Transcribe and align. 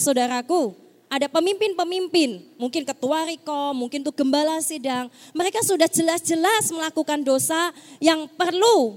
saudaraku, 0.00 0.72
ada 1.10 1.26
pemimpin-pemimpin, 1.26 2.54
mungkin 2.54 2.86
ketua 2.86 3.26
riko, 3.26 3.74
mungkin 3.74 4.06
tuh 4.06 4.14
gembala 4.14 4.62
sidang. 4.62 5.10
Mereka 5.34 5.58
sudah 5.66 5.90
jelas-jelas 5.90 6.70
melakukan 6.70 7.26
dosa 7.26 7.74
yang 7.98 8.30
perlu 8.38 8.94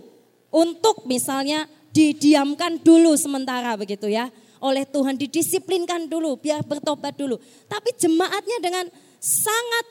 untuk 0.54 1.10
misalnya 1.10 1.66
didiamkan 1.90 2.78
dulu 2.78 3.18
sementara 3.18 3.74
begitu 3.74 4.14
ya. 4.14 4.30
Oleh 4.62 4.86
Tuhan 4.86 5.18
didisiplinkan 5.18 6.06
dulu, 6.06 6.38
biar 6.38 6.62
bertobat 6.62 7.18
dulu. 7.18 7.42
Tapi 7.66 7.98
jemaatnya 7.98 8.62
dengan 8.62 8.86
sangat, 9.18 9.86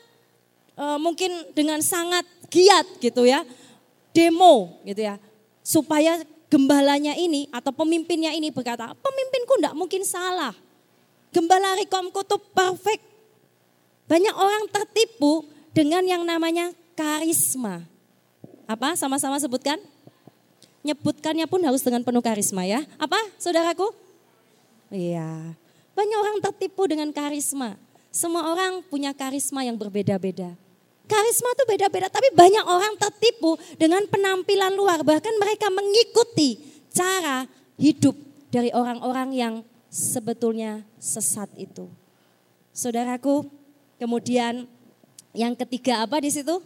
e, 0.79 0.85
mungkin 1.03 1.31
dengan 1.51 1.83
sangat 1.83 2.23
giat 2.47 3.03
gitu 3.03 3.27
ya. 3.27 3.43
Demo 4.15 4.79
gitu 4.87 5.11
ya. 5.11 5.19
Supaya 5.59 6.23
gembalanya 6.47 7.19
ini 7.19 7.51
atau 7.51 7.75
pemimpinnya 7.75 8.31
ini 8.31 8.47
berkata, 8.47 8.95
pemimpinku 8.95 9.59
tidak 9.59 9.75
mungkin 9.75 10.07
salah 10.07 10.55
Gembala 11.33 11.73
Rikomku 11.81 12.21
tuh 12.23 12.37
perfect. 12.53 13.01
Banyak 14.05 14.35
orang 14.37 14.69
tertipu 14.69 15.49
dengan 15.73 16.05
yang 16.05 16.21
namanya 16.21 16.69
karisma. 16.93 17.81
Apa? 18.69 18.93
Sama-sama 18.93 19.41
sebutkan. 19.41 19.81
Nyebutkannya 20.85 21.49
pun 21.49 21.63
harus 21.65 21.81
dengan 21.81 22.05
penuh 22.05 22.21
karisma 22.21 22.67
ya. 22.69 22.85
Apa 23.01 23.17
saudaraku? 23.41 23.89
Iya. 24.93 25.57
Banyak 25.97 26.19
orang 26.21 26.37
tertipu 26.43 26.85
dengan 26.85 27.09
karisma. 27.09 27.81
Semua 28.13 28.53
orang 28.53 28.85
punya 28.85 29.09
karisma 29.17 29.65
yang 29.65 29.73
berbeda-beda. 29.73 30.53
Karisma 31.03 31.49
itu 31.51 31.63
beda-beda, 31.67 32.07
tapi 32.07 32.29
banyak 32.31 32.63
orang 32.63 32.93
tertipu 32.95 33.57
dengan 33.75 34.05
penampilan 34.05 34.71
luar. 34.77 35.01
Bahkan 35.01 35.35
mereka 35.41 35.67
mengikuti 35.73 36.61
cara 36.93 37.49
hidup 37.81 38.13
dari 38.53 38.69
orang-orang 38.69 39.29
yang 39.33 39.53
sebetulnya 39.93 40.81
sesat 40.97 41.53
itu. 41.53 41.85
Saudaraku, 42.73 43.45
kemudian 44.01 44.65
yang 45.37 45.53
ketiga 45.53 46.01
apa 46.01 46.17
di 46.17 46.33
situ? 46.33 46.57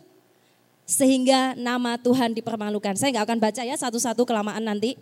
Sehingga 0.88 1.52
nama 1.60 2.00
Tuhan 2.00 2.32
dipermalukan. 2.32 2.96
Saya 2.96 3.12
nggak 3.12 3.28
akan 3.28 3.40
baca 3.44 3.62
ya 3.68 3.76
satu-satu 3.76 4.24
kelamaan 4.24 4.64
nanti. 4.64 4.96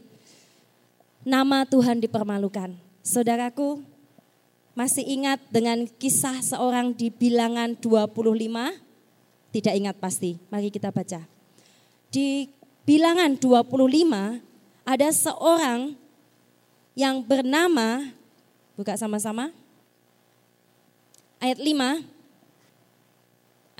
Nama 1.21 1.69
Tuhan 1.69 2.01
dipermalukan. 2.01 2.73
Saudaraku, 3.05 3.85
masih 4.73 5.05
ingat 5.05 5.37
dengan 5.53 5.85
kisah 5.85 6.41
seorang 6.41 6.97
di 6.97 7.13
bilangan 7.13 7.77
25? 7.77 8.09
Tidak 9.53 9.73
ingat 9.77 10.01
pasti, 10.01 10.41
mari 10.49 10.73
kita 10.73 10.89
baca. 10.89 11.21
Di 12.09 12.49
bilangan 12.89 13.37
25 13.37 14.41
ada 14.85 15.09
seorang 15.13 15.93
yang 16.95 17.19
bernama, 17.19 18.09
buka 18.79 18.95
sama-sama, 18.95 19.51
ayat 21.43 21.59
5, 21.59 22.01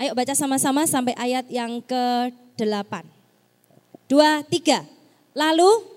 ayo 0.04 0.12
baca 0.12 0.34
sama-sama 0.36 0.84
sampai 0.84 1.16
ayat 1.16 1.48
yang 1.48 1.80
ke-8. 1.80 2.92
Dua, 4.06 4.44
tiga. 4.46 4.86
Lalu 5.34 5.96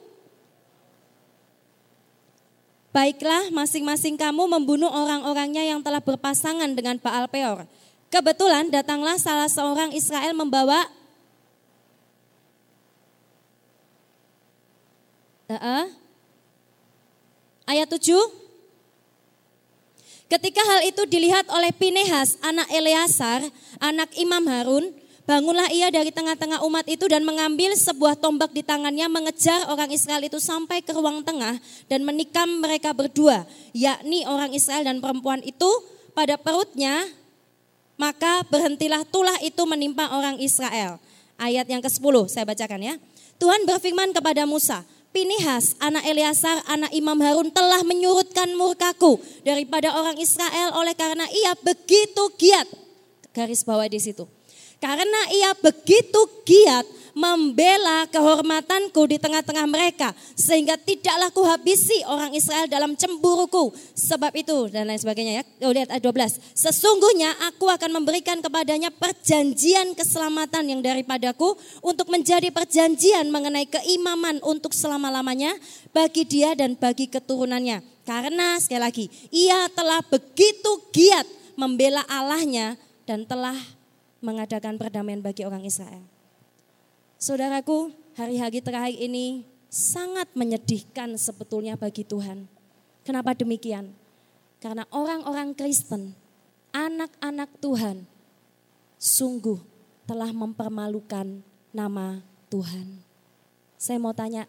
Baiklah 2.90 3.54
masing-masing 3.54 4.18
kamu 4.18 4.50
membunuh 4.50 4.90
orang-orangnya 4.90 5.62
yang 5.62 5.86
telah 5.86 6.02
berpasangan 6.02 6.74
dengan 6.74 6.98
Baal 6.98 7.30
Peor. 7.30 7.70
Kebetulan 8.10 8.74
datanglah 8.74 9.14
salah 9.22 9.46
seorang 9.46 9.94
Israel 9.94 10.34
membawa 10.34 10.90
uh, 15.54 15.86
Ayat 17.70 17.86
7. 17.86 18.02
Ketika 20.26 20.62
hal 20.66 20.90
itu 20.90 21.06
dilihat 21.06 21.46
oleh 21.54 21.70
Pinehas, 21.70 22.42
anak 22.42 22.66
Eleazar, 22.74 23.46
anak 23.78 24.10
Imam 24.18 24.42
Harun, 24.50 24.90
bangunlah 25.30 25.70
ia 25.70 25.94
dari 25.94 26.10
tengah-tengah 26.10 26.66
umat 26.66 26.90
itu 26.90 27.06
dan 27.06 27.22
mengambil 27.22 27.78
sebuah 27.78 28.18
tombak 28.18 28.50
di 28.58 28.66
tangannya 28.66 29.06
mengejar 29.06 29.70
orang 29.70 29.94
Israel 29.94 30.26
itu 30.26 30.42
sampai 30.42 30.82
ke 30.82 30.98
ruang 30.98 31.22
tengah 31.22 31.62
dan 31.86 32.02
menikam 32.02 32.58
mereka 32.58 32.90
berdua, 32.90 33.46
yakni 33.78 34.26
orang 34.26 34.50
Israel 34.50 34.90
dan 34.90 34.98
perempuan 34.98 35.46
itu 35.46 35.70
pada 36.18 36.42
perutnya, 36.42 37.06
maka 38.02 38.42
berhentilah 38.50 39.06
tulah 39.14 39.38
itu 39.46 39.62
menimpa 39.70 40.10
orang 40.18 40.42
Israel. 40.42 40.98
Ayat 41.38 41.70
yang 41.70 41.86
ke-10 41.86 42.34
saya 42.34 42.50
bacakan 42.50 42.82
ya. 42.82 42.98
Tuhan 43.38 43.62
berfirman 43.70 44.10
kepada 44.12 44.50
Musa, 44.50 44.82
Pinihas, 45.10 45.74
anak 45.82 46.06
Eleazar, 46.06 46.62
anak 46.70 46.94
Imam 46.94 47.18
Harun 47.18 47.50
telah 47.50 47.82
menyurutkan 47.82 48.54
murkaku 48.54 49.18
daripada 49.42 49.90
orang 49.98 50.22
Israel 50.22 50.78
oleh 50.78 50.94
karena 50.94 51.26
ia 51.34 51.58
begitu 51.66 52.30
giat. 52.38 52.70
Garis 53.34 53.66
bawah 53.66 53.90
di 53.90 53.98
situ. 53.98 54.30
Karena 54.78 55.22
ia 55.34 55.52
begitu 55.58 56.22
giat 56.46 56.86
membela 57.18 58.06
kehormatanku 58.10 59.06
di 59.10 59.18
tengah-tengah 59.18 59.66
mereka 59.66 60.12
sehingga 60.34 60.78
tidaklah 60.78 61.30
kuhabisi 61.34 62.06
orang 62.06 62.34
Israel 62.34 62.70
dalam 62.70 62.94
cemburuku. 62.98 63.74
Sebab 63.96 64.34
itu 64.38 64.70
dan 64.70 64.90
lain 64.90 65.00
sebagainya 65.00 65.42
ya. 65.42 65.44
Oh, 65.68 65.74
lihat 65.74 65.90
ayat 65.94 66.04
12 66.04 66.58
sesungguhnya 66.58 67.34
aku 67.50 67.70
akan 67.70 68.02
memberikan 68.02 68.42
kepadanya 68.44 68.94
perjanjian 68.94 69.94
keselamatan 69.94 70.70
yang 70.70 70.80
daripadaku 70.84 71.56
untuk 71.86 72.10
menjadi 72.12 72.50
perjanjian 72.50 73.30
mengenai 73.30 73.66
keimaman 73.70 74.42
untuk 74.44 74.76
selama-lamanya 74.76 75.54
bagi 75.96 76.26
dia 76.26 76.54
dan 76.54 76.76
bagi 76.76 77.08
keturunannya. 77.08 77.82
Karena 78.04 78.58
sekali 78.58 78.82
lagi 78.82 79.06
ia 79.30 79.70
telah 79.74 80.02
begitu 80.02 80.82
giat 80.90 81.28
membela 81.54 82.02
Allahnya 82.08 82.80
dan 83.06 83.28
telah 83.28 83.56
mengadakan 84.24 84.76
perdamaian 84.76 85.24
bagi 85.24 85.48
orang 85.48 85.64
Israel. 85.64 86.19
Saudaraku, 87.20 87.92
hari-hari 88.16 88.64
terakhir 88.64 88.96
ini 88.96 89.44
sangat 89.68 90.32
menyedihkan 90.40 91.20
sebetulnya 91.20 91.76
bagi 91.76 92.08
Tuhan. 92.08 92.48
Kenapa 93.04 93.36
demikian? 93.36 93.92
Karena 94.64 94.88
orang-orang 94.88 95.52
Kristen, 95.52 96.16
anak-anak 96.72 97.52
Tuhan, 97.60 98.08
sungguh 98.96 99.60
telah 100.08 100.32
mempermalukan 100.32 101.44
nama 101.76 102.24
Tuhan. 102.48 103.04
Saya 103.76 104.00
mau 104.00 104.16
tanya, 104.16 104.48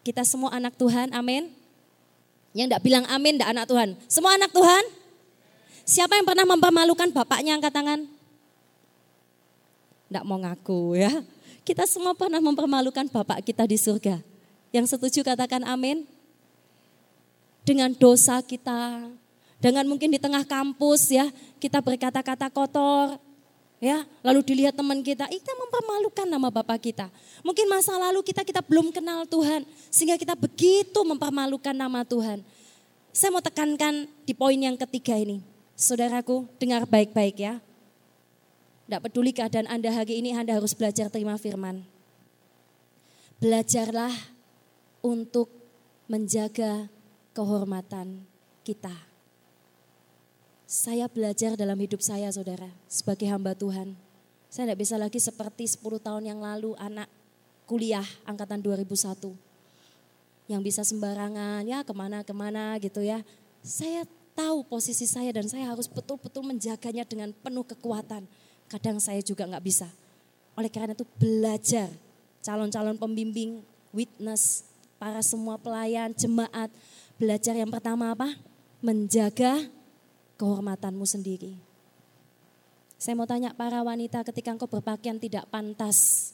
kita 0.00 0.24
semua 0.24 0.48
anak 0.56 0.72
Tuhan, 0.80 1.12
amin? 1.12 1.52
Yang 2.56 2.72
tidak 2.72 2.84
bilang 2.88 3.04
amin, 3.12 3.36
tidak 3.36 3.52
anak 3.52 3.66
Tuhan. 3.68 3.88
Semua 4.08 4.32
anak 4.40 4.48
Tuhan? 4.48 4.84
Siapa 5.84 6.16
yang 6.16 6.24
pernah 6.24 6.48
mempermalukan 6.48 7.12
bapaknya 7.12 7.60
angkat 7.60 7.72
tangan? 7.76 8.00
Tidak 10.08 10.24
mau 10.24 10.40
ngaku 10.40 10.96
ya. 10.96 11.20
Kita 11.62 11.86
semua 11.86 12.12
pernah 12.14 12.42
mempermalukan 12.42 13.06
Bapak 13.06 13.46
kita 13.46 13.66
di 13.66 13.78
surga. 13.78 14.18
Yang 14.74 14.96
setuju 14.96 15.22
katakan 15.22 15.62
amin. 15.62 16.06
Dengan 17.62 17.94
dosa 17.94 18.42
kita, 18.42 19.06
dengan 19.62 19.86
mungkin 19.86 20.10
di 20.10 20.18
tengah 20.18 20.42
kampus 20.42 21.14
ya, 21.14 21.30
kita 21.62 21.78
berkata-kata 21.78 22.50
kotor, 22.50 23.22
ya 23.82 24.06
lalu 24.22 24.46
dilihat 24.46 24.78
teman 24.78 25.02
kita 25.02 25.26
kita 25.26 25.52
mempermalukan 25.58 26.22
nama 26.30 26.54
bapak 26.54 26.78
kita 26.78 27.10
mungkin 27.42 27.66
masa 27.66 27.98
lalu 27.98 28.22
kita 28.22 28.46
kita 28.46 28.62
belum 28.62 28.94
kenal 28.94 29.26
Tuhan 29.26 29.66
sehingga 29.90 30.14
kita 30.14 30.38
begitu 30.38 31.02
mempermalukan 31.02 31.74
nama 31.74 32.06
Tuhan 32.06 32.46
saya 33.10 33.34
mau 33.34 33.42
tekankan 33.42 34.06
di 34.22 34.38
poin 34.38 34.54
yang 34.54 34.78
ketiga 34.78 35.18
ini 35.18 35.42
saudaraku 35.74 36.46
dengar 36.62 36.86
baik-baik 36.86 37.42
ya 37.42 37.58
tidak 38.86 39.08
peduli 39.08 39.30
keadaan 39.30 39.68
Anda 39.70 39.94
hari 39.94 40.20
ini, 40.20 40.34
Anda 40.34 40.58
harus 40.58 40.74
belajar 40.74 41.08
terima 41.08 41.38
firman. 41.38 41.86
Belajarlah 43.38 44.12
untuk 45.02 45.50
menjaga 46.06 46.86
kehormatan 47.34 48.22
kita. 48.62 48.94
Saya 50.66 51.04
belajar 51.10 51.58
dalam 51.58 51.76
hidup 51.76 52.00
saya, 52.00 52.32
saudara, 52.32 52.70
sebagai 52.88 53.28
hamba 53.28 53.52
Tuhan. 53.52 53.92
Saya 54.48 54.72
tidak 54.72 54.80
bisa 54.84 54.96
lagi 54.96 55.20
seperti 55.20 55.64
10 55.68 56.00
tahun 56.00 56.24
yang 56.28 56.40
lalu 56.40 56.72
anak 56.80 57.08
kuliah 57.68 58.04
angkatan 58.24 58.60
2001. 58.60 59.32
Yang 60.48 60.62
bisa 60.64 60.82
sembarangan, 60.84 61.64
ya 61.64 61.84
ke 61.84 61.92
mana-kemana 61.92 62.76
gitu 62.80 63.00
ya. 63.04 63.20
Saya 63.60 64.04
tahu 64.32 64.64
posisi 64.64 65.04
saya 65.04 65.32
dan 65.32 65.44
saya 65.48 65.72
harus 65.72 65.88
betul-betul 65.88 66.44
menjaganya 66.44 67.04
dengan 67.04 67.32
penuh 67.36 67.64
kekuatan 67.64 68.24
kadang 68.72 68.96
saya 68.96 69.20
juga 69.20 69.44
nggak 69.44 69.64
bisa. 69.64 69.88
Oleh 70.56 70.72
karena 70.72 70.96
itu 70.96 71.04
belajar 71.20 71.92
calon-calon 72.40 72.96
pembimbing, 72.96 73.60
witness, 73.92 74.64
para 74.96 75.20
semua 75.20 75.60
pelayan, 75.60 76.16
jemaat. 76.16 76.72
Belajar 77.20 77.52
yang 77.52 77.68
pertama 77.68 78.16
apa? 78.16 78.32
Menjaga 78.80 79.68
kehormatanmu 80.40 81.04
sendiri. 81.04 81.54
Saya 82.96 83.18
mau 83.18 83.28
tanya 83.28 83.52
para 83.52 83.82
wanita 83.84 84.24
ketika 84.24 84.54
engkau 84.54 84.70
berpakaian 84.70 85.18
tidak 85.20 85.44
pantas 85.52 86.30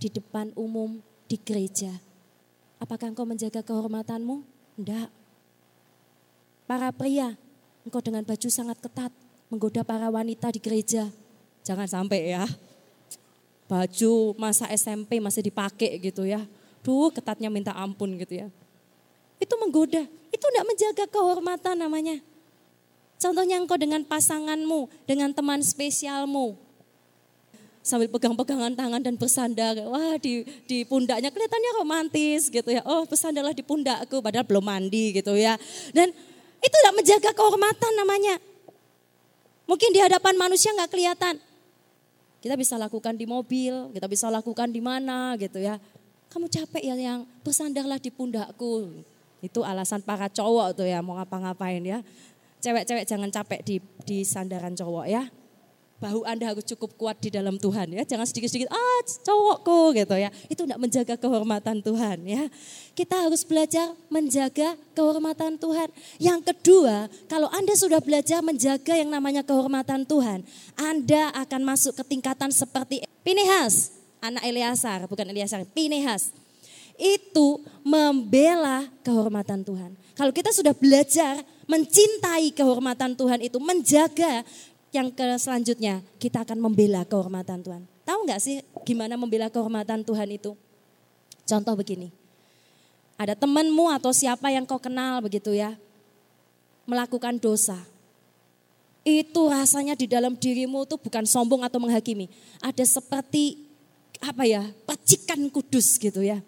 di 0.00 0.08
depan 0.08 0.50
umum 0.56 1.02
di 1.28 1.36
gereja. 1.38 1.92
Apakah 2.78 3.12
engkau 3.12 3.26
menjaga 3.26 3.62
kehormatanmu? 3.62 4.42
Enggak. 4.78 5.10
Para 6.66 6.88
pria, 6.94 7.34
engkau 7.86 8.00
dengan 8.02 8.22
baju 8.22 8.48
sangat 8.50 8.78
ketat 8.78 9.12
menggoda 9.52 9.84
para 9.84 10.08
wanita 10.08 10.48
di 10.48 10.58
gereja. 10.62 11.10
Jangan 11.62 11.86
sampai 11.86 12.34
ya. 12.34 12.44
Baju 13.70 14.36
masa 14.36 14.68
SMP 14.74 15.22
masih 15.22 15.46
dipakai 15.46 15.96
gitu 16.02 16.26
ya. 16.26 16.42
Duh 16.82 17.14
ketatnya 17.14 17.48
minta 17.48 17.72
ampun 17.72 18.18
gitu 18.18 18.44
ya. 18.44 18.48
Itu 19.38 19.54
menggoda. 19.58 20.02
Itu 20.34 20.44
tidak 20.50 20.66
menjaga 20.66 21.04
kehormatan 21.10 21.78
namanya. 21.78 22.18
Contohnya 23.22 23.62
engkau 23.62 23.78
dengan 23.78 24.02
pasanganmu, 24.02 25.06
dengan 25.06 25.30
teman 25.30 25.62
spesialmu. 25.62 26.58
Sambil 27.82 28.10
pegang-pegangan 28.10 28.74
tangan 28.74 29.02
dan 29.02 29.14
bersandar. 29.14 29.78
Wah 29.86 30.18
di, 30.18 30.42
di 30.66 30.82
pundaknya 30.82 31.30
kelihatannya 31.30 31.70
romantis 31.78 32.50
gitu 32.50 32.70
ya. 32.70 32.82
Oh 32.82 33.06
bersandarlah 33.06 33.54
di 33.54 33.62
pundakku 33.62 34.18
padahal 34.18 34.46
belum 34.46 34.62
mandi 34.66 35.14
gitu 35.18 35.38
ya. 35.38 35.54
Dan 35.94 36.10
itu 36.62 36.74
tidak 36.78 36.94
menjaga 36.94 37.30
kehormatan 37.34 37.92
namanya. 37.98 38.34
Mungkin 39.66 39.90
di 39.94 40.02
hadapan 40.02 40.34
manusia 40.34 40.74
nggak 40.74 40.90
kelihatan. 40.90 41.38
Kita 42.42 42.58
bisa 42.58 42.74
lakukan 42.74 43.14
di 43.14 43.22
mobil, 43.22 43.94
kita 43.94 44.10
bisa 44.10 44.26
lakukan 44.26 44.68
di 44.74 44.82
mana 44.82 45.38
gitu 45.38 45.62
ya. 45.62 45.78
Kamu 46.26 46.50
capek 46.50 46.82
ya 46.82 46.98
yang 46.98 47.22
bersandarlah 47.46 48.02
di 48.02 48.10
pundakku. 48.10 48.90
Itu 49.38 49.62
alasan 49.62 50.02
para 50.02 50.26
cowok 50.26 50.82
tuh 50.82 50.86
ya 50.90 50.98
mau 50.98 51.14
ngapa-ngapain 51.22 51.82
ya. 51.86 52.02
Cewek-cewek 52.58 53.06
jangan 53.06 53.30
capek 53.30 53.60
di, 53.62 53.76
di 54.02 54.26
sandaran 54.26 54.74
cowok 54.74 55.06
ya 55.06 55.30
bahu 56.02 56.26
Anda 56.26 56.50
harus 56.50 56.66
cukup 56.66 56.98
kuat 56.98 57.22
di 57.22 57.30
dalam 57.30 57.54
Tuhan 57.62 57.94
ya. 57.94 58.02
Jangan 58.02 58.26
sedikit-sedikit, 58.26 58.74
ah 58.74 59.00
cowokku 59.22 59.94
gitu 59.94 60.18
ya. 60.18 60.34
Itu 60.50 60.66
tidak 60.66 60.82
menjaga 60.82 61.14
kehormatan 61.14 61.78
Tuhan 61.78 62.18
ya. 62.26 62.50
Kita 62.98 63.30
harus 63.30 63.46
belajar 63.46 63.94
menjaga 64.10 64.74
kehormatan 64.98 65.54
Tuhan. 65.62 65.88
Yang 66.18 66.40
kedua, 66.50 67.06
kalau 67.30 67.46
Anda 67.54 67.78
sudah 67.78 68.02
belajar 68.02 68.42
menjaga 68.42 68.98
yang 68.98 69.14
namanya 69.14 69.46
kehormatan 69.46 70.02
Tuhan, 70.02 70.42
Anda 70.74 71.30
akan 71.38 71.62
masuk 71.62 71.94
ke 71.94 72.18
tingkatan 72.18 72.50
seperti 72.50 73.06
Pinehas, 73.22 73.94
anak 74.18 74.42
Eleazar, 74.42 75.06
bukan 75.06 75.30
Eleazar, 75.30 75.62
Pinehas. 75.70 76.34
Itu 76.98 77.62
membela 77.86 78.90
kehormatan 79.06 79.62
Tuhan. 79.62 79.94
Kalau 80.12 80.34
kita 80.34 80.52
sudah 80.52 80.76
belajar 80.76 81.40
mencintai 81.64 82.52
kehormatan 82.52 83.16
Tuhan 83.16 83.40
itu, 83.40 83.56
menjaga 83.56 84.44
yang 84.92 85.08
ke 85.08 85.24
selanjutnya 85.40 86.04
kita 86.20 86.44
akan 86.44 86.60
membela 86.60 87.02
kehormatan 87.08 87.64
Tuhan. 87.64 87.82
Tahu 88.04 88.18
nggak 88.28 88.40
sih 88.44 88.60
gimana 88.84 89.16
membela 89.16 89.48
kehormatan 89.48 90.04
Tuhan 90.04 90.28
itu? 90.28 90.52
Contoh 91.48 91.74
begini, 91.74 92.12
ada 93.16 93.32
temanmu 93.34 93.90
atau 93.90 94.12
siapa 94.14 94.52
yang 94.52 94.68
kau 94.68 94.78
kenal 94.78 95.24
begitu 95.24 95.50
ya, 95.56 95.74
melakukan 96.86 97.40
dosa. 97.40 97.80
Itu 99.02 99.50
rasanya 99.50 99.98
di 99.98 100.06
dalam 100.06 100.38
dirimu 100.38 100.86
tuh 100.86 101.00
bukan 101.00 101.26
sombong 101.26 101.66
atau 101.66 101.82
menghakimi. 101.82 102.30
Ada 102.62 102.86
seperti 102.86 103.58
apa 104.22 104.46
ya, 104.46 104.70
pacikan 104.86 105.50
kudus 105.50 105.98
gitu 105.98 106.22
ya. 106.22 106.38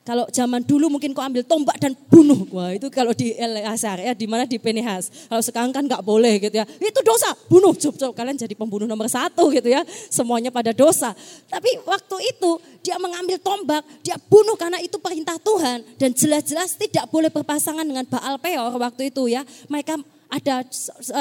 Kalau 0.00 0.24
zaman 0.32 0.64
dulu 0.64 0.88
mungkin 0.88 1.12
kau 1.12 1.20
ambil 1.20 1.44
tombak 1.44 1.76
dan 1.76 1.92
bunuh. 2.08 2.48
Wah 2.56 2.72
itu 2.72 2.88
kalau 2.88 3.12
di 3.12 3.36
Eleazar 3.36 4.00
ya, 4.00 4.16
di 4.16 4.24
mana 4.24 4.48
di 4.48 4.56
Penehas. 4.56 5.28
Kalau 5.28 5.44
sekarang 5.44 5.76
kan 5.76 5.84
nggak 5.84 6.00
boleh 6.00 6.40
gitu 6.40 6.56
ya. 6.56 6.64
Itu 6.80 7.04
dosa, 7.04 7.36
bunuh. 7.52 7.76
Coba, 7.76 7.96
coba 8.08 8.12
kalian 8.16 8.40
jadi 8.40 8.56
pembunuh 8.56 8.88
nomor 8.88 9.12
satu 9.12 9.52
gitu 9.52 9.68
ya. 9.68 9.84
Semuanya 10.08 10.48
pada 10.48 10.72
dosa. 10.72 11.12
Tapi 11.52 11.84
waktu 11.84 12.16
itu 12.32 12.50
dia 12.80 12.96
mengambil 12.96 13.36
tombak, 13.44 13.84
dia 14.00 14.16
bunuh 14.16 14.56
karena 14.56 14.80
itu 14.80 14.96
perintah 14.96 15.36
Tuhan. 15.36 15.84
Dan 16.00 16.16
jelas-jelas 16.16 16.80
tidak 16.80 17.04
boleh 17.12 17.28
berpasangan 17.28 17.84
dengan 17.84 18.08
Baal 18.08 18.40
Peor 18.40 18.72
waktu 18.80 19.12
itu 19.12 19.28
ya. 19.28 19.44
Mereka 19.68 20.00
ada 20.32 20.64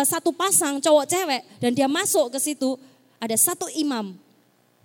satu 0.08 0.32
pasang 0.32 0.80
cowok 0.80 1.04
cewek 1.04 1.42
dan 1.60 1.76
dia 1.76 1.92
masuk 1.92 2.32
ke 2.32 2.40
situ. 2.40 2.80
Ada 3.20 3.36
satu 3.36 3.68
imam, 3.76 4.16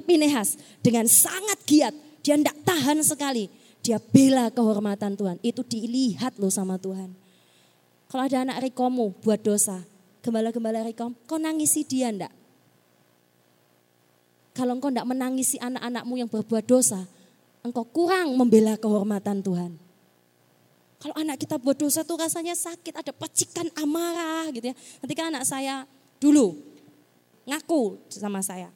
Pinehas 0.03 0.59
dengan 0.83 1.07
sangat 1.07 1.63
giat. 1.63 1.95
Dia 2.27 2.35
tidak 2.35 2.59
tahan 2.67 2.99
sekali 3.05 3.47
dia 3.85 4.01
bela 4.01 4.49
kehormatan 4.49 5.13
Tuhan. 5.13 5.37
Itu 5.45 5.61
dilihat 5.61 6.41
loh 6.41 6.49
sama 6.49 6.81
Tuhan. 6.81 7.13
Kalau 8.09 8.25
ada 8.25 8.49
anak 8.49 8.65
rekomu 8.65 9.13
buat 9.21 9.45
dosa, 9.45 9.85
gembala-gembala 10.25 10.81
rekom, 10.89 11.13
kau 11.29 11.37
nangisi 11.37 11.85
dia 11.85 12.09
enggak? 12.09 12.33
Kalau 14.57 14.81
engkau 14.81 14.89
enggak 14.89 15.05
menangisi 15.05 15.61
anak-anakmu 15.61 16.15
yang 16.17 16.31
berbuat 16.33 16.65
dosa, 16.65 17.05
engkau 17.61 17.85
kurang 17.85 18.33
membela 18.41 18.81
kehormatan 18.81 19.45
Tuhan. 19.45 19.77
Kalau 20.97 21.13
anak 21.21 21.37
kita 21.37 21.61
buat 21.61 21.77
dosa 21.77 22.01
tuh 22.01 22.17
rasanya 22.17 22.57
sakit, 22.57 22.97
ada 22.97 23.13
pacikan 23.13 23.69
amarah 23.77 24.49
gitu 24.57 24.73
ya. 24.73 24.75
Nanti 25.05 25.13
kan 25.13 25.29
anak 25.29 25.45
saya 25.45 25.85
dulu 26.17 26.57
ngaku 27.45 28.01
sama 28.09 28.41
saya. 28.41 28.73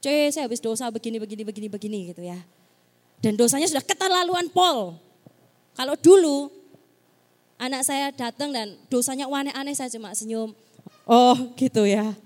Cuy, 0.00 0.32
saya 0.32 0.48
habis 0.48 0.64
dosa 0.64 0.88
begini, 0.88 1.20
begini, 1.20 1.44
begini, 1.44 1.68
begini 1.68 1.98
gitu 2.16 2.24
ya. 2.24 2.40
Dan 3.20 3.34
dosanya 3.34 3.66
sudah 3.68 3.84
keterlaluan 3.84 4.48
pol. 4.52 4.96
Kalau 5.76 5.94
dulu 5.96 6.48
anak 7.56 7.84
saya 7.84 8.12
datang 8.12 8.52
dan 8.52 8.76
dosanya 8.88 9.28
aneh-aneh 9.28 9.72
saya 9.72 9.92
cuma 9.92 10.12
senyum. 10.12 10.52
Oh 11.08 11.36
gitu 11.56 11.84
ya. 11.84 12.16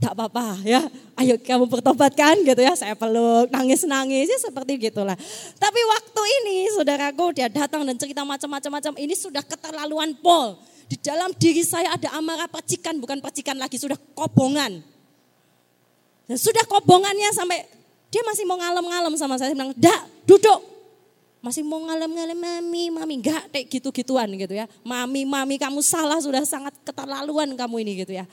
Tak 0.00 0.16
apa-apa 0.16 0.64
ya. 0.64 0.80
Ayo 1.20 1.36
kamu 1.36 1.68
bertobatkan 1.68 2.40
gitu 2.40 2.60
ya. 2.64 2.72
Saya 2.72 2.96
peluk, 2.96 3.52
nangis-nangis 3.52 4.32
ya 4.32 4.38
seperti 4.40 4.80
gitulah. 4.80 5.16
Tapi 5.60 5.80
waktu 5.84 6.22
ini 6.40 6.56
saudaraku 6.72 7.36
dia 7.36 7.52
datang 7.52 7.84
dan 7.84 8.00
cerita 8.00 8.24
macam-macam 8.24 8.96
Ini 8.96 9.12
sudah 9.12 9.44
keterlaluan 9.44 10.16
pol. 10.16 10.56
Di 10.90 10.98
dalam 10.98 11.30
diri 11.38 11.62
saya 11.62 11.94
ada 11.94 12.10
amarah 12.18 12.50
percikan, 12.50 12.98
bukan 12.98 13.22
percikan 13.22 13.54
lagi, 13.54 13.78
sudah 13.78 13.94
kobongan. 14.16 14.82
Dan 16.26 16.34
sudah 16.34 16.66
kobongannya 16.66 17.30
sampai 17.30 17.62
dia 18.10 18.22
masih 18.26 18.42
mau 18.42 18.58
ngalem-ngalem 18.58 19.14
sama 19.14 19.38
saya. 19.38 19.54
Saya 19.54 19.56
bilang, 19.56 19.72
dak 19.78 20.02
duduk. 20.26 20.60
Masih 21.40 21.64
mau 21.64 21.80
ngalem-ngalem, 21.86 22.36
mami, 22.36 22.84
mami. 22.90 23.14
Enggak, 23.22 23.48
kayak 23.54 23.66
gitu-gituan 23.70 24.28
gitu 24.34 24.52
ya. 24.52 24.66
Mami, 24.82 25.24
mami 25.24 25.56
kamu 25.56 25.80
salah, 25.80 26.18
sudah 26.18 26.42
sangat 26.44 26.74
keterlaluan 26.82 27.54
kamu 27.54 27.86
ini 27.86 27.92
gitu 28.04 28.12
ya. 28.12 28.26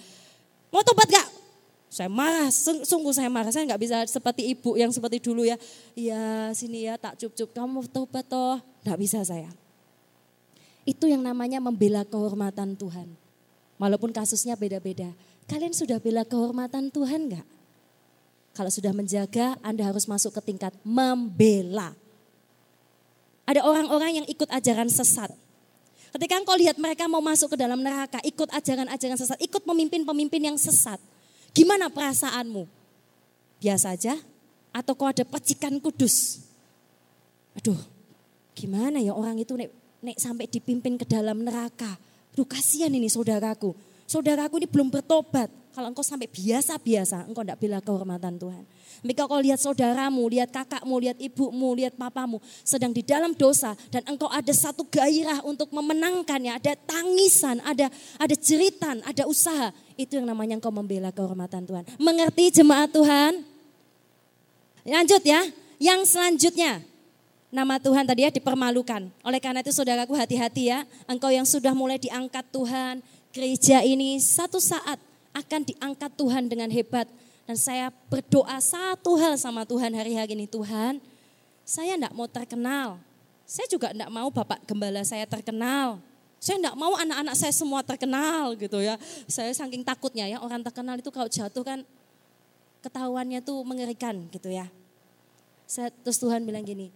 Mau 0.74 0.84
tobat 0.84 1.08
gak? 1.08 1.28
Saya 1.88 2.12
marah, 2.12 2.52
sungguh 2.84 3.16
saya 3.16 3.32
marah. 3.32 3.48
Saya 3.48 3.64
nggak 3.64 3.80
bisa 3.80 3.98
seperti 4.12 4.52
ibu 4.52 4.76
yang 4.76 4.92
seperti 4.92 5.24
dulu 5.24 5.48
ya. 5.48 5.56
Iya 5.96 6.52
sini 6.52 6.84
ya 6.84 7.00
tak 7.00 7.16
cup-cup, 7.16 7.56
kamu 7.56 7.80
mau 7.80 7.84
tobat 7.88 8.28
toh. 8.28 8.60
Nggak 8.84 9.00
bisa 9.00 9.24
saya. 9.24 9.48
Itu 10.84 11.08
yang 11.08 11.24
namanya 11.24 11.64
membela 11.64 12.04
kehormatan 12.04 12.76
Tuhan. 12.76 13.08
Walaupun 13.80 14.12
kasusnya 14.12 14.60
beda-beda. 14.60 15.08
Kalian 15.48 15.72
sudah 15.72 16.04
bela 16.04 16.28
kehormatan 16.28 16.92
Tuhan 16.92 17.32
nggak? 17.32 17.57
Kalau 18.58 18.74
sudah 18.74 18.90
menjaga, 18.90 19.54
Anda 19.62 19.86
harus 19.86 20.10
masuk 20.10 20.34
ke 20.34 20.50
tingkat 20.50 20.74
membela. 20.82 21.94
Ada 23.46 23.62
orang-orang 23.62 24.18
yang 24.18 24.26
ikut 24.26 24.50
ajaran 24.50 24.90
sesat. 24.90 25.30
Ketika 26.10 26.42
engkau 26.42 26.58
lihat 26.58 26.82
mereka 26.82 27.06
mau 27.06 27.22
masuk 27.22 27.54
ke 27.54 27.58
dalam 27.62 27.78
neraka, 27.86 28.18
ikut 28.26 28.50
ajaran-ajaran 28.50 29.14
sesat, 29.14 29.38
ikut 29.38 29.62
pemimpin-pemimpin 29.62 30.42
yang 30.42 30.58
sesat. 30.58 30.98
Gimana 31.54 31.94
perasaanmu? 31.94 32.66
Biasa 33.62 33.94
aja? 33.94 34.18
Atau 34.74 34.98
kau 34.98 35.06
ada 35.06 35.22
percikan 35.22 35.78
kudus? 35.78 36.42
Aduh, 37.54 37.78
gimana 38.58 38.98
ya 38.98 39.14
orang 39.14 39.38
itu 39.38 39.54
nek, 39.54 39.70
nek 40.02 40.18
sampai 40.18 40.50
dipimpin 40.50 40.98
ke 40.98 41.06
dalam 41.06 41.46
neraka. 41.46 41.94
Aduh 42.34 42.50
kasihan 42.50 42.90
ini 42.90 43.06
saudaraku. 43.06 43.78
Saudaraku 44.10 44.58
ini 44.58 44.68
belum 44.70 44.90
bertobat. 44.90 45.54
Kalau 45.78 45.94
engkau 45.94 46.02
sampai 46.02 46.26
biasa-biasa, 46.26 47.30
engkau 47.30 47.46
tidak 47.46 47.62
bela 47.62 47.78
kehormatan 47.78 48.42
Tuhan. 48.42 48.66
Jika 49.06 49.30
kau 49.30 49.38
lihat 49.38 49.62
saudaramu, 49.62 50.26
lihat 50.26 50.50
kakakmu, 50.50 50.98
lihat 50.98 51.22
ibumu, 51.22 51.78
lihat 51.78 51.94
papamu 51.94 52.42
sedang 52.66 52.90
di 52.90 53.06
dalam 53.06 53.38
dosa 53.38 53.78
dan 53.94 54.02
engkau 54.10 54.26
ada 54.26 54.50
satu 54.50 54.82
gairah 54.90 55.46
untuk 55.46 55.70
memenangkannya, 55.70 56.58
ada 56.58 56.74
tangisan, 56.74 57.62
ada 57.62 57.94
ada 58.18 58.34
jeritan, 58.34 59.06
ada 59.06 59.30
usaha, 59.30 59.70
itu 60.02 60.18
yang 60.18 60.26
namanya 60.26 60.58
engkau 60.58 60.74
membela 60.74 61.14
kehormatan 61.14 61.70
Tuhan. 61.70 61.86
Mengerti 62.02 62.58
jemaat 62.58 62.90
Tuhan? 62.90 63.46
Lanjut 64.82 65.22
ya, 65.22 65.46
yang 65.78 66.02
selanjutnya 66.10 66.82
nama 67.54 67.78
Tuhan 67.78 68.02
tadi 68.02 68.26
ya 68.26 68.34
dipermalukan. 68.34 69.14
Oleh 69.22 69.38
karena 69.38 69.62
itu 69.62 69.70
saudaraku 69.70 70.18
hati-hati 70.18 70.74
ya, 70.74 70.90
engkau 71.06 71.30
yang 71.30 71.46
sudah 71.46 71.78
mulai 71.78 72.02
diangkat 72.02 72.50
Tuhan, 72.50 73.06
gereja 73.30 73.86
ini 73.86 74.18
satu 74.18 74.58
saat 74.58 75.07
akan 75.38 75.62
diangkat 75.66 76.12
Tuhan 76.18 76.50
dengan 76.50 76.70
hebat. 76.74 77.06
Dan 77.48 77.56
saya 77.56 77.94
berdoa 78.12 78.60
satu 78.60 79.16
hal 79.16 79.40
sama 79.40 79.64
Tuhan 79.64 79.96
hari-hari 79.96 80.36
ini. 80.36 80.50
Tuhan, 80.50 81.00
saya 81.64 81.96
tidak 81.96 82.12
mau 82.12 82.28
terkenal. 82.28 83.00
Saya 83.48 83.64
juga 83.72 83.96
tidak 83.96 84.12
mau 84.12 84.28
Bapak 84.28 84.68
Gembala 84.68 85.00
saya 85.08 85.24
terkenal. 85.24 86.04
Saya 86.38 86.60
tidak 86.60 86.76
mau 86.76 86.94
anak-anak 87.00 87.34
saya 87.40 87.56
semua 87.56 87.82
terkenal 87.82 88.52
gitu 88.60 88.84
ya. 88.84 89.00
Saya 89.26 89.56
saking 89.56 89.82
takutnya 89.88 90.28
ya 90.28 90.38
orang 90.44 90.60
terkenal 90.62 91.00
itu 91.00 91.08
kalau 91.08 91.32
jatuh 91.32 91.64
kan 91.64 91.80
ketahuannya 92.84 93.40
tuh 93.42 93.64
mengerikan 93.64 94.28
gitu 94.30 94.52
ya. 94.52 94.68
Saya, 95.66 95.90
terus 96.04 96.20
Tuhan 96.20 96.44
bilang 96.44 96.68
gini, 96.68 96.92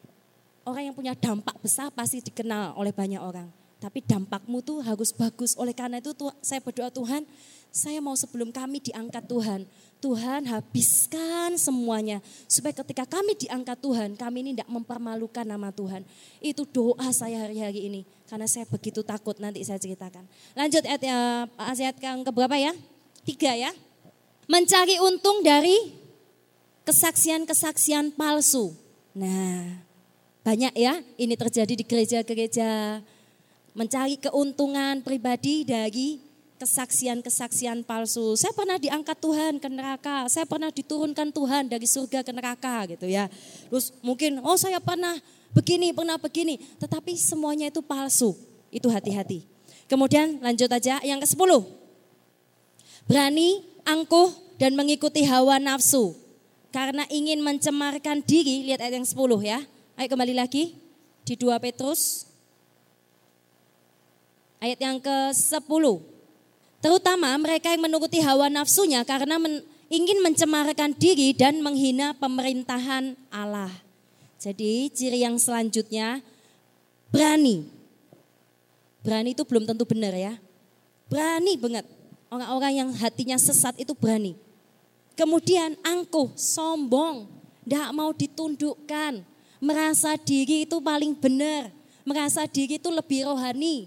orang 0.68 0.92
yang 0.92 0.96
punya 0.96 1.16
dampak 1.18 1.56
besar 1.64 1.90
pasti 1.96 2.22
dikenal 2.22 2.76
oleh 2.76 2.92
banyak 2.92 3.20
orang. 3.24 3.50
tapi 3.82 3.98
dampakmu 4.06 4.62
tuh 4.62 4.78
harus 4.86 5.10
bagus. 5.10 5.58
Oleh 5.58 5.74
karena 5.74 5.98
itu 5.98 6.14
saya 6.46 6.62
berdoa 6.62 6.94
Tuhan, 6.94 7.26
saya 7.72 8.04
mau 8.04 8.20
sebelum 8.20 8.52
kami 8.52 8.84
diangkat 8.84 9.24
Tuhan, 9.32 9.64
Tuhan 10.04 10.44
habiskan 10.52 11.56
semuanya. 11.56 12.20
Supaya 12.52 12.76
ketika 12.84 13.08
kami 13.08 13.32
diangkat 13.40 13.80
Tuhan, 13.80 14.20
kami 14.20 14.44
ini 14.44 14.52
tidak 14.60 14.68
mempermalukan 14.68 15.48
nama 15.48 15.72
Tuhan. 15.72 16.04
Itu 16.44 16.68
doa 16.68 17.08
saya 17.16 17.48
hari-hari 17.48 17.88
ini. 17.88 18.02
Karena 18.28 18.44
saya 18.44 18.68
begitu 18.68 19.08
takut 19.08 19.40
nanti 19.40 19.64
saya 19.64 19.80
ceritakan. 19.80 20.28
Lanjut 20.52 20.84
ayat, 20.84 21.00
ya, 21.00 21.48
ayat 21.56 21.96
yang 22.04 22.28
keberapa 22.28 22.60
ya? 22.60 22.76
Tiga 23.24 23.56
ya. 23.56 23.72
Mencari 24.52 25.00
untung 25.00 25.40
dari 25.40 25.96
kesaksian-kesaksian 26.84 28.12
palsu. 28.20 28.76
Nah, 29.16 29.80
banyak 30.44 30.74
ya 30.76 31.00
ini 31.16 31.40
terjadi 31.40 31.72
di 31.72 31.86
gereja-gereja 31.88 33.00
mencari 33.72 34.20
keuntungan 34.20 35.00
pribadi 35.06 35.64
dari 35.64 36.31
kesaksian-kesaksian 36.62 37.82
palsu. 37.82 38.38
Saya 38.38 38.54
pernah 38.54 38.78
diangkat 38.78 39.18
Tuhan 39.18 39.58
ke 39.58 39.66
neraka, 39.66 40.30
saya 40.30 40.46
pernah 40.46 40.70
diturunkan 40.70 41.34
Tuhan 41.34 41.66
dari 41.66 41.90
surga 41.90 42.22
ke 42.22 42.30
neraka 42.30 42.86
gitu 42.94 43.10
ya. 43.10 43.26
Terus 43.74 43.90
mungkin 44.06 44.38
oh 44.46 44.54
saya 44.54 44.78
pernah 44.78 45.18
begini, 45.58 45.90
pernah 45.90 46.22
begini, 46.22 46.62
tetapi 46.78 47.18
semuanya 47.18 47.74
itu 47.74 47.82
palsu. 47.82 48.38
Itu 48.70 48.94
hati-hati. 48.94 49.50
Kemudian 49.90 50.40
lanjut 50.40 50.70
aja 50.72 51.02
yang 51.02 51.20
ke-10. 51.20 51.52
Berani, 53.10 53.66
angkuh 53.84 54.32
dan 54.56 54.78
mengikuti 54.78 55.26
hawa 55.26 55.58
nafsu 55.58 56.16
karena 56.72 57.04
ingin 57.12 57.44
mencemarkan 57.44 58.24
diri, 58.24 58.70
lihat 58.70 58.80
ayat 58.80 59.02
yang 59.02 59.08
10 59.10 59.18
ya. 59.44 59.60
Ayo 60.00 60.08
kembali 60.08 60.38
lagi 60.38 60.78
di 61.28 61.36
2 61.36 61.60
Petrus 61.60 62.32
Ayat 64.62 64.78
yang 64.78 65.02
ke-10. 65.02 66.11
Terutama 66.82 67.30
mereka 67.38 67.70
yang 67.70 67.86
menuruti 67.86 68.18
hawa 68.26 68.50
nafsunya 68.50 69.06
karena 69.06 69.38
men, 69.38 69.62
ingin 69.88 70.18
mencemarkan 70.26 70.98
diri 70.98 71.30
dan 71.32 71.62
menghina 71.62 72.18
pemerintahan 72.18 73.14
Allah. 73.30 73.70
Jadi 74.42 74.90
ciri 74.90 75.22
yang 75.22 75.38
selanjutnya 75.38 76.26
berani. 77.14 77.70
Berani 79.06 79.38
itu 79.38 79.46
belum 79.46 79.70
tentu 79.70 79.86
benar 79.86 80.18
ya. 80.18 80.34
Berani 81.06 81.54
banget. 81.54 81.86
Orang-orang 82.34 82.74
yang 82.74 82.90
hatinya 82.98 83.38
sesat 83.38 83.78
itu 83.78 83.94
berani. 83.94 84.34
Kemudian 85.14 85.78
angkuh, 85.86 86.34
sombong, 86.34 87.30
tidak 87.62 87.92
mau 87.94 88.10
ditundukkan. 88.16 89.22
Merasa 89.62 90.18
diri 90.18 90.66
itu 90.66 90.82
paling 90.82 91.14
benar. 91.14 91.70
Merasa 92.02 92.50
diri 92.50 92.82
itu 92.82 92.90
lebih 92.90 93.30
rohani. 93.30 93.86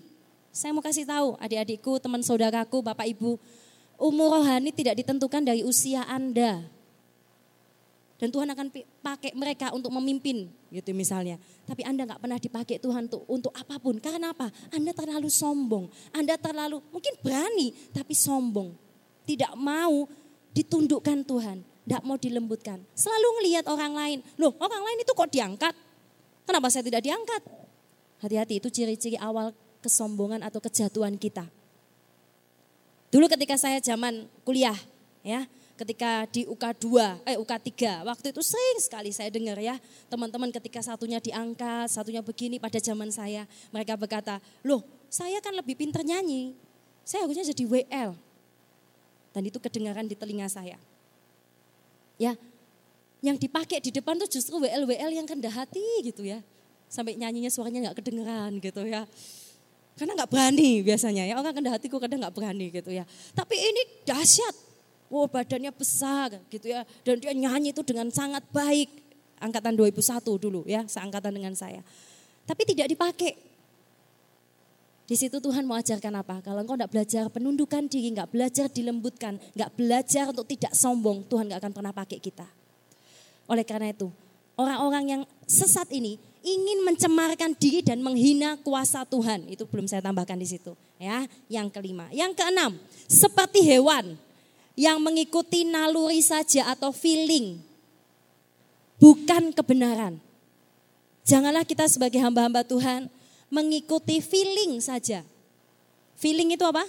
Saya 0.54 0.70
mau 0.70 0.87
kasih 0.87 1.02
tahu 1.02 1.34
adik-adikku, 1.42 1.99
teman 1.99 2.23
saudaraku, 2.23 2.78
Bapak 2.78 3.11
Ibu, 3.11 3.42
umur 3.99 4.38
rohani 4.38 4.70
tidak 4.70 5.02
ditentukan 5.02 5.42
dari 5.42 5.66
usia 5.66 6.06
Anda. 6.06 6.62
Dan 8.23 8.30
Tuhan 8.30 8.46
akan 8.54 8.70
pakai 9.02 9.34
mereka 9.34 9.75
untuk 9.75 9.90
memimpin 9.90 10.46
gitu 10.70 10.94
misalnya. 10.94 11.42
Tapi 11.66 11.82
Anda 11.82 12.06
nggak 12.06 12.23
pernah 12.23 12.38
dipakai 12.38 12.78
Tuhan 12.78 13.11
untuk, 13.11 13.26
untuk 13.26 13.50
apa 13.50 13.82
pun. 13.82 13.99
Karena 13.99 14.30
apa? 14.30 14.54
Anda 14.70 14.94
terlalu 14.94 15.26
sombong. 15.26 15.90
Anda 16.14 16.38
terlalu 16.38 16.78
mungkin 16.94 17.18
berani 17.18 17.75
tapi 17.90 18.14
sombong. 18.14 18.78
Tidak 19.26 19.58
mau 19.58 20.06
ditundukkan 20.54 21.26
Tuhan. 21.26 21.66
Tidak 21.66 22.02
mau 22.06 22.14
dilembutkan. 22.14 22.78
Selalu 22.94 23.42
ngelihat 23.42 23.66
orang 23.66 23.92
lain. 23.92 24.18
Loh 24.38 24.54
orang 24.62 24.87
lain 24.87 24.99
itu 25.02 25.11
kok 25.11 25.28
diangkat? 25.34 25.75
Kenapa 26.46 26.70
saya 26.70 26.87
tidak 26.87 27.02
diangkat? 27.02 27.42
Hati-hati 28.23 28.62
itu 28.62 28.70
ciri-ciri 28.70 29.18
awal 29.18 29.50
kesombongan 29.85 30.41
atau 30.41 30.64
kejatuhan 30.64 31.21
kita. 31.21 31.45
Dulu 33.12 33.29
ketika 33.29 33.61
saya 33.61 33.79
zaman 33.85 34.25
kuliah, 34.43 34.75
ya, 35.21 35.45
ketika 35.76 36.25
di 36.33 36.49
UK2, 36.49 36.87
eh 37.29 37.37
UK3, 37.37 38.03
waktu 38.09 38.33
itu 38.33 38.43
sering 38.43 38.79
sekali 38.81 39.11
saya 39.12 39.29
dengar 39.29 39.61
ya, 39.61 39.76
teman-teman 40.09 40.49
ketika 40.50 40.81
satunya 40.81 41.21
diangkat, 41.21 41.93
satunya 41.93 42.25
begini 42.25 42.57
pada 42.57 42.81
zaman 42.81 43.12
saya, 43.12 43.45
mereka 43.71 43.95
berkata, 43.95 44.41
loh 44.64 44.83
saya 45.12 45.38
kan 45.45 45.55
lebih 45.55 45.79
pinter 45.79 46.03
nyanyi, 46.03 46.57
saya 47.05 47.29
harusnya 47.29 47.47
jadi 47.47 47.64
WL. 47.69 48.17
Dan 49.35 49.43
itu 49.47 49.59
kedengaran 49.59 50.07
di 50.07 50.14
telinga 50.14 50.47
saya. 50.47 50.79
Ya, 52.19 52.38
yang 53.19 53.35
dipakai 53.35 53.83
di 53.83 53.91
depan 53.91 54.14
tuh 54.14 54.31
justru 54.31 54.62
WL-WL 54.62 55.11
yang 55.11 55.26
rendah 55.26 55.50
hati 55.50 55.83
gitu 56.07 56.23
ya. 56.23 56.38
Sampai 56.87 57.19
nyanyinya 57.19 57.50
suaranya 57.50 57.91
nggak 57.91 57.99
kedengeran 57.99 58.62
gitu 58.62 58.87
ya. 58.87 59.09
Karena 59.95 60.19
nggak 60.19 60.31
berani 60.31 60.83
biasanya 60.83 61.23
ya, 61.31 61.39
orang 61.39 61.55
rendah 61.55 61.79
hatiku 61.79 62.03
kadang 62.03 62.19
nggak 62.19 62.35
berani 62.35 62.67
gitu 62.75 62.91
ya. 62.91 63.07
Tapi 63.31 63.55
ini 63.55 63.83
dahsyat, 64.03 64.55
wow 65.07 65.31
badannya 65.31 65.71
besar 65.71 66.35
gitu 66.51 66.67
ya. 66.67 66.83
Dan 67.07 67.23
dia 67.23 67.31
nyanyi 67.31 67.71
itu 67.71 67.87
dengan 67.87 68.11
sangat 68.11 68.43
baik. 68.51 68.91
Angkatan 69.39 69.77
2001 69.77 70.25
dulu 70.41 70.67
ya, 70.67 70.83
seangkatan 70.89 71.31
dengan 71.31 71.55
saya. 71.55 71.83
Tapi 72.43 72.63
tidak 72.67 72.91
dipakai. 72.91 73.33
Di 75.05 75.21
situ 75.21 75.37
Tuhan 75.37 75.69
mau 75.69 75.77
ajarkan 75.77 76.15
apa? 76.17 76.41
Kalau 76.41 76.65
engkau 76.65 76.81
tidak 76.81 76.89
belajar 76.89 77.29
penundukan 77.29 77.85
diri, 77.93 78.09
nggak 78.17 78.33
belajar 78.33 78.67
dilembutkan, 78.73 79.37
nggak 79.53 79.71
belajar 79.77 80.33
untuk 80.33 80.49
tidak 80.49 80.73
sombong, 80.73 81.29
Tuhan 81.29 81.53
nggak 81.53 81.61
akan 81.61 81.73
pernah 81.77 81.93
pakai 81.93 82.19
kita. 82.19 82.49
Oleh 83.45 83.69
karena 83.69 83.93
itu, 83.93 84.09
orang-orang 84.57 85.05
yang 85.05 85.23
sesat 85.45 85.93
ini 85.93 86.17
ingin 86.45 86.85
mencemarkan 86.85 87.57
diri 87.57 87.81
dan 87.81 88.05
menghina 88.05 88.61
kuasa 88.61 89.09
Tuhan. 89.09 89.49
Itu 89.49 89.65
belum 89.65 89.89
saya 89.89 90.05
tambahkan 90.05 90.37
di 90.37 90.45
situ. 90.45 90.77
Ya, 91.01 91.25
yang 91.49 91.73
kelima. 91.73 92.13
Yang 92.13 92.37
keenam, 92.37 92.77
seperti 93.09 93.65
hewan 93.65 94.21
yang 94.77 95.01
mengikuti 95.01 95.65
naluri 95.65 96.21
saja 96.21 96.69
atau 96.77 96.93
feeling. 96.93 97.59
Bukan 99.01 99.51
kebenaran. 99.57 100.21
Janganlah 101.25 101.65
kita 101.65 101.89
sebagai 101.89 102.21
hamba-hamba 102.21 102.63
Tuhan 102.63 103.09
mengikuti 103.49 104.21
feeling 104.21 104.79
saja. 104.85 105.25
Feeling 106.21 106.53
itu 106.55 106.63
apa? 106.69 106.85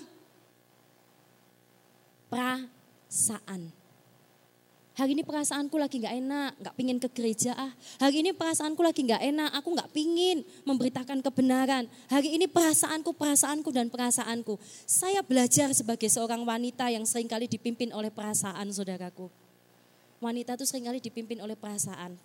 Perasaan. 2.28 3.85
Hari 4.96 5.12
ini 5.12 5.28
perasaanku 5.28 5.76
lagi 5.76 6.00
nggak 6.00 6.16
enak, 6.24 6.52
nggak 6.56 6.76
pingin 6.80 6.98
ke 7.04 7.12
gereja 7.12 7.52
ah. 7.52 7.68
Hari 8.00 8.24
ini 8.24 8.32
perasaanku 8.32 8.80
lagi 8.80 9.04
nggak 9.04 9.28
enak, 9.28 9.52
aku 9.60 9.76
nggak 9.76 9.92
pingin 9.92 10.48
memberitakan 10.64 11.20
kebenaran. 11.20 11.92
Hari 12.08 12.32
ini 12.32 12.48
perasaanku, 12.48 13.12
perasaanku 13.12 13.76
dan 13.76 13.92
perasaanku. 13.92 14.56
Saya 14.88 15.20
belajar 15.20 15.76
sebagai 15.76 16.08
seorang 16.08 16.48
wanita 16.48 16.88
yang 16.88 17.04
sering 17.04 17.28
kali 17.28 17.44
dipimpin 17.44 17.92
oleh 17.92 18.08
perasaan 18.08 18.72
saudaraku. 18.72 19.28
Wanita 20.24 20.56
itu 20.56 20.64
sering 20.64 20.88
kali 20.88 21.04
dipimpin 21.04 21.44
oleh 21.44 21.60
perasaan. 21.60 22.16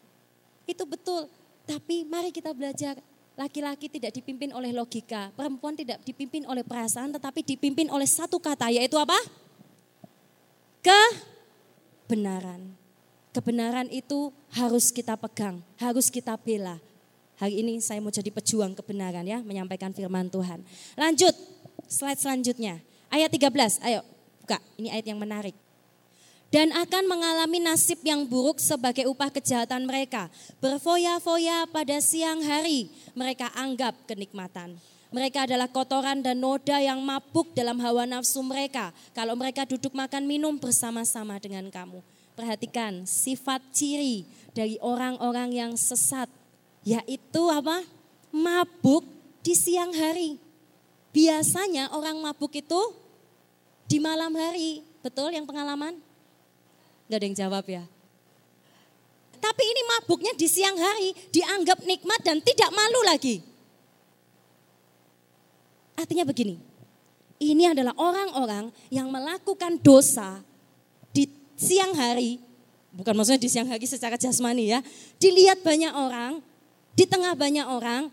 Itu 0.62 0.86
betul, 0.86 1.26
tapi 1.66 2.06
mari 2.06 2.30
kita 2.30 2.54
belajar 2.54 3.02
laki-laki 3.34 3.90
tidak 3.90 4.14
dipimpin 4.14 4.54
oleh 4.54 4.70
logika, 4.70 5.34
perempuan 5.34 5.74
tidak 5.74 6.06
dipimpin 6.06 6.46
oleh 6.46 6.62
perasaan, 6.62 7.10
tetapi 7.18 7.42
dipimpin 7.42 7.90
oleh 7.90 8.06
satu 8.06 8.38
kata, 8.38 8.70
yaitu 8.70 8.94
apa? 8.94 9.18
Ke 10.86 11.29
kebenaran. 12.10 12.74
Kebenaran 13.30 13.86
itu 13.94 14.34
harus 14.50 14.90
kita 14.90 15.14
pegang, 15.14 15.62
harus 15.78 16.10
kita 16.10 16.34
bela. 16.34 16.82
Hari 17.38 17.62
ini 17.62 17.78
saya 17.78 18.02
mau 18.02 18.10
jadi 18.10 18.34
pejuang 18.34 18.74
kebenaran 18.74 19.22
ya, 19.22 19.38
menyampaikan 19.38 19.94
firman 19.94 20.26
Tuhan. 20.26 20.66
Lanjut, 20.98 21.30
slide 21.86 22.18
selanjutnya. 22.18 22.82
Ayat 23.06 23.30
13, 23.30 23.78
ayo 23.86 24.02
buka, 24.42 24.58
ini 24.74 24.90
ayat 24.90 25.06
yang 25.06 25.22
menarik. 25.22 25.54
Dan 26.50 26.74
akan 26.74 27.06
mengalami 27.06 27.62
nasib 27.62 28.02
yang 28.02 28.26
buruk 28.26 28.58
sebagai 28.58 29.06
upah 29.06 29.30
kejahatan 29.30 29.86
mereka. 29.86 30.26
Berfoya-foya 30.58 31.70
pada 31.70 32.02
siang 32.02 32.42
hari, 32.42 32.90
mereka 33.14 33.54
anggap 33.54 33.94
kenikmatan. 34.10 34.74
Mereka 35.10 35.50
adalah 35.50 35.66
kotoran 35.66 36.22
dan 36.22 36.38
noda 36.38 36.78
yang 36.78 37.02
mabuk 37.02 37.50
dalam 37.50 37.82
hawa 37.82 38.06
nafsu 38.06 38.38
mereka. 38.46 38.94
Kalau 39.10 39.34
mereka 39.34 39.66
duduk 39.66 39.90
makan 39.90 40.22
minum 40.22 40.54
bersama-sama 40.54 41.34
dengan 41.42 41.66
kamu. 41.66 41.98
Perhatikan 42.38 43.02
sifat 43.10 43.58
ciri 43.74 44.22
dari 44.54 44.78
orang-orang 44.78 45.50
yang 45.50 45.72
sesat. 45.74 46.30
Yaitu 46.86 47.42
apa? 47.50 47.82
Mabuk 48.30 49.02
di 49.42 49.58
siang 49.58 49.90
hari. 49.90 50.38
Biasanya 51.10 51.90
orang 51.90 52.22
mabuk 52.22 52.54
itu 52.54 52.80
di 53.90 53.98
malam 53.98 54.30
hari. 54.38 54.86
Betul 55.02 55.34
yang 55.34 55.42
pengalaman? 55.42 55.98
Gak 57.10 57.18
ada 57.18 57.26
yang 57.26 57.34
jawab 57.34 57.66
ya. 57.66 57.82
Tapi 59.42 59.62
ini 59.66 59.82
mabuknya 59.90 60.30
di 60.38 60.46
siang 60.46 60.78
hari 60.78 61.10
dianggap 61.34 61.82
nikmat 61.82 62.22
dan 62.22 62.38
tidak 62.38 62.70
malu 62.70 63.02
lagi. 63.10 63.49
Artinya 66.00 66.24
begini, 66.24 66.56
ini 67.44 67.68
adalah 67.68 67.92
orang-orang 68.00 68.72
yang 68.88 69.12
melakukan 69.12 69.76
dosa 69.84 70.40
siang 71.60 71.92
hari, 71.92 72.40
bukan 72.96 73.12
maksudnya 73.12 73.44
di 73.44 73.52
siang 73.52 73.68
hari 73.68 73.84
secara 73.84 74.16
jasmani 74.16 74.72
ya, 74.72 74.80
dilihat 75.20 75.60
banyak 75.60 75.92
orang, 75.92 76.40
di 76.96 77.04
tengah 77.04 77.36
banyak 77.36 77.68
orang, 77.68 78.08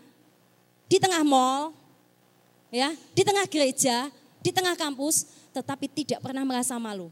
di 0.84 1.00
tengah 1.00 1.24
mall, 1.24 1.72
ya, 2.68 2.92
di 3.16 3.22
tengah 3.24 3.48
gereja, 3.48 4.12
di 4.44 4.52
tengah 4.52 4.76
kampus, 4.76 5.24
tetapi 5.56 5.88
tidak 5.88 6.20
pernah 6.20 6.44
merasa 6.44 6.76
malu. 6.76 7.08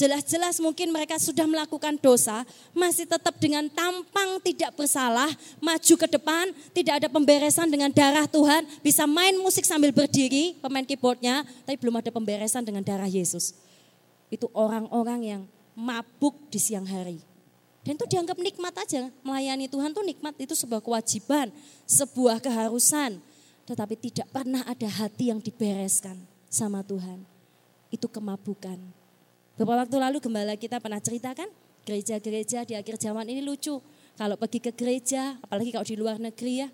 Jelas-jelas 0.00 0.56
mungkin 0.64 0.88
mereka 0.96 1.20
sudah 1.20 1.44
melakukan 1.44 2.00
dosa, 2.00 2.48
masih 2.72 3.04
tetap 3.04 3.36
dengan 3.36 3.68
tampang 3.68 4.40
tidak 4.40 4.72
bersalah, 4.72 5.28
maju 5.60 5.94
ke 6.00 6.08
depan, 6.08 6.56
tidak 6.72 7.04
ada 7.04 7.08
pemberesan 7.12 7.68
dengan 7.68 7.92
darah 7.92 8.24
Tuhan, 8.24 8.64
bisa 8.80 9.04
main 9.04 9.36
musik 9.36 9.68
sambil 9.68 9.92
berdiri, 9.92 10.56
pemain 10.56 10.88
keyboardnya, 10.88 11.44
tapi 11.68 11.76
belum 11.76 12.00
ada 12.00 12.08
pemberesan 12.08 12.64
dengan 12.64 12.80
darah 12.80 13.12
Yesus. 13.12 13.52
Itu 14.32 14.48
orang-orang 14.56 15.20
yang 15.20 15.42
mabuk 15.76 16.48
di 16.48 16.56
siang 16.56 16.88
hari. 16.88 17.20
Dan 17.84 18.00
itu 18.00 18.08
dianggap 18.08 18.40
nikmat 18.40 18.72
aja, 18.80 19.12
melayani 19.20 19.68
Tuhan 19.68 19.92
itu 19.92 20.00
nikmat, 20.00 20.32
itu 20.40 20.56
sebuah 20.56 20.80
kewajiban, 20.80 21.52
sebuah 21.84 22.40
keharusan. 22.40 23.20
Tetapi 23.68 24.00
tidak 24.00 24.32
pernah 24.32 24.64
ada 24.64 24.88
hati 24.88 25.28
yang 25.28 25.44
dibereskan 25.44 26.16
sama 26.48 26.80
Tuhan. 26.80 27.20
Itu 27.92 28.08
kemabukan 28.08 28.99
Beberapa 29.60 29.84
waktu 29.84 30.00
lalu 30.00 30.24
gembala 30.24 30.56
kita 30.56 30.80
pernah 30.80 30.96
ceritakan 31.04 31.44
gereja-gereja 31.84 32.64
di 32.64 32.72
akhir 32.80 32.96
zaman 32.96 33.28
ini 33.28 33.44
lucu. 33.44 33.76
Kalau 34.16 34.40
pergi 34.40 34.56
ke 34.56 34.72
gereja, 34.72 35.36
apalagi 35.36 35.68
kalau 35.68 35.84
di 35.84 36.00
luar 36.00 36.16
negeri 36.16 36.64
ya, 36.64 36.68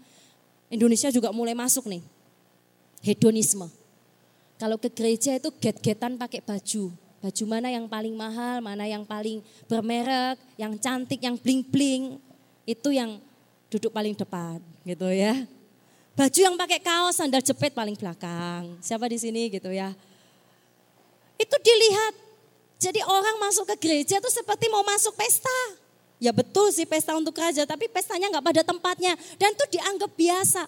Indonesia 0.71 1.11
juga 1.11 1.35
mulai 1.35 1.59
masuk 1.59 1.91
nih. 1.91 1.99
Hedonisme. 3.03 3.67
Kalau 4.55 4.79
ke 4.79 4.87
gereja 4.87 5.35
itu 5.35 5.51
get-getan 5.59 6.15
pakai 6.15 6.39
baju. 6.47 6.95
Baju 7.27 7.45
mana 7.51 7.75
yang 7.75 7.91
paling 7.91 8.15
mahal, 8.15 8.63
mana 8.63 8.87
yang 8.87 9.03
paling 9.03 9.43
bermerek, 9.67 10.39
yang 10.55 10.79
cantik, 10.79 11.19
yang 11.19 11.35
bling-bling. 11.35 12.23
Itu 12.63 12.95
yang 12.95 13.19
duduk 13.67 13.91
paling 13.91 14.15
depan 14.15 14.63
gitu 14.87 15.11
ya. 15.11 15.35
Baju 16.15 16.39
yang 16.39 16.55
pakai 16.55 16.79
kaos, 16.79 17.19
sandal 17.19 17.43
jepit 17.43 17.75
paling 17.75 17.99
belakang. 17.99 18.79
Siapa 18.79 19.11
di 19.11 19.19
sini 19.19 19.51
gitu 19.51 19.75
ya. 19.75 19.91
Itu 21.35 21.57
dilihat 21.59 22.26
jadi 22.77 23.01
orang 23.09 23.41
masuk 23.41 23.65
ke 23.73 23.89
gereja 23.89 24.21
itu 24.21 24.31
seperti 24.31 24.69
mau 24.69 24.85
masuk 24.85 25.17
pesta. 25.17 25.61
Ya 26.17 26.33
betul 26.33 26.73
sih 26.73 26.89
pesta 26.89 27.13
untuk 27.17 27.37
raja, 27.37 27.65
tapi 27.65 27.89
pestanya 27.89 28.29
nggak 28.33 28.45
pada 28.45 28.63
tempatnya. 28.65 29.13
Dan 29.37 29.53
itu 29.53 29.65
dianggap 29.77 30.13
biasa. 30.13 30.65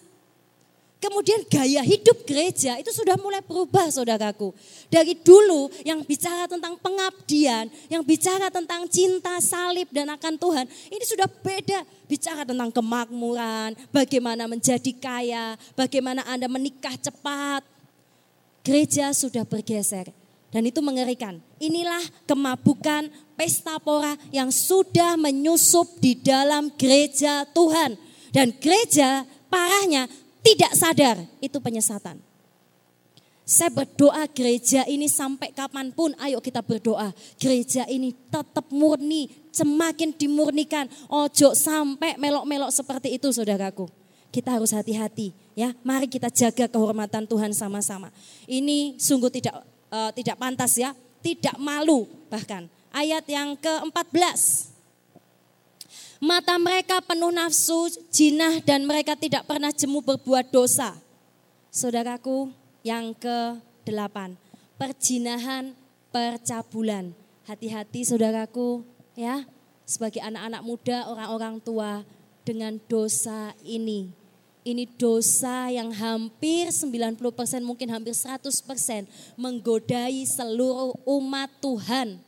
Kemudian 0.98 1.46
gaya 1.46 1.78
hidup 1.86 2.26
gereja 2.26 2.74
itu 2.74 2.90
sudah 2.90 3.14
mulai 3.14 3.38
berubah 3.38 3.86
saudaraku. 3.86 4.50
Dari 4.90 5.14
dulu 5.14 5.70
yang 5.86 6.02
bicara 6.02 6.50
tentang 6.50 6.74
pengabdian, 6.74 7.70
yang 7.86 8.02
bicara 8.02 8.50
tentang 8.50 8.82
cinta 8.90 9.38
salib 9.38 9.86
dan 9.94 10.10
akan 10.10 10.34
Tuhan. 10.34 10.66
Ini 10.66 11.04
sudah 11.06 11.28
beda. 11.30 11.86
Bicara 12.10 12.42
tentang 12.42 12.72
kemakmuran, 12.74 13.78
bagaimana 13.94 14.50
menjadi 14.50 14.90
kaya, 14.96 15.54
bagaimana 15.78 16.26
Anda 16.26 16.50
menikah 16.50 16.98
cepat. 16.98 17.62
Gereja 18.66 19.14
sudah 19.14 19.46
bergeser 19.46 20.17
dan 20.48 20.64
itu 20.64 20.80
mengerikan. 20.80 21.36
Inilah 21.60 22.00
kemabukan 22.24 23.12
pesta 23.36 23.76
pora 23.76 24.16
yang 24.32 24.48
sudah 24.48 25.20
menyusup 25.20 26.00
di 26.00 26.16
dalam 26.16 26.72
gereja 26.76 27.44
Tuhan. 27.52 28.00
Dan 28.32 28.56
gereja 28.56 29.28
parahnya 29.52 30.08
tidak 30.40 30.72
sadar 30.72 31.16
itu 31.44 31.60
penyesatan. 31.60 32.20
Saya 33.48 33.72
berdoa 33.72 34.28
gereja 34.28 34.84
ini 34.84 35.08
sampai 35.08 35.56
kapan 35.56 35.88
pun, 35.88 36.12
ayo 36.20 36.36
kita 36.36 36.60
berdoa. 36.60 37.16
Gereja 37.40 37.88
ini 37.88 38.12
tetap 38.28 38.68
murni, 38.68 39.32
semakin 39.48 40.12
dimurnikan. 40.12 40.84
Ojo 41.08 41.56
sampai 41.56 42.20
melok-melok 42.20 42.68
seperti 42.68 43.16
itu 43.16 43.32
saudaraku. 43.32 43.88
Kita 44.28 44.52
harus 44.52 44.76
hati-hati 44.76 45.32
ya. 45.56 45.72
Mari 45.80 46.12
kita 46.12 46.28
jaga 46.28 46.68
kehormatan 46.68 47.24
Tuhan 47.24 47.56
sama-sama. 47.56 48.12
Ini 48.44 49.00
sungguh 49.00 49.32
tidak 49.32 49.64
uh, 49.92 50.10
tidak 50.12 50.36
pantas 50.40 50.76
ya, 50.76 50.94
tidak 51.20 51.56
malu 51.60 52.08
bahkan. 52.32 52.68
Ayat 52.88 53.24
yang 53.28 53.52
ke-14. 53.60 54.72
Mata 56.18 56.58
mereka 56.58 56.98
penuh 56.98 57.30
nafsu, 57.30 57.94
jinah 58.10 58.58
dan 58.64 58.82
mereka 58.82 59.14
tidak 59.14 59.46
pernah 59.46 59.70
jemu 59.70 60.02
berbuat 60.02 60.50
dosa. 60.50 60.98
Saudaraku, 61.70 62.50
yang 62.82 63.14
ke-8. 63.14 64.34
Perjinahan, 64.80 65.76
percabulan. 66.10 67.14
Hati-hati 67.46 68.02
saudaraku 68.02 68.82
ya, 69.14 69.46
sebagai 69.86 70.20
anak-anak 70.20 70.62
muda, 70.66 70.98
orang-orang 71.06 71.62
tua 71.62 72.02
dengan 72.42 72.80
dosa 72.88 73.52
ini 73.62 74.17
ini 74.66 74.86
dosa 74.86 75.70
yang 75.70 75.90
hampir 75.94 76.70
90% 76.70 77.18
mungkin 77.62 77.88
hampir 77.90 78.14
100% 78.14 78.48
menggodai 79.38 80.24
seluruh 80.26 80.94
umat 81.06 81.50
Tuhan. 81.62 82.18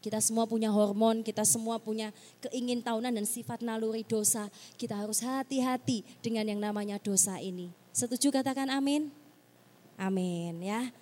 Kita 0.00 0.22
semua 0.22 0.46
punya 0.46 0.70
hormon, 0.70 1.26
kita 1.26 1.42
semua 1.42 1.82
punya 1.82 2.14
keingintahunan 2.38 3.10
dan 3.10 3.26
sifat 3.26 3.58
naluri 3.58 4.06
dosa. 4.06 4.46
Kita 4.78 4.94
harus 4.94 5.18
hati-hati 5.18 6.06
dengan 6.22 6.46
yang 6.46 6.62
namanya 6.62 7.02
dosa 7.02 7.42
ini. 7.42 7.74
Setuju 7.90 8.30
katakan 8.30 8.70
amin? 8.70 9.10
Amin 9.98 10.62
ya. 10.62 10.94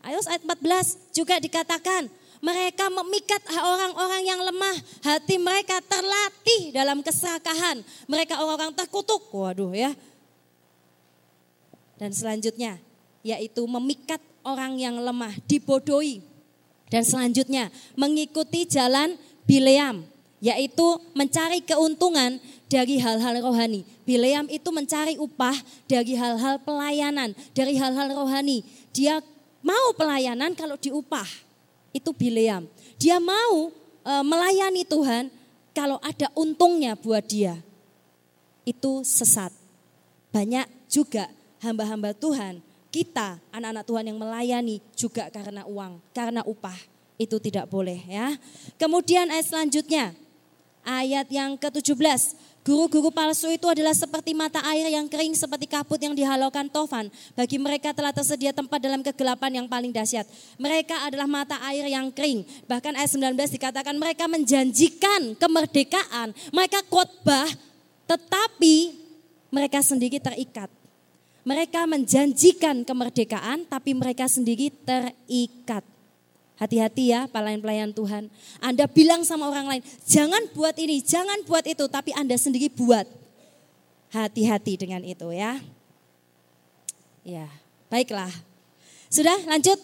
Ayat 0.00 0.40
14 0.40 1.12
juga 1.12 1.36
dikatakan 1.36 2.08
mereka 2.40 2.88
memikat 2.88 3.44
orang-orang 3.52 4.22
yang 4.24 4.40
lemah. 4.40 4.76
Hati 5.04 5.36
mereka 5.36 5.76
terlatih 5.84 6.72
dalam 6.72 7.04
keserakahan. 7.04 7.84
Mereka 8.08 8.40
orang-orang 8.40 8.72
terkutuk. 8.72 9.28
Waduh 9.28 9.76
ya. 9.76 9.92
Dan 12.00 12.16
selanjutnya 12.16 12.80
yaitu 13.20 13.60
memikat 13.68 14.20
orang 14.40 14.80
yang 14.80 14.96
lemah, 14.96 15.36
dibodohi. 15.44 16.24
Dan 16.88 17.04
selanjutnya 17.04 17.68
mengikuti 17.94 18.64
jalan 18.64 19.14
Bileam, 19.44 20.08
yaitu 20.40 20.86
mencari 21.12 21.60
keuntungan 21.60 22.40
dari 22.72 22.96
hal-hal 22.96 23.44
rohani. 23.44 23.84
Bileam 24.08 24.48
itu 24.48 24.72
mencari 24.72 25.20
upah 25.20 25.54
dari 25.84 26.16
hal-hal 26.16 26.56
pelayanan, 26.64 27.36
dari 27.52 27.76
hal-hal 27.76 28.10
rohani. 28.16 28.64
Dia 28.96 29.20
mau 29.60 29.92
pelayanan 29.94 30.56
kalau 30.56 30.80
diupah 30.80 31.49
itu 31.90 32.10
Bileam. 32.14 32.66
Dia 32.96 33.18
mau 33.18 33.70
e, 34.04 34.12
melayani 34.22 34.82
Tuhan 34.86 35.30
kalau 35.74 35.98
ada 36.02 36.30
untungnya 36.34 36.94
buat 36.98 37.22
dia. 37.24 37.58
Itu 38.66 39.02
sesat. 39.02 39.50
Banyak 40.30 40.66
juga 40.86 41.26
hamba-hamba 41.58 42.14
Tuhan, 42.14 42.62
kita 42.90 43.38
anak-anak 43.54 43.84
Tuhan 43.86 44.04
yang 44.10 44.18
melayani 44.18 44.76
juga 44.94 45.30
karena 45.30 45.62
uang, 45.66 46.02
karena 46.10 46.42
upah. 46.42 46.76
Itu 47.20 47.36
tidak 47.36 47.68
boleh 47.68 48.00
ya. 48.08 48.32
Kemudian 48.80 49.28
ayat 49.28 49.44
selanjutnya, 49.44 50.16
ayat 50.80 51.28
yang 51.28 51.60
ke-17. 51.60 52.32
Guru-guru 52.60 53.08
palsu 53.08 53.48
itu 53.48 53.64
adalah 53.64 53.96
seperti 53.96 54.36
mata 54.36 54.60
air 54.68 54.92
yang 54.92 55.08
kering 55.08 55.32
seperti 55.32 55.64
kabut 55.64 55.96
yang 55.96 56.12
dihalaukan 56.12 56.68
tofan. 56.68 57.08
Bagi 57.32 57.56
mereka 57.56 57.96
telah 57.96 58.12
tersedia 58.12 58.52
tempat 58.52 58.76
dalam 58.76 59.00
kegelapan 59.00 59.64
yang 59.64 59.66
paling 59.66 59.88
dahsyat. 59.88 60.28
Mereka 60.60 61.08
adalah 61.08 61.24
mata 61.24 61.56
air 61.72 61.88
yang 61.88 62.12
kering. 62.12 62.44
Bahkan 62.68 63.00
ayat 63.00 63.16
19 63.16 63.56
dikatakan 63.56 63.96
mereka 63.96 64.28
menjanjikan 64.28 65.40
kemerdekaan. 65.40 66.36
Mereka 66.52 66.84
khotbah 66.92 67.48
tetapi 68.04 68.92
mereka 69.48 69.80
sendiri 69.80 70.20
terikat. 70.20 70.68
Mereka 71.48 71.88
menjanjikan 71.88 72.84
kemerdekaan 72.84 73.64
tapi 73.72 73.96
mereka 73.96 74.28
sendiri 74.28 74.68
terikat. 74.84 75.80
Hati-hati 76.60 77.08
ya 77.08 77.24
pelayan-pelayan 77.24 77.88
Tuhan. 77.96 78.28
Anda 78.60 78.84
bilang 78.84 79.24
sama 79.24 79.48
orang 79.48 79.64
lain, 79.64 79.82
jangan 80.04 80.44
buat 80.52 80.76
ini, 80.76 81.00
jangan 81.00 81.40
buat 81.48 81.64
itu, 81.64 81.88
tapi 81.88 82.12
Anda 82.12 82.36
sendiri 82.36 82.68
buat. 82.68 83.08
Hati-hati 84.12 84.76
dengan 84.76 85.00
itu 85.00 85.32
ya. 85.32 85.56
Ya, 87.24 87.48
baiklah. 87.88 88.28
Sudah 89.08 89.40
lanjut. 89.48 89.80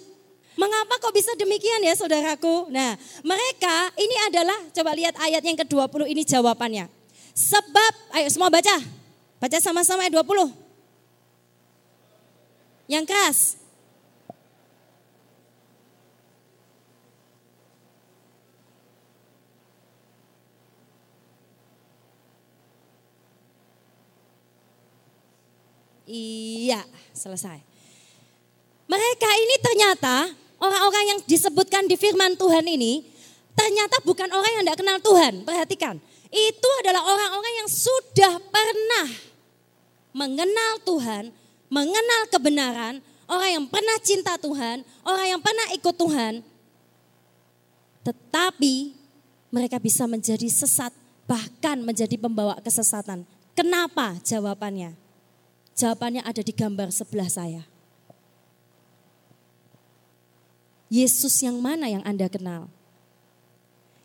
Mengapa 0.56 0.96
kok 1.00 1.12
bisa 1.12 1.32
demikian 1.36 1.84
ya 1.84 1.92
saudaraku? 1.92 2.72
Nah, 2.72 2.96
mereka 3.20 3.92
ini 3.96 4.16
adalah, 4.28 4.56
coba 4.72 4.96
lihat 4.96 5.12
ayat 5.20 5.44
yang 5.44 5.56
ke-20 5.56 6.08
ini 6.08 6.24
jawabannya. 6.24 6.88
Sebab, 7.36 7.92
ayo 8.16 8.28
semua 8.32 8.48
baca. 8.48 8.76
Baca 9.36 9.58
sama-sama 9.60 10.08
ayat 10.08 10.16
20. 10.16 10.48
Yang 12.88 13.04
keras. 13.04 13.38
Iya, 26.06 26.86
selesai. 27.10 27.58
Mereka 28.86 29.30
ini 29.42 29.56
ternyata 29.58 30.30
orang-orang 30.62 31.04
yang 31.10 31.20
disebutkan 31.26 31.90
di 31.90 31.98
firman 31.98 32.38
Tuhan 32.38 32.62
ini 32.62 33.02
ternyata 33.58 33.98
bukan 34.06 34.30
orang 34.30 34.50
yang 34.54 34.62
tidak 34.62 34.78
kenal 34.78 34.98
Tuhan. 35.02 35.42
Perhatikan, 35.42 35.98
itu 36.30 36.70
adalah 36.86 37.02
orang-orang 37.02 37.54
yang 37.64 37.68
sudah 37.68 38.38
pernah 38.38 39.06
mengenal 40.14 40.72
Tuhan, 40.86 41.34
mengenal 41.66 42.22
kebenaran, 42.30 42.94
orang 43.26 43.50
yang 43.50 43.64
pernah 43.66 43.96
cinta 43.98 44.38
Tuhan, 44.38 44.86
orang 45.02 45.26
yang 45.26 45.40
pernah 45.42 45.66
ikut 45.74 45.94
Tuhan, 45.98 46.46
tetapi 48.06 48.94
mereka 49.50 49.82
bisa 49.82 50.06
menjadi 50.06 50.46
sesat, 50.46 50.94
bahkan 51.26 51.82
menjadi 51.82 52.14
pembawa 52.14 52.54
kesesatan. 52.62 53.26
Kenapa 53.58 54.14
jawabannya? 54.22 55.05
Jawabannya 55.76 56.24
ada 56.24 56.40
di 56.40 56.56
gambar 56.56 56.88
sebelah 56.88 57.28
saya. 57.28 57.62
Yesus 60.88 61.36
yang 61.44 61.60
mana 61.60 61.92
yang 61.92 62.00
Anda 62.00 62.32
kenal? 62.32 62.72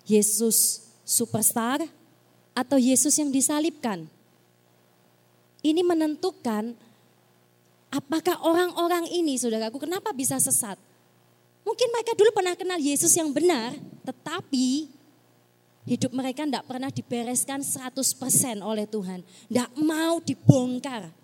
Yesus 0.03 0.83
superstar 1.07 1.79
atau 2.51 2.75
Yesus 2.75 3.15
yang 3.15 3.31
disalibkan? 3.31 4.03
Ini 5.61 5.79
menentukan 5.85 6.75
apakah 7.93 8.41
orang-orang 8.43 9.07
ini, 9.13 9.37
saudaraku, 9.37 9.79
kenapa 9.79 10.11
bisa 10.11 10.41
sesat? 10.41 10.75
Mungkin 11.61 11.87
mereka 11.93 12.17
dulu 12.17 12.33
pernah 12.33 12.57
kenal 12.57 12.81
Yesus 12.81 13.13
yang 13.13 13.29
benar, 13.29 13.77
tetapi 14.01 14.89
hidup 15.85 16.11
mereka 16.11 16.43
tidak 16.43 16.65
pernah 16.65 16.89
dibereskan 16.89 17.61
100% 17.61 17.95
oleh 18.59 18.89
Tuhan. 18.89 19.21
Tidak 19.23 19.69
mau 19.79 20.17
dibongkar. 20.17 21.20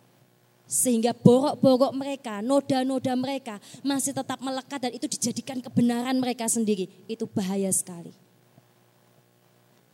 Sehingga 0.68 1.16
borok-borok 1.16 1.96
mereka, 1.96 2.44
noda-noda 2.44 3.16
mereka 3.16 3.56
masih 3.88 4.12
tetap 4.12 4.44
melekat 4.44 4.84
dan 4.84 4.92
itu 4.92 5.08
dijadikan 5.08 5.64
kebenaran 5.64 6.20
mereka 6.20 6.44
sendiri. 6.52 6.92
Itu 7.08 7.24
bahaya 7.24 7.72
sekali. 7.72 8.12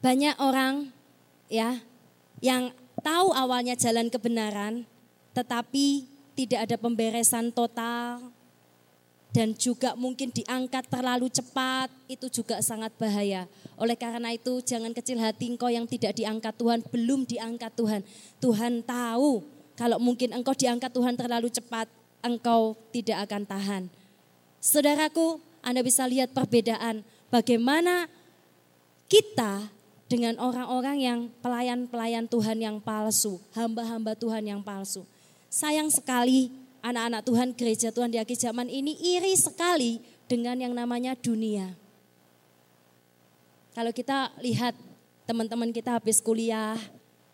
Banyak 0.01 0.35
orang 0.41 0.89
ya 1.47 1.79
yang 2.41 2.73
tahu 2.99 3.31
awalnya 3.31 3.77
jalan 3.77 4.09
kebenaran 4.09 4.83
tetapi 5.31 6.09
tidak 6.33 6.65
ada 6.67 6.75
pemberesan 6.75 7.53
total 7.53 8.33
dan 9.33 9.49
juga 9.57 9.97
mungkin 9.97 10.29
diangkat 10.29 10.85
terlalu 10.89 11.25
cepat 11.29 11.89
itu 12.05 12.29
juga 12.29 12.61
sangat 12.61 12.93
bahaya. 13.01 13.49
Oleh 13.81 13.97
karena 13.97 14.29
itu 14.29 14.61
jangan 14.61 14.93
kecil 14.93 15.17
hati 15.17 15.49
engkau 15.49 15.73
yang 15.73 15.89
tidak 15.89 16.13
diangkat 16.13 16.53
Tuhan, 16.53 16.85
belum 16.93 17.25
diangkat 17.25 17.73
Tuhan. 17.73 18.01
Tuhan 18.37 18.85
tahu 18.85 19.41
kalau 19.73 19.97
mungkin 19.97 20.33
engkau 20.33 20.53
diangkat 20.53 20.93
Tuhan 20.93 21.17
terlalu 21.17 21.49
cepat, 21.49 21.89
engkau 22.21 22.77
tidak 22.93 23.25
akan 23.29 23.43
tahan. 23.43 23.83
Saudaraku, 24.63 25.41
Anda 25.65 25.81
bisa 25.81 26.05
lihat 26.05 26.31
perbedaan 26.31 27.01
bagaimana 27.33 28.07
kita 29.09 29.67
dengan 30.07 30.37
orang-orang 30.37 30.97
yang 31.01 31.19
pelayan-pelayan 31.41 32.29
Tuhan 32.29 32.61
yang 32.61 32.77
palsu, 32.77 33.41
hamba-hamba 33.57 34.13
Tuhan 34.13 34.45
yang 34.45 34.61
palsu. 34.61 35.03
Sayang 35.49 35.89
sekali 35.89 36.53
anak-anak 36.85 37.21
Tuhan, 37.25 37.47
gereja 37.57 37.89
Tuhan 37.89 38.13
di 38.13 38.21
akhir 38.21 38.37
zaman 38.37 38.69
ini 38.69 38.93
iri 39.01 39.33
sekali 39.33 40.03
dengan 40.29 40.59
yang 40.61 40.77
namanya 40.77 41.17
dunia. 41.17 41.73
Kalau 43.73 43.89
kita 43.89 44.29
lihat 44.37 44.77
teman-teman 45.25 45.73
kita 45.73 45.97
habis 45.97 46.21
kuliah, 46.21 46.77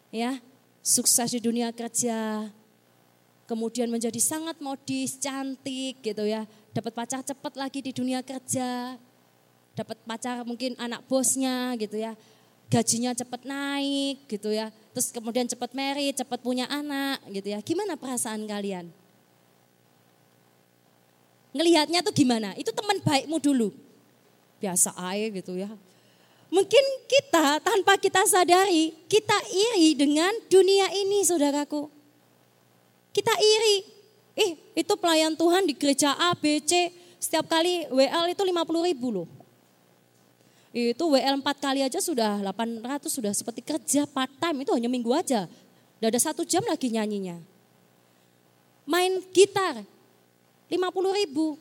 ya 0.07 0.39
sukses 0.79 1.29
di 1.35 1.39
dunia 1.43 1.69
kerja, 1.75 2.49
kemudian 3.49 3.89
menjadi 3.89 4.17
sangat 4.21 4.61
modis, 4.61 5.17
cantik 5.17 5.99
gitu 6.05 6.23
ya, 6.25 6.45
dapat 6.71 6.93
pacar 6.93 7.25
cepat 7.25 7.57
lagi 7.57 7.81
di 7.81 7.89
dunia 7.89 8.21
kerja, 8.21 8.95
dapat 9.73 9.97
pacar 10.05 10.45
mungkin 10.45 10.77
anak 10.77 11.01
bosnya 11.09 11.73
gitu 11.81 11.97
ya, 11.97 12.13
gajinya 12.69 13.17
cepat 13.17 13.41
naik 13.47 14.29
gitu 14.29 14.53
ya, 14.53 14.69
terus 14.93 15.09
kemudian 15.09 15.49
cepat 15.49 15.73
merit, 15.73 16.13
cepat 16.13 16.39
punya 16.45 16.69
anak 16.69 17.17
gitu 17.33 17.49
ya. 17.49 17.59
Gimana 17.65 17.97
perasaan 17.97 18.45
kalian? 18.45 18.93
Ngelihatnya 21.49 22.05
tuh 22.05 22.13
gimana? 22.13 22.53
Itu 22.53 22.69
teman 22.69 23.01
baikmu 23.01 23.41
dulu. 23.41 23.73
Biasa 24.61 24.93
aja 24.93 25.27
gitu 25.33 25.57
ya. 25.57 25.71
Mungkin 26.49 26.85
kita 27.05 27.61
tanpa 27.61 27.93
kita 28.01 28.25
sadari, 28.25 28.93
kita 29.05 29.37
iri 29.53 29.93
dengan 29.93 30.33
dunia 30.49 30.89
ini 30.97 31.21
saudaraku. 31.21 31.85
Kita 33.13 33.33
iri. 33.37 33.85
Eh 34.33 34.51
itu 34.81 34.93
pelayan 34.97 35.37
Tuhan 35.37 35.69
di 35.69 35.77
gereja 35.77 36.17
A, 36.17 36.33
B, 36.33 36.57
C, 36.65 36.89
setiap 37.21 37.45
kali 37.45 37.85
WL 37.93 38.33
itu 38.33 38.41
50 38.41 38.89
ribu 38.89 39.07
loh. 39.13 39.27
Itu 40.73 41.13
WL 41.13 41.37
4 41.41 41.45
kali 41.57 41.81
aja 41.85 42.01
sudah 42.01 42.41
800, 42.41 43.09
sudah 43.09 43.33
seperti 43.33 43.61
kerja 43.61 44.05
part 44.09 44.29
time, 44.37 44.65
itu 44.65 44.73
hanya 44.73 44.89
minggu 44.89 45.09
aja. 45.13 45.49
Udah 46.01 46.09
ada 46.09 46.21
satu 46.21 46.45
jam 46.45 46.61
lagi 46.65 46.93
nyanyinya. 46.93 47.41
Main 48.89 49.21
gitar, 49.33 49.85
50 50.69 51.19
ribu. 51.19 51.57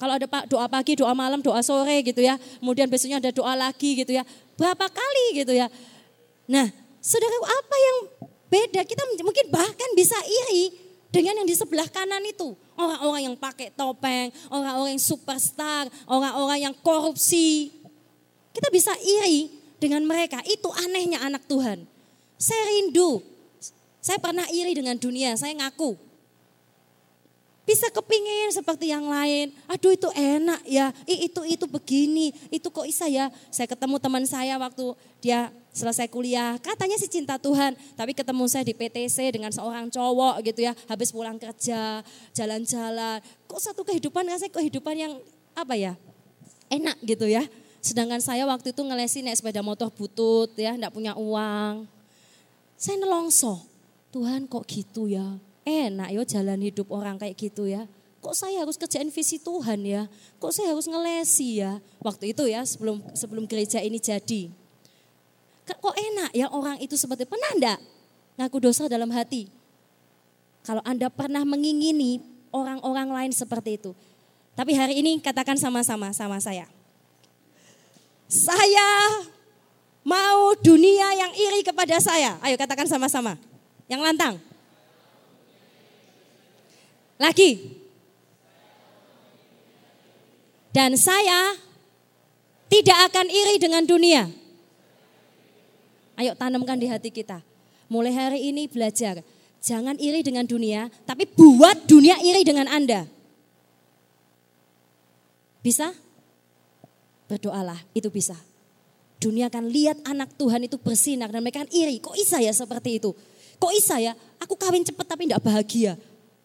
Kalau 0.00 0.16
ada 0.16 0.24
doa 0.48 0.64
pagi, 0.64 0.96
doa 0.96 1.12
malam, 1.12 1.44
doa 1.44 1.60
sore 1.60 2.00
gitu 2.00 2.24
ya. 2.24 2.40
Kemudian 2.56 2.88
besoknya 2.88 3.20
ada 3.20 3.28
doa 3.28 3.52
lagi 3.52 4.00
gitu 4.00 4.16
ya. 4.16 4.24
Berapa 4.56 4.88
kali 4.88 5.44
gitu 5.44 5.52
ya. 5.52 5.68
Nah, 6.48 6.72
saudara 7.04 7.36
apa 7.36 7.76
yang 7.76 7.96
beda? 8.48 8.80
Kita 8.88 9.04
mungkin 9.20 9.46
bahkan 9.52 9.90
bisa 9.92 10.16
iri 10.24 10.72
dengan 11.12 11.44
yang 11.44 11.48
di 11.48 11.52
sebelah 11.52 11.84
kanan 11.92 12.24
itu. 12.24 12.56
Orang-orang 12.80 13.28
yang 13.28 13.36
pakai 13.36 13.76
topeng, 13.76 14.32
orang-orang 14.48 14.96
yang 14.96 15.04
superstar, 15.04 15.84
orang-orang 16.08 16.64
yang 16.64 16.74
korupsi. 16.80 17.68
Kita 18.56 18.72
bisa 18.72 18.96
iri 19.04 19.52
dengan 19.76 20.00
mereka. 20.08 20.40
Itu 20.48 20.72
anehnya 20.80 21.20
anak 21.20 21.44
Tuhan. 21.44 21.84
Saya 22.40 22.62
rindu. 22.72 23.20
Saya 24.00 24.16
pernah 24.16 24.48
iri 24.48 24.72
dengan 24.72 24.96
dunia, 24.96 25.36
saya 25.36 25.52
ngaku 25.60 26.09
bisa 27.68 27.86
kepingin 27.92 28.50
seperti 28.50 28.90
yang 28.90 29.06
lain. 29.06 29.54
Aduh 29.70 29.94
itu 29.94 30.08
enak 30.10 30.60
ya, 30.66 30.90
Ih, 31.06 31.30
itu 31.30 31.40
itu 31.46 31.64
begini, 31.70 32.34
itu 32.50 32.66
kok 32.66 32.86
bisa 32.86 33.06
ya. 33.06 33.30
Saya 33.52 33.70
ketemu 33.70 33.96
teman 34.02 34.24
saya 34.26 34.58
waktu 34.58 34.96
dia 35.22 35.52
selesai 35.70 36.10
kuliah, 36.10 36.58
katanya 36.58 36.98
sih 36.98 37.06
cinta 37.06 37.38
Tuhan, 37.38 37.78
tapi 37.94 38.10
ketemu 38.10 38.42
saya 38.50 38.66
di 38.66 38.74
PTC 38.74 39.30
dengan 39.30 39.54
seorang 39.54 39.86
cowok 39.86 40.42
gitu 40.42 40.66
ya, 40.66 40.74
habis 40.90 41.14
pulang 41.14 41.38
kerja, 41.38 42.02
jalan-jalan. 42.34 43.22
Kok 43.46 43.60
satu 43.62 43.86
kehidupan 43.86 44.26
saya 44.34 44.50
kehidupan 44.50 44.98
yang 44.98 45.12
apa 45.54 45.78
ya, 45.78 45.94
enak 46.72 46.98
gitu 47.06 47.30
ya. 47.30 47.46
Sedangkan 47.80 48.20
saya 48.20 48.44
waktu 48.44 48.74
itu 48.74 48.82
ngelesi 48.82 49.24
naik 49.24 49.40
sepeda 49.40 49.62
motor 49.62 49.88
butut 49.94 50.52
ya, 50.58 50.74
enggak 50.74 50.92
punya 50.92 51.14
uang. 51.14 51.86
Saya 52.74 52.96
nelongso, 52.98 53.62
Tuhan 54.10 54.50
kok 54.50 54.66
gitu 54.66 55.06
ya, 55.06 55.38
enak 55.64 56.08
yo 56.14 56.22
jalan 56.24 56.60
hidup 56.60 56.88
orang 56.92 57.16
kayak 57.20 57.36
gitu 57.36 57.68
ya. 57.68 57.84
Kok 58.20 58.36
saya 58.36 58.60
harus 58.60 58.76
kerjain 58.76 59.08
visi 59.08 59.40
Tuhan 59.40 59.80
ya? 59.80 60.04
Kok 60.36 60.52
saya 60.52 60.76
harus 60.76 60.84
ngelesi 60.84 61.64
ya? 61.64 61.80
Waktu 62.04 62.36
itu 62.36 62.44
ya 62.44 62.60
sebelum 62.68 63.00
sebelum 63.16 63.44
gereja 63.48 63.80
ini 63.80 63.96
jadi. 63.96 64.52
Kok 65.64 65.96
enak 65.96 66.30
ya 66.36 66.50
orang 66.52 66.76
itu 66.82 66.98
seperti 66.98 67.24
pernah 67.24 67.50
enggak 67.56 67.78
ngaku 68.36 68.58
dosa 68.60 68.88
dalam 68.88 69.08
hati? 69.12 69.48
Kalau 70.60 70.84
Anda 70.84 71.08
pernah 71.08 71.40
mengingini 71.48 72.20
orang-orang 72.52 73.08
lain 73.08 73.32
seperti 73.32 73.80
itu. 73.80 73.96
Tapi 74.52 74.76
hari 74.76 75.00
ini 75.00 75.16
katakan 75.22 75.56
sama-sama 75.56 76.12
sama 76.12 76.36
saya. 76.36 76.68
Saya 78.28 79.24
mau 80.04 80.52
dunia 80.60 81.08
yang 81.16 81.32
iri 81.32 81.64
kepada 81.64 81.96
saya. 81.98 82.36
Ayo 82.44 82.60
katakan 82.60 82.84
sama-sama. 82.84 83.40
Yang 83.88 84.00
lantang. 84.04 84.34
Lagi. 87.20 87.76
Dan 90.72 90.96
saya 90.96 91.52
tidak 92.72 93.12
akan 93.12 93.28
iri 93.28 93.60
dengan 93.60 93.84
dunia. 93.84 94.24
Ayo 96.16 96.32
tanamkan 96.32 96.80
di 96.80 96.88
hati 96.88 97.12
kita. 97.12 97.44
Mulai 97.92 98.14
hari 98.16 98.40
ini 98.48 98.64
belajar. 98.72 99.20
Jangan 99.60 100.00
iri 100.00 100.24
dengan 100.24 100.48
dunia, 100.48 100.88
tapi 101.04 101.28
buat 101.28 101.84
dunia 101.84 102.16
iri 102.24 102.40
dengan 102.40 102.64
Anda. 102.64 103.04
Bisa? 105.60 105.92
Berdoalah, 107.28 107.76
itu 107.92 108.08
bisa. 108.08 108.32
Dunia 109.20 109.52
akan 109.52 109.68
lihat 109.68 110.00
anak 110.08 110.32
Tuhan 110.40 110.64
itu 110.64 110.80
bersinar 110.80 111.28
dan 111.28 111.44
mereka 111.44 111.68
akan 111.68 111.72
iri. 111.76 112.00
Kok 112.00 112.16
bisa 112.16 112.40
ya 112.40 112.56
seperti 112.56 112.96
itu? 112.96 113.12
Kok 113.60 113.72
bisa 113.76 114.00
ya? 114.00 114.16
Aku 114.40 114.56
kawin 114.56 114.80
cepat 114.80 115.04
tapi 115.04 115.28
tidak 115.28 115.44
bahagia 115.44 116.00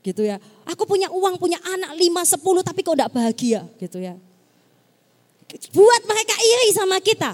gitu 0.05 0.21
ya. 0.21 0.37
Aku 0.69 0.85
punya 0.85 1.09
uang, 1.09 1.41
punya 1.41 1.57
anak 1.65 1.97
lima 1.97 2.21
sepuluh 2.21 2.61
tapi 2.61 2.85
kok 2.85 2.93
tidak 2.93 3.09
bahagia 3.09 3.65
gitu 3.81 3.97
ya. 3.97 4.13
Buat 5.73 6.01
mereka 6.05 6.35
iri 6.37 6.69
sama 6.77 7.01
kita. 7.01 7.33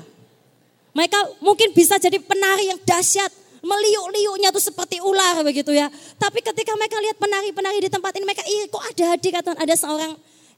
Mereka 0.96 1.44
mungkin 1.44 1.76
bisa 1.76 2.00
jadi 2.00 2.20
penari 2.20 2.72
yang 2.72 2.80
dahsyat, 2.84 3.32
meliuk-liuknya 3.64 4.52
tuh 4.52 4.64
seperti 4.64 5.04
ular 5.04 5.44
begitu 5.44 5.72
ya. 5.76 5.92
Tapi 6.16 6.40
ketika 6.40 6.72
mereka 6.80 7.00
lihat 7.00 7.20
penari-penari 7.20 7.80
di 7.84 7.90
tempat 7.92 8.12
ini 8.16 8.24
mereka 8.28 8.44
iri, 8.48 8.68
kok 8.72 8.84
ada 8.84 9.04
hadir 9.16 9.32
kata 9.36 9.52
ada 9.56 9.76
seorang 9.76 10.12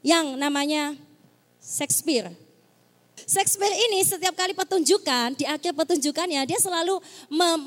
yang 0.06 0.38
namanya 0.38 0.94
Shakespeare. 1.62 2.30
Shakespeare 3.24 3.72
ini 3.90 4.04
setiap 4.04 4.36
kali 4.36 4.52
pertunjukan, 4.58 5.38
di 5.38 5.46
akhir 5.46 5.78
pertunjukannya 5.78 6.44
dia 6.50 6.60
selalu 6.60 6.98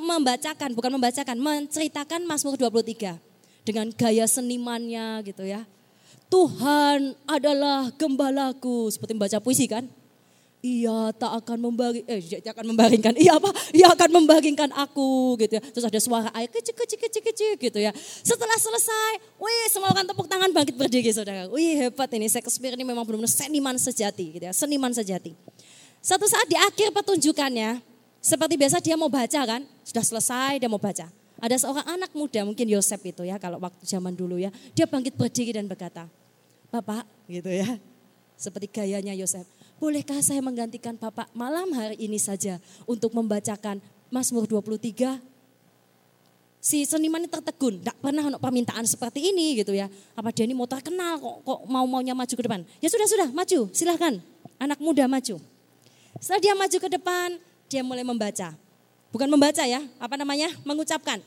membacakan, 0.04 0.74
bukan 0.74 0.90
membacakan, 0.98 1.38
menceritakan 1.38 2.26
Mazmur 2.26 2.58
23 2.58 3.25
dengan 3.66 3.90
gaya 3.90 4.30
senimannya 4.30 5.26
gitu 5.26 5.42
ya. 5.42 5.66
Tuhan 6.30 7.18
adalah 7.26 7.90
gembalaku, 7.98 8.90
seperti 8.94 9.14
membaca 9.14 9.38
puisi 9.42 9.66
kan? 9.66 9.86
Ia 10.66 11.14
tak 11.14 11.30
akan 11.44 11.70
membagi, 11.70 12.02
eh 12.10 12.18
dia 12.18 12.50
akan 12.50 12.74
membaringkan, 12.74 13.14
iya 13.14 13.38
apa? 13.38 13.54
Ia 13.70 13.94
akan 13.94 14.10
membaringkan 14.22 14.74
aku 14.74 15.38
gitu 15.38 15.58
ya. 15.58 15.62
Terus 15.62 15.86
ada 15.86 16.00
suara 16.02 16.28
air 16.34 16.50
kecil 16.50 16.74
kecil 16.74 16.98
kecil 16.98 17.22
kecil 17.22 17.50
gitu 17.54 17.78
ya. 17.78 17.94
Setelah 18.26 18.58
selesai, 18.58 19.38
wih 19.38 19.66
semua 19.70 19.94
orang 19.94 20.10
tepuk 20.10 20.26
tangan 20.26 20.50
bangkit 20.50 20.74
berdiri 20.74 21.14
saudara. 21.14 21.46
Wih 21.46 21.86
hebat 21.86 22.10
ini 22.18 22.26
Shakespeare 22.26 22.74
ini 22.74 22.82
memang 22.82 23.06
benar-benar 23.06 23.30
seniman 23.30 23.78
sejati 23.78 24.40
gitu 24.40 24.44
ya, 24.50 24.54
seniman 24.54 24.90
sejati. 24.90 25.38
Satu 26.02 26.26
saat 26.26 26.50
di 26.50 26.58
akhir 26.58 26.90
pertunjukannya, 26.90 27.78
seperti 28.18 28.58
biasa 28.58 28.82
dia 28.82 28.98
mau 28.98 29.06
baca 29.06 29.40
kan, 29.46 29.62
sudah 29.86 30.02
selesai 30.02 30.58
dia 30.58 30.66
mau 30.66 30.82
baca. 30.82 31.06
Ada 31.36 31.68
seorang 31.68 31.84
anak 31.84 32.10
muda, 32.16 32.40
mungkin 32.48 32.64
Yosef 32.64 33.00
itu 33.04 33.22
ya, 33.24 33.36
kalau 33.36 33.60
waktu 33.60 33.84
zaman 33.84 34.16
dulu 34.16 34.40
ya, 34.40 34.48
dia 34.72 34.88
bangkit 34.88 35.16
berdiri 35.20 35.52
dan 35.52 35.68
berkata, 35.68 36.08
Bapak 36.72 37.04
gitu 37.28 37.52
ya, 37.52 37.76
seperti 38.40 38.72
gayanya 38.72 39.12
Yosef, 39.12 39.44
Bolehkah 39.76 40.24
saya 40.24 40.40
menggantikan 40.40 40.96
Bapak 40.96 41.28
malam 41.36 41.68
hari 41.76 42.00
ini 42.00 42.16
saja 42.16 42.56
untuk 42.88 43.12
membacakan 43.12 43.76
Mazmur 44.08 44.48
23? 44.48 45.20
Si 46.64 46.82
seniman 46.88 47.20
ini 47.22 47.28
tertegun, 47.28 47.78
tidak 47.78 47.94
pernah 48.00 48.24
ada 48.24 48.40
permintaan 48.40 48.88
seperti 48.88 49.30
ini 49.30 49.60
gitu 49.60 49.76
ya. 49.76 49.86
Apa 50.16 50.32
dia 50.32 50.48
ini 50.48 50.56
mau 50.56 50.64
terkenal 50.64 51.20
kok, 51.20 51.44
kok 51.44 51.60
mau-maunya 51.68 52.16
maju 52.16 52.32
ke 52.32 52.42
depan. 52.42 52.64
Ya 52.80 52.88
sudah, 52.88 53.06
sudah, 53.06 53.28
maju, 53.30 53.68
silahkan. 53.70 54.18
Anak 54.56 54.80
muda 54.80 55.04
maju. 55.04 55.36
Setelah 56.18 56.40
dia 56.40 56.54
maju 56.56 56.76
ke 56.80 56.88
depan, 56.88 57.28
dia 57.68 57.84
mulai 57.84 58.02
membaca. 58.02 58.56
Bukan 59.14 59.28
membaca 59.30 59.62
ya, 59.64 59.80
apa 60.02 60.14
namanya? 60.18 60.50
Mengucapkan. 60.66 61.22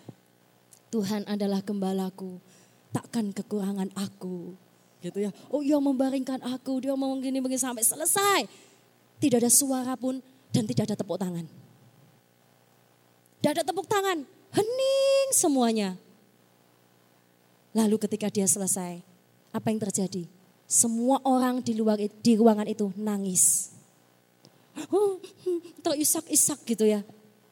Tuhan 0.90 1.26
adalah 1.30 1.62
gembalaku, 1.62 2.42
takkan 2.90 3.30
kekurangan 3.30 3.94
aku 3.94 4.58
gitu 5.00 5.24
ya. 5.24 5.32
Oh 5.48 5.64
iya 5.64 5.80
membaringkan 5.80 6.44
aku, 6.44 6.84
dia 6.84 6.98
mau 6.98 7.14
gini 7.22 7.40
begini 7.40 7.62
sampai 7.62 7.86
selesai. 7.86 8.50
Tidak 9.20 9.38
ada 9.40 9.52
suara 9.52 9.94
pun 9.96 10.20
dan 10.50 10.64
tidak 10.66 10.92
ada 10.92 10.96
tepuk 10.98 11.20
tangan. 11.20 11.46
Tidak 13.40 13.52
ada 13.56 13.64
tepuk 13.64 13.88
tangan, 13.88 14.26
hening 14.52 15.28
semuanya. 15.32 15.96
Lalu 17.72 17.96
ketika 18.02 18.28
dia 18.28 18.50
selesai, 18.50 19.00
apa 19.54 19.68
yang 19.70 19.80
terjadi? 19.80 20.26
Semua 20.70 21.22
orang 21.26 21.62
di 21.62 21.74
luar 21.78 21.98
di 21.98 22.34
ruangan 22.36 22.68
itu 22.68 22.92
nangis. 22.98 23.74
Oh, 24.90 25.22
terisak-isak 25.86 26.66
gitu 26.66 26.86
ya. 26.86 27.06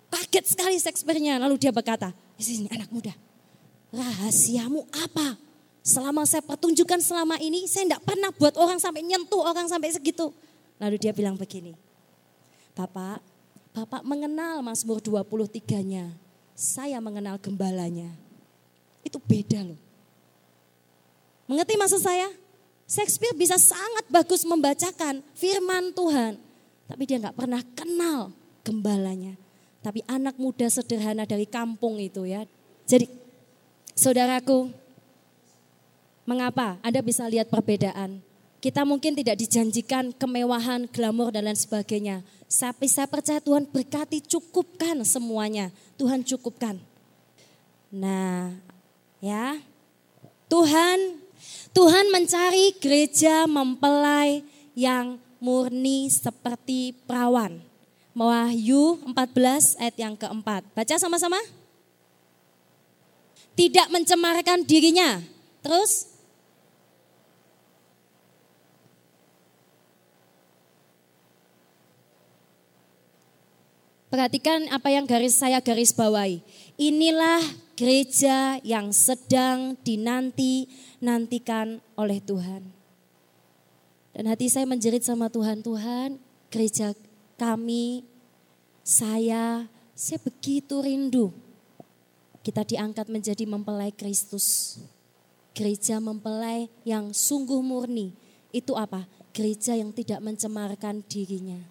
Kaget 0.08 0.46
sekali 0.56 0.76
Shakespeare-nya. 0.80 1.40
Lalu 1.40 1.60
dia 1.60 1.72
berkata, 1.72 2.16
sini 2.40 2.72
anak 2.72 2.88
muda, 2.92 3.12
rahasiamu 3.92 4.88
apa? 4.92 5.36
Selama 5.84 6.28
saya 6.28 6.44
pertunjukan 6.44 7.00
selama 7.00 7.40
ini, 7.40 7.64
saya 7.64 7.88
tidak 7.88 8.04
pernah 8.04 8.28
buat 8.36 8.60
orang 8.60 8.76
sampai 8.76 9.08
nyentuh 9.08 9.40
orang 9.40 9.72
sampai 9.72 9.92
segitu. 9.92 10.36
Lalu 10.84 11.00
dia 11.00 11.16
bilang 11.16 11.40
begini, 11.40 11.76
Bapak, 12.76 13.24
Bapak 13.72 14.04
mengenal 14.04 14.60
Mazmur 14.60 15.00
23-nya. 15.00 16.12
Saya 16.58 16.98
mengenal 17.00 17.38
gembalanya. 17.38 18.10
Itu 19.06 19.22
beda 19.22 19.64
loh. 19.64 19.80
Mengerti 21.48 21.80
maksud 21.80 22.02
saya? 22.04 22.28
Shakespeare 22.88 23.36
bisa 23.38 23.56
sangat 23.56 24.08
bagus 24.12 24.44
membacakan 24.44 25.24
firman 25.36 25.96
Tuhan. 25.96 26.36
Tapi 26.88 27.04
dia 27.08 27.20
nggak 27.20 27.38
pernah 27.38 27.62
kenal 27.76 28.36
gembalanya. 28.68 29.40
Tapi 29.88 30.04
anak 30.04 30.36
muda 30.36 30.68
sederhana 30.68 31.24
dari 31.24 31.48
kampung 31.48 31.96
itu 31.96 32.28
ya. 32.28 32.44
Jadi 32.84 33.08
saudaraku, 33.96 34.68
Mengapa? 36.28 36.76
Anda 36.84 37.00
bisa 37.00 37.24
lihat 37.32 37.48
perbedaan. 37.48 38.20
Kita 38.60 38.84
mungkin 38.84 39.16
tidak 39.16 39.40
dijanjikan 39.40 40.12
kemewahan, 40.12 40.84
glamor 40.92 41.32
dan 41.32 41.48
lain 41.48 41.56
sebagainya. 41.56 42.20
Tapi 42.52 42.84
saya 42.92 43.08
percaya 43.08 43.40
Tuhan 43.40 43.64
berkati 43.64 44.20
cukupkan 44.28 45.08
semuanya. 45.08 45.72
Tuhan 45.96 46.28
cukupkan. 46.28 46.76
Nah, 47.96 48.60
ya. 49.24 49.56
Tuhan 50.52 51.24
Tuhan 51.72 52.12
mencari 52.12 52.76
gereja 52.76 53.48
mempelai 53.48 54.44
yang 54.76 55.16
murni 55.40 56.12
seperti 56.12 56.92
perawan. 57.08 57.64
Wahyu 58.18 58.98
14 59.06 59.78
ayat 59.78 59.96
yang 60.02 60.18
keempat. 60.18 60.66
Baca 60.74 60.96
sama-sama. 60.98 61.38
Tidak 63.54 63.94
mencemarkan 63.94 64.66
dirinya. 64.66 65.22
Terus 65.62 66.18
Perhatikan 74.08 74.72
apa 74.72 74.88
yang 74.88 75.04
garis 75.04 75.36
saya 75.36 75.60
garis 75.60 75.92
bawahi. 75.92 76.40
Inilah 76.80 77.44
gereja 77.76 78.56
yang 78.64 78.96
sedang 78.96 79.76
dinanti-nantikan 79.84 81.84
oleh 82.00 82.24
Tuhan. 82.24 82.72
Dan 84.16 84.32
hati 84.32 84.48
saya 84.48 84.64
menjerit 84.64 85.04
sama 85.04 85.28
Tuhan, 85.28 85.60
Tuhan 85.60 86.24
gereja 86.48 86.96
kami, 87.38 88.04
saya, 88.84 89.70
saya 89.94 90.20
begitu 90.22 90.82
rindu. 90.82 91.32
Kita 92.42 92.66
diangkat 92.66 93.08
menjadi 93.08 93.46
mempelai 93.46 93.94
Kristus. 93.94 94.78
Gereja 95.54 96.02
mempelai 96.02 96.70
yang 96.84 97.14
sungguh 97.14 97.62
murni. 97.62 98.14
Itu 98.50 98.74
apa? 98.74 99.06
Gereja 99.34 99.78
yang 99.78 99.94
tidak 99.94 100.18
mencemarkan 100.22 101.06
dirinya 101.06 101.62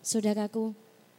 Saudaraku, 0.00 0.72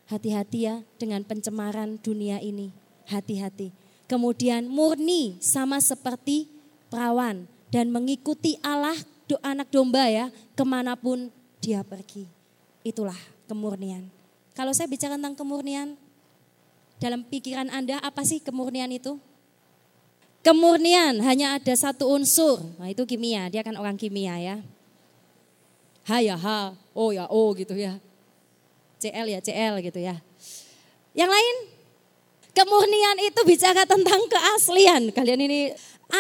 hati-hati 0.10 0.66
ya 0.66 0.82
dengan 0.98 1.22
pencemaran 1.22 2.02
dunia 2.02 2.42
ini. 2.42 2.74
Hati-hati. 3.06 3.70
Kemudian 4.10 4.66
murni 4.66 5.38
sama 5.38 5.78
seperti 5.78 6.50
perawan 6.90 7.46
dan 7.70 7.94
mengikuti 7.94 8.58
Allah 8.66 8.98
anak 9.40 9.72
domba 9.72 10.12
ya 10.12 10.28
ke 10.56 10.64
mana 10.68 11.00
pun 11.00 11.32
dia 11.64 11.86
pergi. 11.88 12.41
Itulah 12.82 13.18
kemurnian. 13.46 14.10
Kalau 14.58 14.74
saya 14.74 14.90
bicara 14.90 15.16
tentang 15.16 15.38
kemurnian, 15.38 15.96
dalam 17.02 17.26
pikiran 17.26 17.70
Anda 17.70 17.98
apa 18.02 18.22
sih 18.22 18.42
kemurnian 18.42 18.90
itu? 18.94 19.18
Kemurnian 20.42 21.22
hanya 21.22 21.62
ada 21.62 21.74
satu 21.78 22.10
unsur, 22.18 22.62
nah 22.82 22.90
itu 22.90 23.06
kimia, 23.06 23.46
dia 23.54 23.62
kan 23.62 23.78
orang 23.78 23.94
kimia 23.94 24.42
ya. 24.42 24.58
Ha 26.10 26.18
ya 26.18 26.34
ha, 26.34 26.74
oh 26.98 27.14
ya 27.14 27.30
oh 27.30 27.54
gitu 27.54 27.78
ya. 27.78 28.02
CL 28.98 29.30
ya 29.30 29.40
CL 29.42 29.86
gitu 29.86 30.02
ya. 30.02 30.18
Yang 31.14 31.30
lain, 31.30 31.56
kemurnian 32.58 33.18
itu 33.22 33.42
bicara 33.46 33.86
tentang 33.86 34.22
keaslian. 34.26 35.14
Kalian 35.14 35.42
ini 35.46 35.60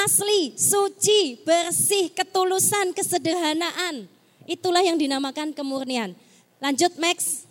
asli, 0.05 0.53
suci, 0.53 1.41
bersih, 1.41 2.13
ketulusan, 2.13 2.93
kesederhanaan. 2.93 4.05
Itulah 4.45 4.81
yang 4.81 4.97
dinamakan 4.97 5.53
kemurnian. 5.53 6.13
Lanjut 6.61 6.93
Max. 7.01 7.49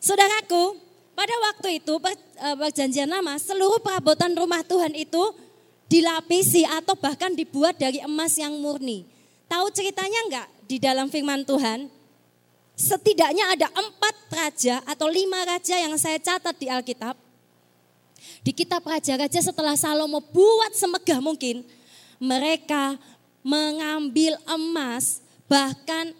Saudaraku, 0.00 0.80
pada 1.12 1.36
waktu 1.52 1.78
itu 1.84 2.00
eh, 2.00 2.56
perjanjian 2.56 3.12
lama 3.12 3.36
seluruh 3.36 3.78
perabotan 3.84 4.32
rumah 4.32 4.64
Tuhan 4.64 4.96
itu 4.96 5.20
dilapisi 5.86 6.64
atau 6.64 6.96
bahkan 6.96 7.36
dibuat 7.36 7.76
dari 7.76 8.00
emas 8.00 8.40
yang 8.40 8.56
murni. 8.56 9.04
Tahu 9.46 9.68
ceritanya 9.70 10.18
enggak 10.26 10.48
di 10.64 10.80
dalam 10.80 11.12
firman 11.12 11.44
Tuhan? 11.44 12.00
setidaknya 12.80 13.44
ada 13.52 13.68
empat 13.68 14.16
raja 14.32 14.80
atau 14.88 15.12
lima 15.12 15.44
raja 15.44 15.76
yang 15.76 15.92
saya 16.00 16.16
catat 16.16 16.56
di 16.56 16.72
Alkitab. 16.72 17.12
Di 18.40 18.56
kitab 18.56 18.80
raja-raja 18.88 19.40
setelah 19.44 19.76
Salomo 19.76 20.24
buat 20.24 20.72
semegah 20.72 21.20
mungkin, 21.20 21.60
mereka 22.16 22.96
mengambil 23.44 24.36
emas, 24.48 25.20
bahkan 25.44 26.16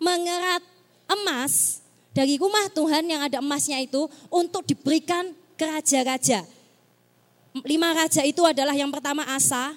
mengerat 0.00 0.62
emas 1.06 1.80
dari 2.16 2.40
rumah 2.40 2.66
Tuhan 2.72 3.04
yang 3.06 3.22
ada 3.22 3.38
emasnya 3.44 3.78
itu 3.82 4.08
untuk 4.32 4.64
diberikan 4.64 5.30
ke 5.54 5.64
raja-raja. 5.64 6.44
Lima 7.64 7.92
raja 7.96 8.20
itu 8.24 8.44
adalah 8.44 8.76
yang 8.76 8.92
pertama 8.92 9.24
Asa, 9.32 9.72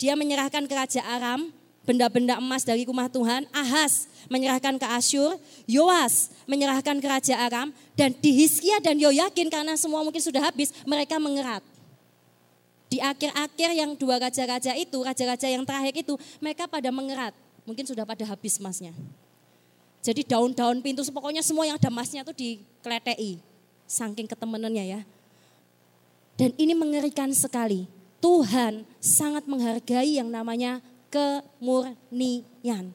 dia 0.00 0.16
menyerahkan 0.16 0.64
ke 0.64 0.72
Raja 0.72 1.04
Aram, 1.04 1.52
benda-benda 1.84 2.40
emas 2.40 2.64
dari 2.64 2.88
rumah 2.88 3.12
Tuhan, 3.12 3.44
Ahas 3.52 4.08
menyerahkan 4.32 4.80
ke 4.80 4.86
Asyur, 4.88 5.36
Yoas 5.68 6.32
menyerahkan 6.48 6.96
ke 6.96 7.04
Raja 7.04 7.36
Aram, 7.36 7.68
dan 7.98 8.16
di 8.16 8.32
Hiskia 8.32 8.80
dan 8.80 8.96
Yoyakin 8.96 9.52
karena 9.52 9.76
semua 9.76 10.00
mungkin 10.00 10.24
sudah 10.24 10.40
habis, 10.40 10.72
mereka 10.88 11.20
mengerat. 11.20 11.60
Di 12.88 12.98
akhir-akhir 12.98 13.70
yang 13.76 13.92
dua 13.94 14.16
raja-raja 14.18 14.72
itu, 14.74 14.98
raja-raja 15.04 15.46
yang 15.46 15.62
terakhir 15.68 15.94
itu, 15.94 16.16
mereka 16.40 16.64
pada 16.64 16.88
mengerat. 16.88 17.36
Mungkin 17.68 17.84
sudah 17.86 18.04
pada 18.08 18.24
habis 18.26 18.58
emasnya. 18.58 18.96
Jadi 20.00 20.24
daun-daun 20.24 20.80
pintu 20.80 21.04
pokoknya 21.12 21.44
semua 21.44 21.68
yang 21.68 21.76
ada 21.76 21.92
emasnya 21.92 22.24
itu 22.24 22.32
dikletei. 22.32 23.40
Saking 23.84 24.28
ketemenannya 24.30 24.84
ya. 24.86 25.00
Dan 26.40 26.56
ini 26.56 26.72
mengerikan 26.72 27.28
sekali. 27.36 27.84
Tuhan 28.20 28.84
sangat 29.00 29.44
menghargai 29.48 30.20
yang 30.20 30.28
namanya 30.28 30.80
kemurnian. 31.12 32.92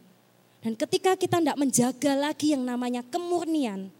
Dan 0.65 0.73
ketika 0.73 1.13
kita 1.13 1.38
tidak 1.38 1.58
menjaga 1.62 2.17
lagi 2.17 2.58
yang 2.58 2.65
namanya 2.65 3.06
kemurnian, 3.06 3.93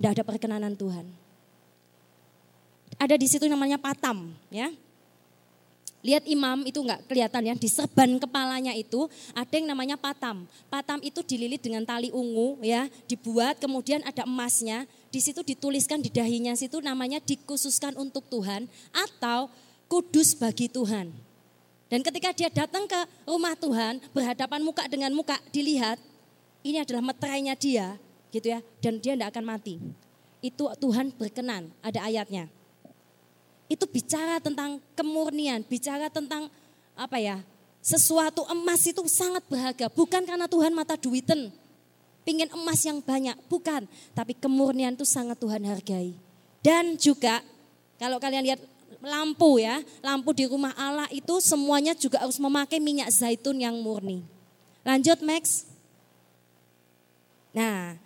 tidak 0.00 0.10
ada 0.16 0.22
perkenanan 0.24 0.72
Tuhan. 0.72 1.04
Ada 2.96 3.20
di 3.20 3.28
situ 3.28 3.44
namanya 3.44 3.76
patam, 3.76 4.32
ya. 4.48 4.72
Lihat 6.06 6.22
imam 6.30 6.62
itu 6.62 6.78
enggak 6.86 7.02
kelihatan 7.10 7.42
ya, 7.50 7.54
di 7.58 7.66
serban 7.66 8.06
kepalanya 8.22 8.70
itu 8.78 9.10
ada 9.34 9.50
yang 9.50 9.66
namanya 9.66 9.98
patam. 9.98 10.46
Patam 10.70 11.02
itu 11.02 11.18
dililit 11.26 11.58
dengan 11.58 11.82
tali 11.82 12.14
ungu 12.14 12.62
ya, 12.62 12.86
dibuat 13.10 13.58
kemudian 13.58 14.06
ada 14.06 14.22
emasnya. 14.22 14.86
Di 15.10 15.18
situ 15.18 15.42
dituliskan 15.42 15.98
di 15.98 16.06
dahinya 16.06 16.54
situ 16.54 16.78
namanya 16.78 17.18
dikhususkan 17.18 17.98
untuk 17.98 18.22
Tuhan 18.30 18.70
atau 18.94 19.50
kudus 19.90 20.38
bagi 20.38 20.70
Tuhan. 20.70 21.10
Dan 21.90 22.06
ketika 22.06 22.30
dia 22.30 22.54
datang 22.54 22.86
ke 22.86 23.00
rumah 23.26 23.58
Tuhan, 23.58 23.98
berhadapan 24.14 24.62
muka 24.62 24.86
dengan 24.86 25.10
muka, 25.10 25.42
dilihat 25.50 25.98
ini 26.62 26.86
adalah 26.86 27.02
meterainya 27.02 27.58
dia, 27.58 27.98
gitu 28.30 28.54
ya, 28.54 28.62
dan 28.78 29.02
dia 29.02 29.18
tidak 29.18 29.34
akan 29.34 29.58
mati. 29.58 29.82
Itu 30.38 30.70
Tuhan 30.78 31.10
berkenan, 31.18 31.74
ada 31.82 32.06
ayatnya 32.06 32.46
itu 33.66 33.84
bicara 33.86 34.38
tentang 34.38 34.78
kemurnian, 34.94 35.62
bicara 35.66 36.06
tentang 36.06 36.46
apa 36.94 37.18
ya, 37.18 37.42
sesuatu 37.82 38.46
emas 38.50 38.82
itu 38.86 39.02
sangat 39.10 39.42
berharga. 39.46 39.86
Bukan 39.90 40.22
karena 40.22 40.46
Tuhan 40.46 40.70
mata 40.74 40.94
duiten, 40.94 41.50
pingin 42.22 42.50
emas 42.54 42.82
yang 42.86 43.02
banyak, 43.02 43.34
bukan. 43.50 43.86
Tapi 44.14 44.38
kemurnian 44.38 44.94
itu 44.94 45.06
sangat 45.06 45.38
Tuhan 45.38 45.66
hargai. 45.66 46.14
Dan 46.62 46.98
juga 46.98 47.42
kalau 47.98 48.22
kalian 48.22 48.42
lihat 48.54 48.60
lampu 49.02 49.58
ya, 49.62 49.82
lampu 50.02 50.30
di 50.34 50.46
rumah 50.46 50.74
Allah 50.78 51.06
itu 51.10 51.38
semuanya 51.42 51.94
juga 51.94 52.22
harus 52.22 52.38
memakai 52.38 52.78
minyak 52.78 53.10
zaitun 53.10 53.58
yang 53.58 53.78
murni. 53.82 54.22
Lanjut 54.86 55.18
Max. 55.26 55.66
Nah, 57.50 57.98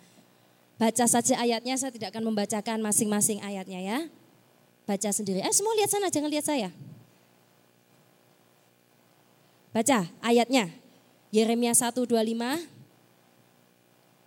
baca 0.81 1.05
saja 1.05 1.37
ayatnya, 1.37 1.77
saya 1.77 1.93
tidak 1.93 2.13
akan 2.15 2.33
membacakan 2.33 2.81
masing-masing 2.81 3.43
ayatnya 3.45 3.81
ya 3.81 3.99
baca 4.85 5.09
sendiri. 5.09 5.39
Eh 5.43 5.53
semua 5.53 5.73
lihat 5.77 5.89
sana, 5.89 6.07
jangan 6.11 6.31
lihat 6.31 6.45
saya. 6.45 6.69
Baca 9.71 10.07
ayatnya. 10.19 10.67
Yeremia 11.31 11.71
1, 11.71 11.95
25, 11.95 12.11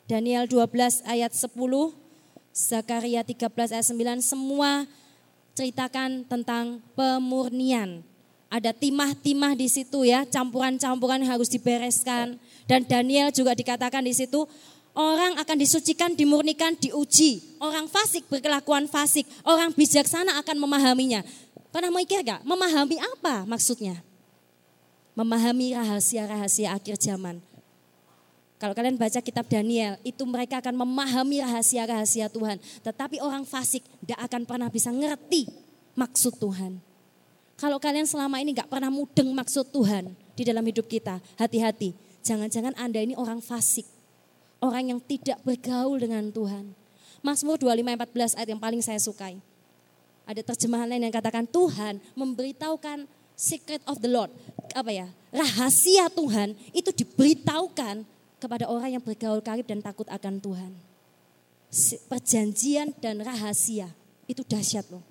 Daniel 0.09 0.49
12 0.49 1.05
ayat 1.05 1.37
10, 1.37 1.53
Zakaria 2.49 3.21
13 3.21 3.77
ayat 3.77 3.87
9, 3.93 4.25
semua 4.25 4.89
ceritakan 5.53 6.25
tentang 6.25 6.81
pemurnian. 6.97 8.01
Ada 8.49 8.73
timah-timah 8.73 9.53
di 9.53 9.69
situ 9.69 10.09
ya, 10.09 10.25
campuran-campuran 10.25 11.21
harus 11.29 11.53
dibereskan. 11.53 12.41
Dan 12.65 12.89
Daniel 12.89 13.29
juga 13.29 13.53
dikatakan 13.53 14.01
di 14.01 14.17
situ, 14.17 14.49
Orang 14.95 15.35
akan 15.43 15.59
disucikan, 15.59 16.15
dimurnikan, 16.15 16.79
diuji. 16.79 17.59
Orang 17.59 17.91
fasik 17.91 18.31
berkelakuan 18.31 18.87
fasik. 18.87 19.27
Orang 19.43 19.75
bijaksana 19.75 20.39
akan 20.39 20.55
memahaminya. 20.55 21.27
Pernah 21.75 21.91
mikir 21.91 22.23
gak? 22.23 22.47
Memahami 22.47 23.03
apa 23.03 23.43
maksudnya? 23.43 23.99
Memahami 25.19 25.75
rahasia-rahasia 25.75 26.79
akhir 26.79 27.03
zaman. 27.03 27.43
Kalau 28.63 28.71
kalian 28.71 28.95
baca 28.95 29.19
kitab 29.19 29.51
Daniel, 29.51 29.99
itu 30.07 30.23
mereka 30.23 30.63
akan 30.63 30.87
memahami 30.87 31.43
rahasia-rahasia 31.43 32.31
Tuhan. 32.31 32.63
Tetapi 32.87 33.19
orang 33.19 33.43
fasik 33.43 33.83
tidak 34.07 34.31
akan 34.31 34.47
pernah 34.47 34.71
bisa 34.71 34.95
ngerti 34.95 35.51
maksud 35.99 36.39
Tuhan. 36.39 36.79
Kalau 37.59 37.83
kalian 37.83 38.07
selama 38.07 38.39
ini 38.39 38.55
gak 38.55 38.71
pernah 38.71 38.95
mudeng 38.95 39.35
maksud 39.35 39.75
Tuhan 39.75 40.15
di 40.39 40.43
dalam 40.47 40.63
hidup 40.63 40.87
kita, 40.87 41.19
hati-hati. 41.35 41.99
Jangan-jangan 42.23 42.79
Anda 42.79 43.03
ini 43.03 43.19
orang 43.19 43.43
fasik 43.43 43.94
orang 44.65 44.97
yang 44.97 45.01
tidak 45.05 45.37
bergaul 45.45 46.01
dengan 46.01 46.33
Tuhan. 46.33 46.73
Mazmur 47.21 47.61
25:14 47.61 48.37
ayat 48.37 48.49
yang 48.49 48.61
paling 48.61 48.81
saya 48.81 48.97
sukai. 48.97 49.37
Ada 50.25 50.41
terjemahan 50.41 50.89
lain 50.89 51.05
yang 51.05 51.15
katakan 51.15 51.45
Tuhan 51.45 52.01
memberitahukan 52.17 53.05
secret 53.37 53.85
of 53.85 54.01
the 54.01 54.09
Lord. 54.09 54.33
Apa 54.73 54.89
ya? 54.89 55.09
Rahasia 55.29 56.09
Tuhan 56.09 56.57
itu 56.73 56.89
diberitahukan 56.89 58.09
kepada 58.41 58.65
orang 58.69 58.97
yang 58.97 59.03
bergaul 59.05 59.45
karib 59.45 59.69
dan 59.69 59.85
takut 59.85 60.09
akan 60.09 60.41
Tuhan. 60.41 60.73
Perjanjian 62.09 62.97
dan 63.03 63.21
rahasia 63.21 63.93
itu 64.25 64.41
dahsyat 64.47 64.89
loh. 64.89 65.05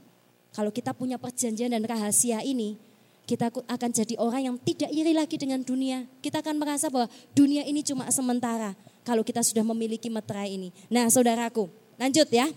Kalau 0.54 0.70
kita 0.70 0.94
punya 0.94 1.18
perjanjian 1.18 1.74
dan 1.74 1.82
rahasia 1.82 2.46
ini, 2.46 2.78
kita 3.26 3.50
akan 3.50 3.90
jadi 3.90 4.16
orang 4.22 4.54
yang 4.54 4.56
tidak 4.62 4.90
iri 4.94 5.14
lagi 5.18 5.36
dengan 5.36 5.66
dunia. 5.66 6.06
Kita 6.22 6.46
akan 6.46 6.62
merasa 6.62 6.94
bahwa 6.94 7.10
dunia 7.34 7.66
ini 7.66 7.82
cuma 7.82 8.06
sementara 8.14 8.78
kalau 9.04 9.22
kita 9.22 9.44
sudah 9.44 9.62
memiliki 9.62 10.08
meterai 10.08 10.56
ini. 10.56 10.70
Nah 10.88 11.08
saudaraku, 11.12 11.70
lanjut 12.00 12.28
ya. 12.32 12.48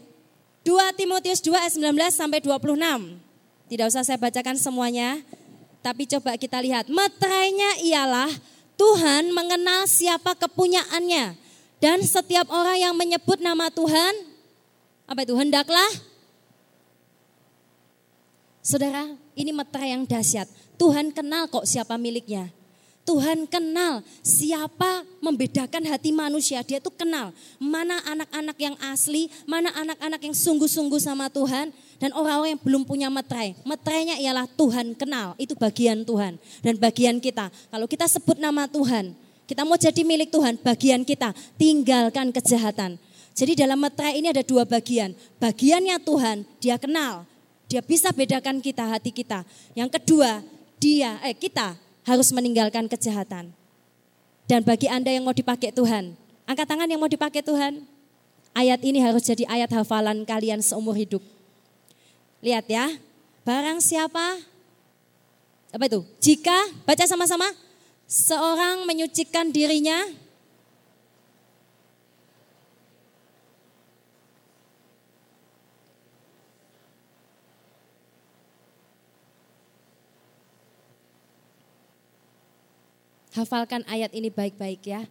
2 0.67 0.99
Timotius 0.99 1.39
2 1.43 1.55
ayat 1.55 1.73
19 1.79 1.95
sampai 2.11 2.43
26. 2.43 3.19
Tidak 3.67 3.87
usah 3.87 4.03
saya 4.03 4.19
bacakan 4.19 4.59
semuanya, 4.59 5.23
tapi 5.83 6.07
coba 6.11 6.35
kita 6.35 6.59
lihat. 6.59 6.91
Meterainya 6.91 7.83
ialah 7.83 8.31
Tuhan 8.75 9.31
mengenal 9.31 9.87
siapa 9.87 10.35
kepunyaannya. 10.35 11.39
Dan 11.79 12.03
setiap 12.03 12.51
orang 12.51 12.83
yang 12.83 12.95
menyebut 12.99 13.39
nama 13.39 13.71
Tuhan, 13.71 14.15
apa 15.07 15.23
itu 15.23 15.37
hendaklah 15.39 15.87
Saudara, 18.67 19.07
ini 19.39 19.55
meterai 19.55 19.95
yang 19.95 20.03
dahsyat. 20.03 20.51
Tuhan 20.75 21.15
kenal 21.15 21.47
kok 21.47 21.63
siapa 21.71 21.95
miliknya. 21.95 22.51
Tuhan 23.07 23.47
kenal 23.47 24.03
siapa 24.21 25.07
membedakan 25.23 25.87
hati 25.87 26.11
manusia. 26.11 26.67
Dia 26.67 26.83
tuh 26.83 26.91
kenal 26.91 27.31
mana 27.63 28.03
anak-anak 28.03 28.59
yang 28.59 28.75
asli, 28.83 29.31
mana 29.47 29.71
anak-anak 29.71 30.21
yang 30.27 30.35
sungguh-sungguh 30.35 30.99
sama 30.99 31.31
Tuhan. 31.31 31.71
Dan 31.97 32.13
orang-orang 32.13 32.59
yang 32.59 32.63
belum 32.67 32.83
punya 32.85 33.09
meterai. 33.09 33.57
Meterainya 33.65 34.21
ialah 34.21 34.45
Tuhan 34.45 34.93
kenal, 34.99 35.33
itu 35.41 35.57
bagian 35.57 36.05
Tuhan. 36.05 36.37
Dan 36.61 36.75
bagian 36.77 37.17
kita, 37.23 37.49
kalau 37.73 37.89
kita 37.89 38.05
sebut 38.05 38.37
nama 38.37 38.69
Tuhan, 38.69 39.17
kita 39.49 39.65
mau 39.65 39.81
jadi 39.81 40.03
milik 40.05 40.29
Tuhan, 40.29 40.61
bagian 40.61 41.07
kita 41.07 41.33
tinggalkan 41.57 42.35
kejahatan. 42.35 43.01
Jadi 43.33 43.53
dalam 43.57 43.81
meterai 43.81 44.21
ini 44.21 44.29
ada 44.29 44.45
dua 44.45 44.69
bagian. 44.69 45.17
Bagiannya 45.41 45.97
Tuhan, 46.03 46.37
dia 46.61 46.77
kenal. 46.77 47.25
Dia 47.71 47.81
bisa 47.81 48.13
bedakan 48.13 48.61
kita, 48.61 48.85
hati 48.85 49.09
kita. 49.09 49.47
Yang 49.73 49.97
kedua, 49.97 50.45
dia, 50.77 51.17
eh 51.25 51.33
kita 51.33 51.86
harus 52.07 52.31
meninggalkan 52.31 52.87
kejahatan. 52.87 53.51
Dan 54.47 54.63
bagi 54.63 54.87
Anda 54.87 55.11
yang 55.11 55.27
mau 55.27 55.35
dipakai 55.35 55.75
Tuhan, 55.75 56.15
angkat 56.47 56.67
tangan 56.71 56.87
yang 56.87 57.03
mau 57.03 57.11
dipakai 57.11 57.43
Tuhan. 57.43 57.83
Ayat 58.57 58.81
ini 58.87 59.05
harus 59.05 59.21
jadi 59.27 59.45
ayat 59.51 59.69
hafalan 59.75 60.25
kalian 60.25 60.65
seumur 60.65 60.97
hidup. 60.97 61.21
Lihat 62.41 62.65
ya, 62.71 62.89
barang 63.45 63.83
siapa, 63.85 64.41
apa 65.75 65.85
itu? 65.85 66.01
Jika, 66.23 66.57
baca 66.89 67.05
sama-sama, 67.05 67.51
seorang 68.09 68.87
menyucikan 68.89 69.53
dirinya 69.53 70.09
Hafalkan 83.37 83.85
ayat 83.85 84.17
ini 84.17 84.33
baik-baik 84.33 84.81
ya. 84.89 85.05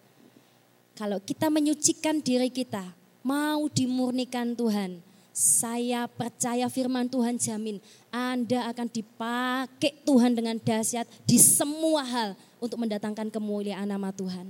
Kalau 0.97 1.21
kita 1.21 1.53
menyucikan 1.53 2.17
diri 2.25 2.49
kita, 2.49 2.81
mau 3.21 3.69
dimurnikan 3.69 4.57
Tuhan, 4.57 4.97
saya 5.29 6.09
percaya 6.09 6.65
firman 6.65 7.05
Tuhan 7.05 7.37
jamin 7.37 7.77
Anda 8.09 8.65
akan 8.73 8.89
dipakai 8.89 10.01
Tuhan 10.01 10.33
dengan 10.33 10.57
dahsyat 10.57 11.05
di 11.29 11.37
semua 11.37 12.01
hal 12.01 12.29
untuk 12.57 12.81
mendatangkan 12.81 13.29
kemuliaan 13.29 13.85
nama 13.85 14.09
Tuhan. 14.09 14.49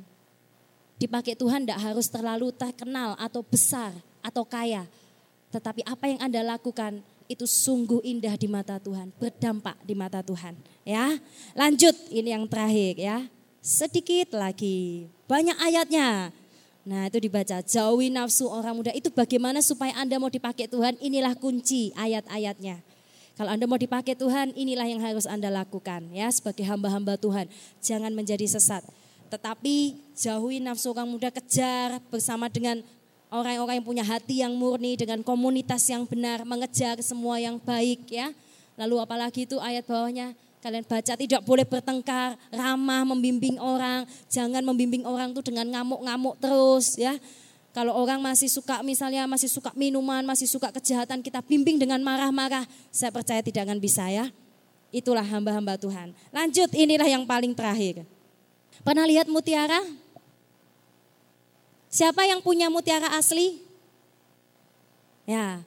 Dipakai 0.95 1.35
Tuhan 1.35 1.67
tidak 1.67 1.83
harus 1.83 2.07
terlalu 2.07 2.55
terkenal 2.55 3.19
atau 3.19 3.43
besar 3.43 3.91
atau 4.23 4.47
kaya. 4.47 4.87
Tetapi 5.51 5.83
apa 5.83 6.07
yang 6.07 6.23
Anda 6.23 6.47
lakukan 6.55 7.03
itu 7.27 7.43
sungguh 7.43 7.99
indah 8.07 8.39
di 8.39 8.47
mata 8.47 8.79
Tuhan, 8.79 9.11
berdampak 9.19 9.75
di 9.83 9.99
mata 9.99 10.23
Tuhan. 10.23 10.55
Ya, 10.87 11.19
lanjut 11.57 11.91
ini 12.13 12.31
yang 12.31 12.47
terakhir 12.47 12.95
ya 12.95 13.34
sedikit 13.65 14.37
lagi. 14.37 15.09
Banyak 15.25 15.57
ayatnya. 15.57 16.29
Nah 16.85 17.09
itu 17.09 17.17
dibaca, 17.17 17.65
jauhi 17.65 18.13
nafsu 18.13 18.45
orang 18.45 18.77
muda. 18.77 18.93
Itu 18.93 19.09
bagaimana 19.09 19.57
supaya 19.65 19.97
Anda 19.97 20.21
mau 20.21 20.29
dipakai 20.29 20.69
Tuhan, 20.69 21.01
inilah 21.01 21.33
kunci 21.33 21.89
ayat-ayatnya. 21.97 22.77
Kalau 23.33 23.49
Anda 23.49 23.65
mau 23.65 23.81
dipakai 23.81 24.13
Tuhan, 24.13 24.53
inilah 24.53 24.85
yang 24.85 25.01
harus 25.01 25.25
Anda 25.25 25.49
lakukan 25.49 26.13
ya 26.13 26.29
sebagai 26.29 26.61
hamba-hamba 26.61 27.17
Tuhan. 27.17 27.49
Jangan 27.81 28.13
menjadi 28.13 28.45
sesat. 28.45 28.85
Tetapi 29.33 29.97
jauhi 30.13 30.61
nafsu 30.61 30.93
orang 30.93 31.09
muda, 31.09 31.33
kejar 31.33 31.97
bersama 32.13 32.45
dengan 32.53 32.85
orang-orang 33.33 33.81
yang 33.81 33.87
punya 33.89 34.05
hati 34.05 34.45
yang 34.45 34.53
murni, 34.53 34.93
dengan 34.93 35.25
komunitas 35.25 35.89
yang 35.89 36.05
benar, 36.05 36.45
mengejar 36.45 37.01
semua 37.01 37.41
yang 37.41 37.57
baik 37.57 38.13
ya. 38.13 38.29
Lalu 38.77 39.01
apalagi 39.01 39.49
itu 39.49 39.57
ayat 39.57 39.89
bawahnya, 39.89 40.37
kalian 40.65 40.81
baca 40.81 41.13
tidak 41.13 41.45
boleh 41.45 41.61
bertengkar, 41.61 42.33
ramah 42.49 43.05
membimbing 43.05 43.61
orang, 43.61 44.09
jangan 44.33 44.65
membimbing 44.65 45.05
orang 45.05 45.29
itu 45.29 45.45
dengan 45.45 45.69
ngamuk-ngamuk 45.69 46.41
terus 46.41 46.97
ya. 46.97 47.13
Kalau 47.69 47.93
orang 47.93 48.17
masih 48.17 48.49
suka 48.49 48.81
misalnya 48.81 49.29
masih 49.29 49.45
suka 49.45 49.69
minuman, 49.77 50.25
masih 50.25 50.49
suka 50.49 50.73
kejahatan, 50.73 51.21
kita 51.21 51.45
bimbing 51.45 51.77
dengan 51.77 52.01
marah-marah, 52.01 52.65
saya 52.89 53.13
percaya 53.13 53.45
tidak 53.45 53.69
akan 53.69 53.77
bisa 53.77 54.09
ya. 54.09 54.33
Itulah 54.89 55.21
hamba-hamba 55.21 55.77
Tuhan. 55.77 56.17
Lanjut, 56.33 56.73
inilah 56.73 57.05
yang 57.05 57.29
paling 57.29 57.53
terakhir. 57.53 58.01
Pernah 58.81 59.05
lihat 59.05 59.29
mutiara? 59.29 59.85
Siapa 61.93 62.25
yang 62.25 62.41
punya 62.41 62.73
mutiara 62.73 63.13
asli? 63.13 63.61
Ya, 65.29 65.61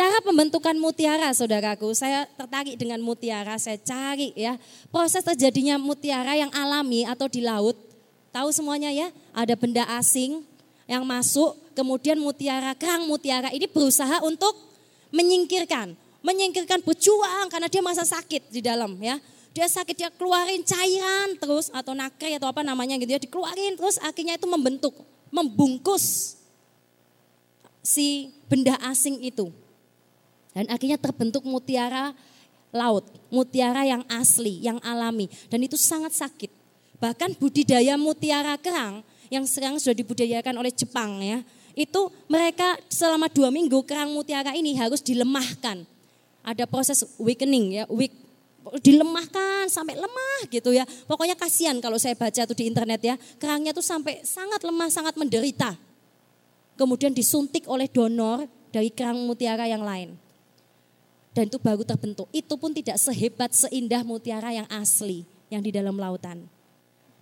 Cara 0.00 0.16
pembentukan 0.24 0.72
mutiara, 0.80 1.28
saudaraku, 1.28 1.92
saya 1.92 2.24
tertarik 2.32 2.72
dengan 2.80 3.04
mutiara, 3.04 3.60
saya 3.60 3.76
cari 3.76 4.32
ya. 4.32 4.56
Proses 4.88 5.20
terjadinya 5.20 5.76
mutiara 5.76 6.32
yang 6.40 6.48
alami 6.56 7.04
atau 7.04 7.28
di 7.28 7.44
laut, 7.44 7.76
tahu 8.32 8.48
semuanya 8.48 8.88
ya, 8.88 9.12
ada 9.36 9.52
benda 9.60 9.84
asing, 10.00 10.40
yang 10.88 11.04
masuk, 11.04 11.52
kemudian 11.76 12.16
mutiara, 12.16 12.72
kerang 12.80 13.04
mutiara 13.12 13.52
ini 13.52 13.68
berusaha 13.68 14.24
untuk 14.24 14.56
menyingkirkan, 15.12 15.92
menyingkirkan 16.24 16.80
berjuang 16.80 17.52
karena 17.52 17.68
dia 17.68 17.84
masa 17.84 18.08
sakit 18.08 18.48
di 18.48 18.64
dalam 18.64 18.96
ya. 19.04 19.20
Dia 19.52 19.68
sakit 19.68 20.00
dia 20.00 20.08
keluarin 20.16 20.64
cairan 20.64 21.36
terus 21.36 21.68
atau 21.76 21.92
nakri 21.92 22.40
atau 22.40 22.48
apa 22.48 22.64
namanya 22.64 22.96
gitu 22.96 23.12
ya, 23.12 23.20
dikeluarin 23.20 23.76
terus 23.76 24.00
akhirnya 24.00 24.40
itu 24.40 24.48
membentuk, 24.48 24.96
membungkus 25.28 26.40
si 27.84 28.32
benda 28.48 28.80
asing 28.88 29.20
itu. 29.20 29.52
Dan 30.50 30.66
akhirnya 30.66 30.98
terbentuk 30.98 31.46
mutiara 31.46 32.10
laut, 32.74 33.06
mutiara 33.30 33.86
yang 33.86 34.02
asli, 34.10 34.62
yang 34.62 34.78
alami 34.82 35.30
dan 35.50 35.62
itu 35.62 35.78
sangat 35.78 36.14
sakit. 36.14 36.50
Bahkan 36.98 37.38
budidaya 37.38 37.94
mutiara 37.96 38.54
kerang 38.60 39.02
yang 39.30 39.46
sekarang 39.46 39.78
sudah 39.78 39.94
dibudidayakan 39.94 40.54
oleh 40.58 40.72
Jepang 40.74 41.22
ya. 41.22 41.40
Itu 41.72 42.10
mereka 42.26 42.76
selama 42.90 43.30
dua 43.30 43.48
minggu 43.48 43.78
kerang 43.86 44.10
mutiara 44.10 44.52
ini 44.58 44.74
harus 44.74 45.00
dilemahkan. 45.00 45.86
Ada 46.40 46.64
proses 46.66 47.04
weakening 47.20 47.80
ya, 47.80 47.84
weak, 47.88 48.12
dilemahkan 48.82 49.70
sampai 49.70 49.96
lemah 49.96 50.40
gitu 50.50 50.74
ya. 50.74 50.84
Pokoknya 51.06 51.38
kasihan 51.38 51.78
kalau 51.78 51.96
saya 51.96 52.18
baca 52.18 52.42
tuh 52.42 52.56
di 52.58 52.66
internet 52.66 53.00
ya. 53.00 53.14
Kerangnya 53.38 53.70
tuh 53.70 53.84
sampai 53.84 54.20
sangat 54.26 54.60
lemah, 54.66 54.90
sangat 54.90 55.14
menderita. 55.14 55.78
Kemudian 56.74 57.12
disuntik 57.12 57.68
oleh 57.68 57.86
donor 57.86 58.44
dari 58.72 58.88
kerang 58.92 59.20
mutiara 59.24 59.68
yang 59.68 59.84
lain. 59.84 60.29
Dan 61.30 61.46
itu 61.46 61.58
baru 61.62 61.86
terbentuk. 61.86 62.26
Itu 62.34 62.58
pun 62.58 62.74
tidak 62.74 62.98
sehebat, 62.98 63.54
seindah 63.54 64.02
mutiara 64.02 64.50
yang 64.50 64.66
asli 64.66 65.22
yang 65.46 65.62
di 65.62 65.70
dalam 65.70 65.94
lautan. 65.94 66.46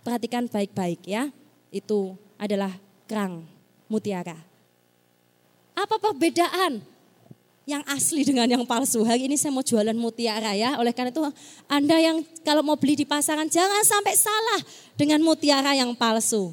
Perhatikan 0.01 0.49
baik-baik 0.49 1.05
ya 1.05 1.29
itu 1.69 2.17
adalah 2.39 2.73
kerang 3.05 3.45
mutiara. 3.85 4.37
Apa 5.77 6.01
perbedaan 6.01 6.81
yang 7.69 7.85
asli 7.85 8.25
dengan 8.25 8.49
yang 8.49 8.65
palsu? 8.65 9.05
Hari 9.05 9.29
ini 9.29 9.37
saya 9.37 9.53
mau 9.53 9.61
jualan 9.61 9.93
mutiara 9.93 10.57
ya. 10.57 10.81
Oleh 10.81 10.89
karena 10.89 11.13
itu 11.13 11.21
Anda 11.69 12.01
yang 12.01 12.25
kalau 12.41 12.65
mau 12.65 12.75
beli 12.79 12.97
di 12.97 13.05
pasaran 13.05 13.45
jangan 13.45 13.85
sampai 13.85 14.17
salah 14.17 14.61
dengan 14.97 15.21
mutiara 15.21 15.77
yang 15.77 15.93
palsu. 15.93 16.51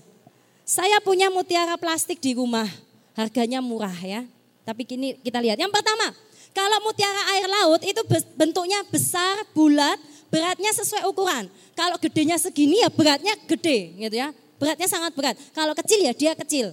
Saya 0.67 0.99
punya 1.01 1.33
mutiara 1.33 1.79
plastik 1.81 2.21
di 2.21 2.37
rumah. 2.37 2.69
Harganya 3.17 3.65
murah 3.65 3.97
ya. 4.05 4.29
Tapi 4.67 4.83
kini 4.85 5.17
kita 5.23 5.39
lihat. 5.41 5.57
Yang 5.57 5.73
pertama, 5.73 6.13
kalau 6.57 6.81
mutiara 6.89 7.23
air 7.37 7.45
laut 7.45 7.85
itu 7.85 8.01
bentuknya 8.33 8.81
besar, 8.89 9.45
bulat, 9.53 10.01
beratnya 10.33 10.73
sesuai 10.73 11.05
ukuran. 11.05 11.53
Kalau 11.77 12.01
gedenya 12.01 12.41
segini 12.41 12.81
ya 12.81 12.89
beratnya 12.89 13.37
gede 13.45 13.93
gitu 14.01 14.17
ya. 14.17 14.33
Beratnya 14.57 14.89
sangat 14.89 15.13
berat. 15.13 15.37
Kalau 15.53 15.77
kecil 15.77 16.01
ya 16.01 16.17
dia 16.17 16.33
kecil. 16.33 16.73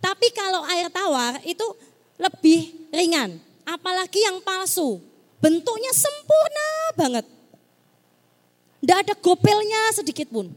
Tapi 0.00 0.32
kalau 0.32 0.64
air 0.72 0.88
tawar 0.88 1.44
itu 1.44 1.66
lebih 2.16 2.72
ringan. 2.88 3.36
Apalagi 3.68 4.24
yang 4.24 4.40
palsu. 4.40 4.96
Bentuknya 5.44 5.92
sempurna 5.92 6.68
banget. 6.96 7.28
Tidak 8.80 8.96
ada 8.96 9.14
gopelnya 9.20 9.92
sedikit 9.92 10.32
pun. 10.32 10.48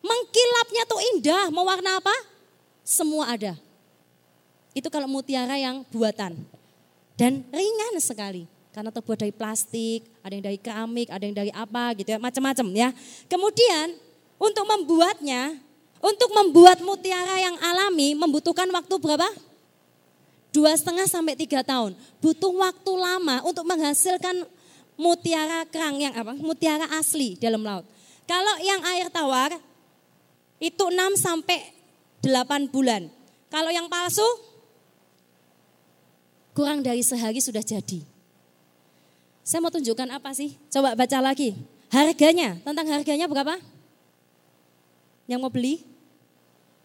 Mengkilapnya 0.00 0.82
tuh 0.88 1.00
indah. 1.12 1.52
Mau 1.52 1.68
warna 1.68 2.00
apa? 2.00 2.16
Semua 2.80 3.36
ada. 3.36 3.60
Itu 4.72 4.88
kalau 4.88 5.04
mutiara 5.04 5.60
yang 5.60 5.84
buatan. 5.92 6.53
Dan 7.14 7.46
ringan 7.50 7.94
sekali. 8.02 8.50
Karena 8.74 8.90
terbuat 8.90 9.22
dari 9.22 9.30
plastik, 9.30 10.02
ada 10.18 10.34
yang 10.34 10.44
dari 10.44 10.58
keramik, 10.58 11.06
ada 11.06 11.22
yang 11.22 11.36
dari 11.38 11.52
apa 11.54 11.94
gitu 11.94 12.10
ya, 12.10 12.18
macam-macam 12.18 12.66
ya. 12.74 12.90
Kemudian 13.30 13.94
untuk 14.34 14.66
membuatnya 14.66 15.54
untuk 16.04 16.28
membuat 16.36 16.84
mutiara 16.84 17.40
yang 17.40 17.56
alami 17.64 18.12
membutuhkan 18.12 18.68
waktu 18.68 18.94
berapa? 19.00 19.24
Dua 20.52 20.76
setengah 20.76 21.08
sampai 21.08 21.32
tiga 21.32 21.64
tahun. 21.64 21.96
Butuh 22.20 22.52
waktu 22.52 22.92
lama 22.92 23.40
untuk 23.48 23.64
menghasilkan 23.64 24.44
mutiara 25.00 25.64
kerang 25.64 25.96
yang 25.96 26.12
apa? 26.12 26.36
Mutiara 26.36 26.84
asli 27.00 27.40
dalam 27.40 27.64
laut. 27.64 27.88
Kalau 28.28 28.54
yang 28.60 28.84
air 28.84 29.08
tawar 29.08 29.56
itu 30.60 30.84
6 30.84 31.16
sampai 31.16 31.72
8 32.20 32.68
bulan. 32.68 33.08
Kalau 33.48 33.72
yang 33.72 33.88
palsu 33.88 34.24
kurang 36.54 36.80
dari 36.80 37.02
sehari 37.02 37.42
sudah 37.42 37.60
jadi. 37.60 38.00
Saya 39.44 39.60
mau 39.60 39.68
tunjukkan 39.68 40.08
apa 40.08 40.32
sih? 40.32 40.56
Coba 40.72 40.96
baca 40.96 41.18
lagi. 41.20 41.52
Harganya, 41.92 42.56
tentang 42.64 42.88
harganya 42.88 43.28
berapa? 43.28 43.60
Yang 45.28 45.40
mau 45.42 45.52
beli? 45.52 45.84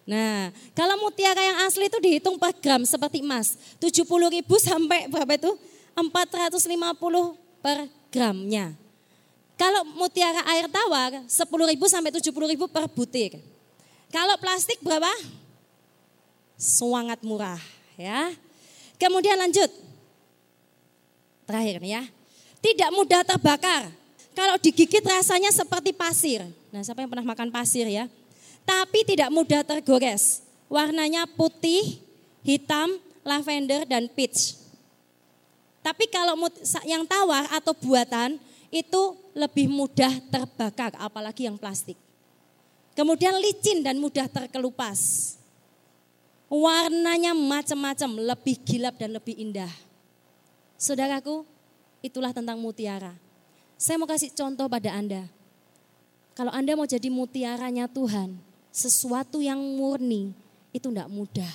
Nah, 0.09 0.49
kalau 0.73 0.97
mutiara 1.05 1.39
yang 1.39 1.57
asli 1.69 1.85
itu 1.85 2.01
dihitung 2.01 2.35
per 2.41 2.51
gram 2.57 2.81
seperti 2.83 3.21
emas. 3.21 3.55
70 3.79 4.03
ribu 4.09 4.57
sampai 4.57 5.05
berapa 5.05 5.37
itu? 5.37 5.53
450 5.93 7.37
per 7.61 7.85
gramnya. 8.09 8.73
Kalau 9.59 9.83
mutiara 9.95 10.41
air 10.49 10.65
tawar 10.71 11.23
10 11.27 11.71
ribu 11.71 11.85
sampai 11.85 12.09
70 12.15 12.31
ribu 12.31 12.65
per 12.65 12.89
butir. 12.89 13.37
Kalau 14.09 14.35
plastik 14.41 14.81
berapa? 14.81 15.11
Sangat 16.57 17.21
murah 17.21 17.61
ya. 17.99 18.33
Kemudian 18.99 19.39
lanjut. 19.39 19.71
Terakhir 21.47 21.79
nih 21.79 21.91
ya. 21.97 22.03
Tidak 22.59 22.89
mudah 22.91 23.23
terbakar. 23.23 23.87
Kalau 24.35 24.59
digigit 24.59 25.01
rasanya 25.01 25.49
seperti 25.49 25.95
pasir. 25.95 26.43
Nah 26.69 26.83
siapa 26.83 27.01
yang 27.01 27.09
pernah 27.09 27.31
makan 27.31 27.49
pasir 27.49 27.87
ya? 27.87 28.05
tapi 28.69 29.01
tidak 29.01 29.33
mudah 29.33 29.65
tergores. 29.65 30.45
Warnanya 30.69 31.25
putih, 31.25 31.97
hitam, 32.45 33.01
lavender, 33.25 33.89
dan 33.89 34.05
peach. 34.13 34.53
Tapi 35.81 36.05
kalau 36.05 36.37
yang 36.85 37.01
tawar 37.09 37.49
atau 37.49 37.73
buatan 37.73 38.37
itu 38.69 39.17
lebih 39.33 39.65
mudah 39.65 40.13
terbakar, 40.29 40.93
apalagi 41.01 41.49
yang 41.49 41.57
plastik. 41.57 41.97
Kemudian 42.93 43.33
licin 43.41 43.81
dan 43.81 43.97
mudah 43.97 44.29
terkelupas. 44.29 45.33
Warnanya 46.49 47.37
macam-macam, 47.37 48.33
lebih 48.33 48.57
gilap 48.65 48.97
dan 48.97 49.13
lebih 49.13 49.37
indah. 49.37 49.69
Saudaraku, 50.81 51.45
itulah 52.01 52.33
tentang 52.33 52.57
mutiara. 52.57 53.13
Saya 53.77 54.01
mau 54.01 54.09
kasih 54.09 54.33
contoh 54.33 54.65
pada 54.65 54.91
Anda. 54.97 55.29
Kalau 56.33 56.49
Anda 56.49 56.73
mau 56.73 56.89
jadi 56.89 57.05
mutiaranya 57.13 57.85
Tuhan, 57.85 58.33
sesuatu 58.73 59.45
yang 59.45 59.61
murni 59.61 60.33
itu 60.73 60.89
tidak 60.89 61.11
mudah. 61.11 61.53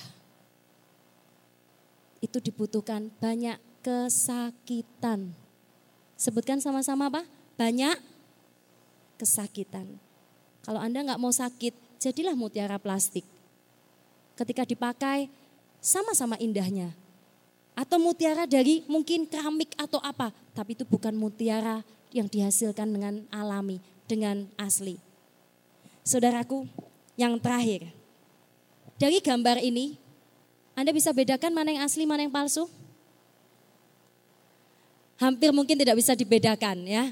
Itu 2.23 2.39
dibutuhkan 2.39 3.11
banyak 3.19 3.59
kesakitan. 3.83 5.35
Sebutkan 6.15 6.63
sama-sama 6.63 7.11
apa? 7.11 7.21
Banyak 7.59 7.99
kesakitan. 9.19 9.99
Kalau 10.63 10.79
Anda 10.79 11.03
nggak 11.03 11.21
mau 11.21 11.29
sakit, 11.35 12.01
jadilah 12.01 12.33
mutiara 12.33 12.79
plastik. 12.79 13.34
Ketika 14.35 14.67
dipakai, 14.67 15.31
sama-sama 15.79 16.35
indahnya. 16.41 16.91
Atau 17.75 17.99
mutiara 17.99 18.47
dari 18.47 18.83
mungkin 18.87 19.27
keramik 19.27 19.75
atau 19.75 19.99
apa, 19.99 20.31
tapi 20.55 20.75
itu 20.75 20.87
bukan 20.87 21.11
mutiara 21.11 21.83
yang 22.15 22.27
dihasilkan 22.31 22.87
dengan 22.87 23.23
alami, 23.31 23.83
dengan 24.07 24.47
asli. 24.55 24.95
Saudaraku, 26.07 26.63
yang 27.19 27.35
terakhir. 27.39 27.91
Dari 28.95 29.19
gambar 29.19 29.59
ini, 29.59 29.99
Anda 30.75 30.95
bisa 30.95 31.11
bedakan 31.11 31.51
mana 31.51 31.75
yang 31.75 31.83
asli, 31.83 32.07
mana 32.07 32.23
yang 32.23 32.31
palsu? 32.31 32.71
Hampir 35.19 35.51
mungkin 35.55 35.79
tidak 35.79 35.99
bisa 35.99 36.15
dibedakan 36.15 36.83
ya. 36.87 37.11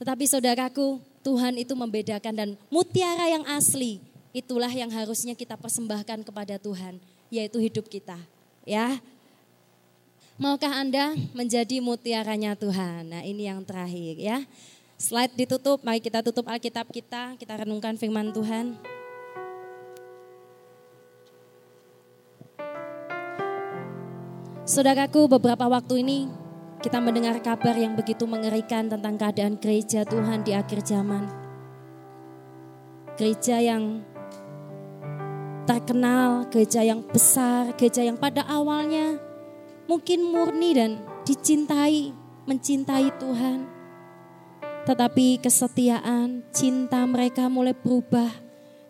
Tetapi 0.00 0.24
saudaraku, 0.24 1.00
Tuhan 1.24 1.56
itu 1.56 1.72
membedakan 1.72 2.32
dan 2.36 2.48
mutiara 2.68 3.28
yang 3.32 3.44
asli 3.48 4.00
itulah 4.34 4.68
yang 4.68 4.90
harusnya 4.90 5.38
kita 5.38 5.54
persembahkan 5.54 6.26
kepada 6.26 6.58
Tuhan, 6.58 6.98
yaitu 7.30 7.62
hidup 7.62 7.86
kita. 7.86 8.18
Ya, 8.66 8.98
Maukah 10.34 10.82
Anda 10.82 11.14
menjadi 11.30 11.78
mutiaranya 11.78 12.58
Tuhan? 12.58 13.06
Nah 13.06 13.22
ini 13.22 13.46
yang 13.46 13.62
terakhir 13.62 14.18
ya. 14.18 14.42
Slide 14.98 15.30
ditutup, 15.38 15.78
mari 15.86 16.02
kita 16.02 16.26
tutup 16.26 16.50
Alkitab 16.50 16.90
kita, 16.90 17.38
kita 17.38 17.54
renungkan 17.62 17.94
firman 17.94 18.34
Tuhan. 18.34 18.74
Saudaraku, 24.66 25.30
beberapa 25.30 25.70
waktu 25.70 26.02
ini 26.02 26.26
kita 26.82 26.98
mendengar 26.98 27.38
kabar 27.38 27.78
yang 27.78 27.94
begitu 27.94 28.26
mengerikan 28.26 28.90
tentang 28.90 29.14
keadaan 29.14 29.54
gereja 29.54 30.02
Tuhan 30.02 30.42
di 30.42 30.50
akhir 30.50 30.82
zaman. 30.82 31.30
Gereja 33.14 33.62
yang 33.62 34.02
terkenal, 35.64 36.48
gereja 36.52 36.84
yang 36.84 37.00
besar, 37.04 37.72
gereja 37.76 38.04
yang 38.04 38.16
pada 38.20 38.44
awalnya 38.44 39.20
mungkin 39.84 40.24
murni 40.24 40.76
dan 40.76 41.00
dicintai, 41.24 42.12
mencintai 42.48 43.08
Tuhan. 43.20 43.58
Tetapi 44.84 45.40
kesetiaan, 45.40 46.44
cinta 46.52 47.08
mereka 47.08 47.48
mulai 47.48 47.72
berubah 47.72 48.28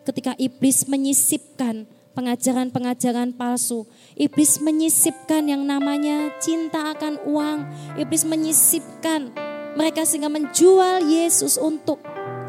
ketika 0.03 0.35
iblis 0.37 0.91
menyisipkan 0.91 1.87
pengajaran-pengajaran 2.15 3.35
palsu. 3.35 3.87
Iblis 4.15 4.63
menyisipkan 4.63 5.47
yang 5.51 5.67
namanya 5.67 6.35
cinta 6.39 6.95
akan 6.95 7.23
uang. 7.27 7.59
Iblis 7.99 8.27
menyisipkan 8.27 9.35
mereka 9.75 10.07
sehingga 10.07 10.31
menjual 10.31 11.03
Yesus 11.03 11.59
untuk 11.59 12.03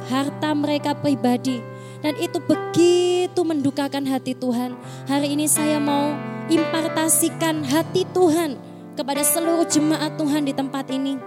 harta 0.09 0.53
mereka 0.53 0.93
pribadi. 0.93 1.74
Dan 2.05 2.21
itu 2.21 2.37
begitu 2.37 3.41
mendukakan 3.41 4.05
hati 4.05 4.37
Tuhan. 4.37 4.77
Hari 5.09 5.33
ini 5.33 5.49
saya 5.49 5.81
mau 5.81 6.13
impartasikan 6.53 7.65
hati 7.65 8.05
Tuhan 8.13 8.61
kepada 8.93 9.25
seluruh 9.25 9.65
jemaat 9.65 10.13
Tuhan 10.13 10.45
di 10.45 10.53
tempat 10.53 10.85
ini. 10.93 11.17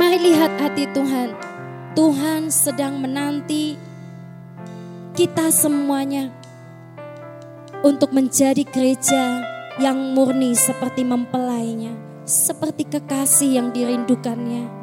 Mari 0.00 0.16
lihat 0.16 0.56
hati 0.56 0.88
Tuhan. 0.96 1.36
Tuhan 1.92 2.48
sedang 2.48 3.04
menanti 3.04 3.76
kita 5.12 5.52
semuanya 5.52 6.32
untuk 7.84 8.16
menjadi 8.16 8.64
gereja 8.64 9.44
yang 9.76 10.16
murni 10.16 10.56
seperti 10.56 11.04
mempelainya, 11.04 11.92
seperti 12.24 12.88
kekasih 12.88 13.60
yang 13.60 13.76
dirindukannya. 13.76 14.81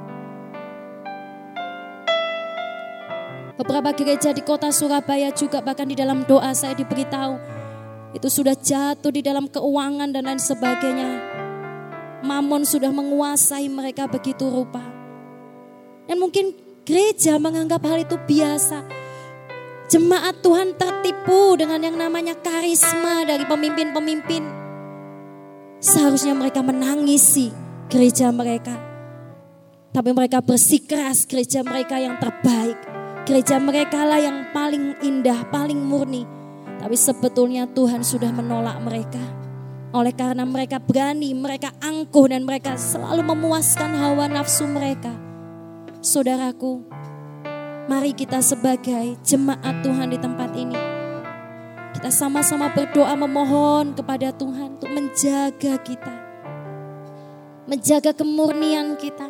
Beberapa 3.60 3.92
gereja 3.92 4.32
di 4.32 4.40
kota 4.40 4.72
Surabaya 4.72 5.36
juga 5.36 5.60
bahkan 5.60 5.84
di 5.84 5.92
dalam 5.92 6.24
doa 6.24 6.56
saya 6.56 6.72
diberitahu 6.80 7.60
itu 8.16 8.32
sudah 8.32 8.56
jatuh 8.56 9.12
di 9.12 9.20
dalam 9.20 9.52
keuangan 9.52 10.16
dan 10.16 10.32
lain 10.32 10.40
sebagainya. 10.40 11.12
Mamon 12.24 12.64
sudah 12.64 12.88
menguasai 12.88 13.68
mereka 13.68 14.08
begitu 14.08 14.48
rupa. 14.48 14.80
Dan 16.08 16.24
mungkin 16.24 16.56
gereja 16.88 17.36
menganggap 17.36 17.84
hal 17.84 18.00
itu 18.08 18.16
biasa. 18.16 18.80
Jemaat 19.92 20.40
Tuhan 20.40 20.80
tertipu 20.80 21.60
dengan 21.60 21.84
yang 21.84 22.00
namanya 22.00 22.40
karisma 22.40 23.28
dari 23.28 23.44
pemimpin-pemimpin. 23.44 24.44
Seharusnya 25.84 26.32
mereka 26.32 26.64
menangisi 26.64 27.52
gereja 27.92 28.32
mereka. 28.32 28.74
Tapi 29.92 30.16
mereka 30.16 30.40
bersikeras 30.40 31.28
gereja 31.28 31.60
mereka 31.60 32.00
yang 32.00 32.16
terbaik. 32.24 32.99
Gereja 33.30 33.62
mereka 33.62 34.10
lah 34.10 34.18
yang 34.18 34.50
paling 34.50 34.98
indah, 35.06 35.46
paling 35.54 35.78
murni 35.78 36.40
tapi 36.80 36.96
sebetulnya 36.96 37.68
Tuhan 37.68 38.02
sudah 38.02 38.32
menolak 38.32 38.80
mereka. 38.80 39.20
Oleh 39.92 40.16
karena 40.16 40.48
mereka 40.48 40.80
berani, 40.80 41.36
mereka 41.36 41.76
angkuh 41.84 42.32
dan 42.32 42.48
mereka 42.48 42.80
selalu 42.80 43.36
memuaskan 43.36 44.00
hawa 44.00 44.32
nafsu 44.32 44.64
mereka. 44.64 45.12
Saudaraku, 46.00 46.88
mari 47.92 48.16
kita 48.16 48.40
sebagai 48.40 49.20
jemaat 49.28 49.84
Tuhan 49.84 50.08
di 50.08 50.18
tempat 50.22 50.50
ini. 50.56 50.80
Kita 52.00 52.14
sama-sama 52.14 52.72
berdoa 52.72 53.12
memohon 53.18 53.92
kepada 53.98 54.32
Tuhan 54.32 54.80
untuk 54.80 54.94
menjaga 54.94 55.76
kita. 55.84 56.16
Menjaga 57.68 58.16
kemurnian 58.16 58.96
kita. 58.96 59.28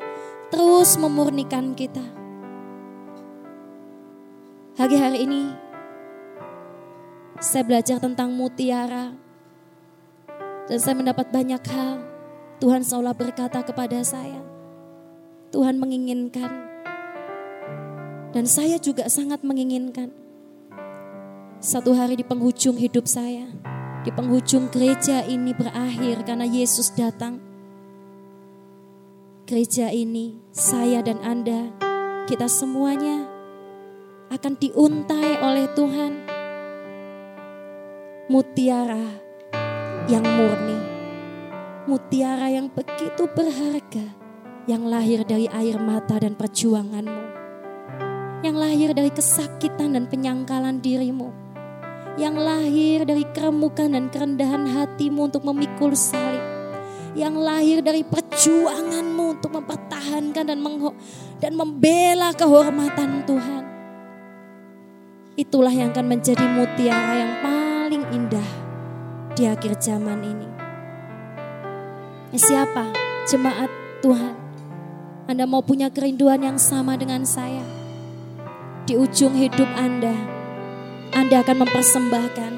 Terus 0.54 1.00
memurnikan 1.02 1.74
kita. 1.74 2.19
Hari-hari 4.80 5.28
ini 5.28 5.52
saya 7.36 7.68
belajar 7.68 8.00
tentang 8.00 8.32
mutiara. 8.32 9.12
Dan 10.72 10.80
saya 10.80 10.96
mendapat 10.96 11.28
banyak 11.36 11.60
hal. 11.68 12.00
Tuhan 12.64 12.88
seolah 12.88 13.12
berkata 13.12 13.60
kepada 13.60 14.00
saya. 14.08 14.40
Tuhan 15.52 15.84
menginginkan. 15.84 16.72
Dan 18.32 18.48
saya 18.48 18.80
juga 18.80 19.12
sangat 19.12 19.44
menginginkan. 19.44 20.16
Satu 21.60 21.92
hari 21.92 22.16
di 22.16 22.24
penghujung 22.24 22.80
hidup 22.80 23.04
saya. 23.04 23.52
Di 24.08 24.16
penghujung 24.16 24.72
gereja 24.72 25.28
ini 25.28 25.52
berakhir 25.52 26.24
karena 26.24 26.48
Yesus 26.48 26.96
datang. 26.96 27.44
Gereja 29.44 29.92
ini, 29.92 30.40
saya 30.56 31.04
dan 31.04 31.20
Anda, 31.20 31.68
kita 32.32 32.48
semuanya 32.48 33.39
akan 34.30 34.54
diuntai 34.62 35.42
oleh 35.42 35.66
Tuhan. 35.74 36.14
Mutiara 38.30 39.10
yang 40.06 40.22
murni, 40.22 40.78
mutiara 41.90 42.54
yang 42.54 42.70
begitu 42.70 43.26
berharga, 43.26 44.06
yang 44.70 44.86
lahir 44.86 45.26
dari 45.26 45.50
air 45.50 45.82
mata 45.82 46.22
dan 46.22 46.38
perjuanganmu, 46.38 47.26
yang 48.46 48.54
lahir 48.54 48.94
dari 48.94 49.10
kesakitan 49.10 49.98
dan 49.98 50.06
penyangkalan 50.06 50.78
dirimu, 50.78 51.34
yang 52.22 52.38
lahir 52.38 53.10
dari 53.10 53.26
keremukan 53.34 53.98
dan 53.98 54.14
kerendahan 54.14 54.70
hatimu 54.70 55.34
untuk 55.34 55.42
memikul 55.42 55.98
salib, 55.98 56.46
yang 57.18 57.34
lahir 57.34 57.82
dari 57.82 58.06
perjuanganmu 58.06 59.42
untuk 59.42 59.58
mempertahankan 59.58 60.54
dan, 60.54 60.62
dan 61.42 61.52
membela 61.58 62.30
kehormatan 62.38 63.26
Tuhan. 63.26 63.69
Itulah 65.40 65.72
yang 65.72 65.96
akan 65.96 66.20
menjadi 66.20 66.44
mutiara 66.52 67.16
yang 67.16 67.34
paling 67.40 68.04
indah 68.12 68.50
di 69.40 69.48
akhir 69.48 69.80
zaman 69.80 70.20
ini. 70.20 70.50
Siapa? 72.36 72.92
Jemaat 73.24 73.72
Tuhan. 74.04 74.36
Anda 75.32 75.48
mau 75.48 75.64
punya 75.64 75.88
kerinduan 75.88 76.44
yang 76.44 76.60
sama 76.60 77.00
dengan 77.00 77.24
saya. 77.24 77.64
Di 78.84 79.00
ujung 79.00 79.32
hidup 79.32 79.72
Anda, 79.80 80.12
Anda 81.16 81.40
akan 81.40 81.64
mempersembahkan 81.64 82.52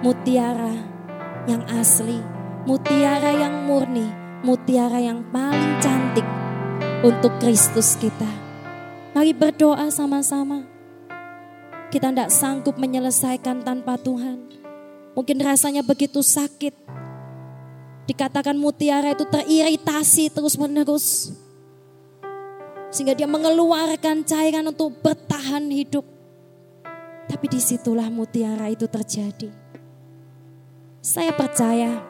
mutiara 0.00 0.80
yang 1.44 1.60
asli, 1.76 2.24
mutiara 2.64 3.36
yang 3.36 3.68
murni, 3.68 4.08
mutiara 4.40 4.96
yang 4.96 5.28
paling 5.28 5.76
cantik 5.84 6.24
untuk 7.04 7.36
Kristus 7.36 8.00
kita. 8.00 8.32
Mari 9.12 9.36
berdoa 9.36 9.92
sama-sama. 9.92 10.75
Kita 11.86 12.10
tidak 12.10 12.30
sanggup 12.34 12.74
menyelesaikan 12.76 13.62
tanpa 13.62 13.94
Tuhan. 13.96 14.42
Mungkin 15.14 15.38
rasanya 15.40 15.86
begitu 15.86 16.20
sakit. 16.20 16.74
Dikatakan 18.06 18.58
mutiara 18.58 19.14
itu 19.14 19.24
teriritasi 19.26 20.30
terus 20.30 20.58
menerus. 20.58 21.32
Sehingga 22.90 23.14
dia 23.14 23.26
mengeluarkan 23.26 24.26
cairan 24.26 24.70
untuk 24.70 24.94
bertahan 25.00 25.66
hidup. 25.70 26.04
Tapi 27.26 27.46
di 27.50 27.58
situlah 27.58 28.06
mutiara 28.10 28.70
itu 28.70 28.86
terjadi. 28.86 29.50
Saya 31.02 31.30
percaya 31.34 32.02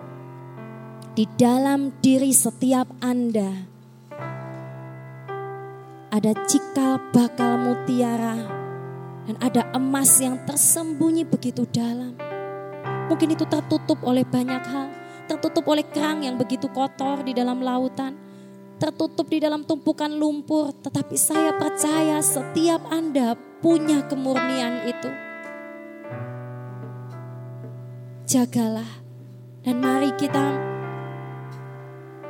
di 1.16 1.24
dalam 1.37 1.93
diri 2.01 2.33
setiap 2.33 2.89
Anda 3.01 3.77
ada 6.12 6.33
cikal 6.49 7.01
bakal 7.12 7.61
mutiara 7.61 8.65
dan 9.27 9.37
ada 9.43 9.66
emas 9.74 10.22
yang 10.22 10.39
tersembunyi 10.47 11.27
begitu 11.27 11.66
dalam. 11.66 12.14
Mungkin 13.11 13.35
itu 13.35 13.43
tertutup 13.47 13.99
oleh 14.07 14.22
banyak 14.22 14.62
hal. 14.66 14.89
Tertutup 15.27 15.66
oleh 15.66 15.83
kerang 15.87 16.22
yang 16.22 16.39
begitu 16.39 16.70
kotor 16.70 17.22
di 17.27 17.35
dalam 17.35 17.59
lautan. 17.59 18.14
Tertutup 18.79 19.27
di 19.27 19.43
dalam 19.43 19.66
tumpukan 19.66 20.11
lumpur. 20.11 20.70
Tetapi 20.74 21.14
saya 21.18 21.55
percaya 21.55 22.22
setiap 22.22 22.83
Anda 22.91 23.35
punya 23.62 24.07
kemurnian 24.07 24.91
itu. 24.91 25.11
Jagalah. 28.27 29.07
Dan 29.66 29.83
mari 29.83 30.14
kita 30.14 30.47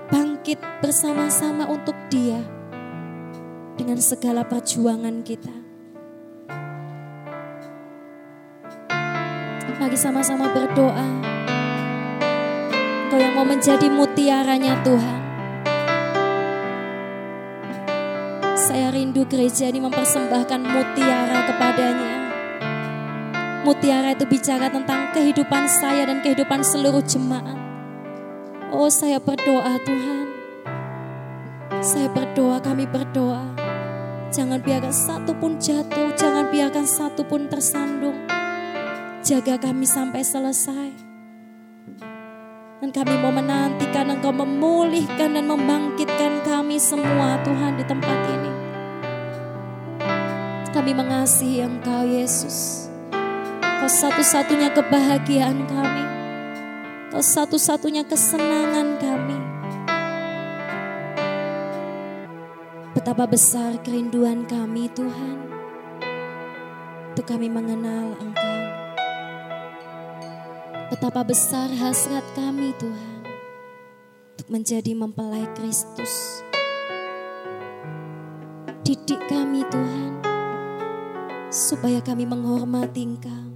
bangkit 0.09 0.57
bersama-sama 0.81 1.69
untuk 1.69 1.97
dia 2.09 2.41
dengan 3.77 4.01
segala 4.01 4.45
perjuangan 4.45 5.21
kita. 5.21 5.56
Mari 9.77 9.93
sama-sama 9.93 10.49
berdoa. 10.57 11.05
Engkau 13.07 13.21
yang 13.21 13.37
mau 13.37 13.45
menjadi 13.45 13.93
mutiaranya 13.93 14.81
Tuhan. 14.81 15.21
Saya 18.57 18.89
rindu 18.89 19.29
gereja 19.29 19.69
ini 19.69 19.85
mempersembahkan 19.85 20.61
mutiara 20.65 21.39
kepadanya. 21.45 22.13
Mutiara 23.69 24.17
itu 24.17 24.25
bicara 24.25 24.73
tentang 24.73 25.13
kehidupan 25.13 25.69
saya 25.69 26.09
dan 26.09 26.25
kehidupan 26.25 26.65
seluruh 26.65 27.05
jemaat. 27.05 27.61
Oh 28.75 28.89
saya 28.91 29.23
berdoa 29.23 29.77
Tuhan. 29.87 30.27
Saya 31.85 32.11
berdoa, 32.11 32.59
kami 32.59 32.89
berdoa. 32.89 33.45
Jangan 34.35 34.59
biarkan 34.59 34.91
satu 34.91 35.31
pun 35.39 35.55
jatuh, 35.63 36.11
jangan 36.19 36.51
biarkan 36.51 36.83
satu 36.83 37.23
pun 37.23 37.47
tersandung. 37.47 38.26
Jaga 39.27 39.59
kami 39.59 39.83
sampai 39.83 40.23
selesai. 40.23 40.91
Dan 42.79 42.95
kami 42.95 43.19
mau 43.19 43.35
menantikan 43.35 44.07
Engkau 44.07 44.31
memulihkan 44.31 45.35
dan 45.35 45.51
membangkitkan 45.51 46.47
kami 46.47 46.79
semua 46.79 47.35
Tuhan 47.43 47.75
di 47.75 47.83
tempat 47.91 48.19
ini. 48.39 48.53
Kami 50.71 50.93
mengasihi 50.95 51.59
Engkau 51.59 52.07
Yesus. 52.07 52.87
Kau 53.59 53.91
satu-satunya 53.91 54.71
kebahagiaan 54.71 55.59
kami. 55.67 56.05
Kau 57.11 57.19
satu-satunya 57.19 58.07
kesenangan 58.07 58.95
kami. 59.03 59.39
Betapa 62.95 63.27
besar 63.27 63.75
kerinduan 63.83 64.47
kami 64.47 64.87
Tuhan. 64.95 65.51
Untuk 67.11 67.27
kami 67.27 67.51
mengenal 67.51 68.15
Engkau. 68.23 68.66
Betapa 70.87 71.27
besar 71.27 71.67
hasrat 71.67 72.23
kami 72.39 72.71
Tuhan. 72.79 73.27
Untuk 74.39 74.47
menjadi 74.55 74.95
mempelai 74.95 75.43
Kristus. 75.59 76.47
Didik 78.87 79.19
kami 79.27 79.67
Tuhan. 79.67 80.23
Supaya 81.51 81.99
kami 81.99 82.23
menghormati 82.23 83.03
Engkau. 83.03 83.47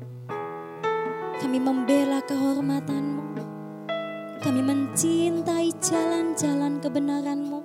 Kami 1.38 1.62
membela 1.62 2.18
kehormatanmu. 2.26 3.38
Kami 4.42 4.60
mencintai 4.66 5.70
jalan-jalan 5.78 6.82
kebenaranmu. 6.82 7.60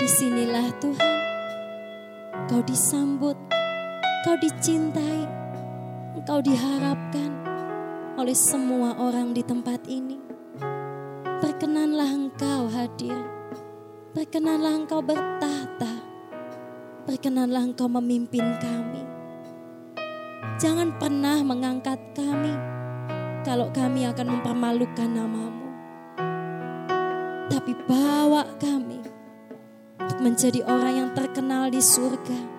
Di 0.00 0.08
sinilah 0.08 0.72
Tuhan, 0.80 1.18
Kau 2.48 2.64
disambut, 2.64 3.36
Kau 4.24 4.36
dicintai, 4.40 5.37
Engkau 6.18 6.42
diharapkan 6.42 7.30
oleh 8.18 8.34
semua 8.34 8.98
orang 8.98 9.30
di 9.30 9.38
tempat 9.38 9.86
ini. 9.86 10.18
Perkenanlah 11.38 12.10
Engkau 12.10 12.66
hadir, 12.74 13.14
perkenanlah 14.18 14.82
Engkau 14.82 14.98
bertahta, 14.98 16.02
perkenanlah 17.06 17.70
Engkau 17.70 17.86
memimpin 17.86 18.42
kami. 18.58 19.06
Jangan 20.58 20.98
pernah 20.98 21.38
mengangkat 21.46 22.02
kami 22.18 22.50
kalau 23.46 23.70
kami 23.70 24.02
akan 24.10 24.26
mempermalukan 24.26 25.06
namamu. 25.06 25.70
Tapi 27.46 27.78
bawa 27.86 28.58
kami 28.58 29.06
untuk 30.02 30.18
menjadi 30.18 30.66
orang 30.66 30.94
yang 30.98 31.10
terkenal 31.14 31.70
di 31.70 31.78
surga. 31.78 32.58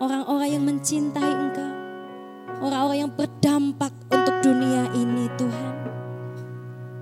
Orang-orang 0.00 0.48
yang 0.48 0.64
mencintai 0.64 1.28
engkau. 1.28 1.79
Orang-orang 2.60 3.08
yang 3.08 3.12
berdampak 3.16 3.88
untuk 4.12 4.36
dunia 4.44 4.92
ini 4.92 5.32
Tuhan. 5.40 5.74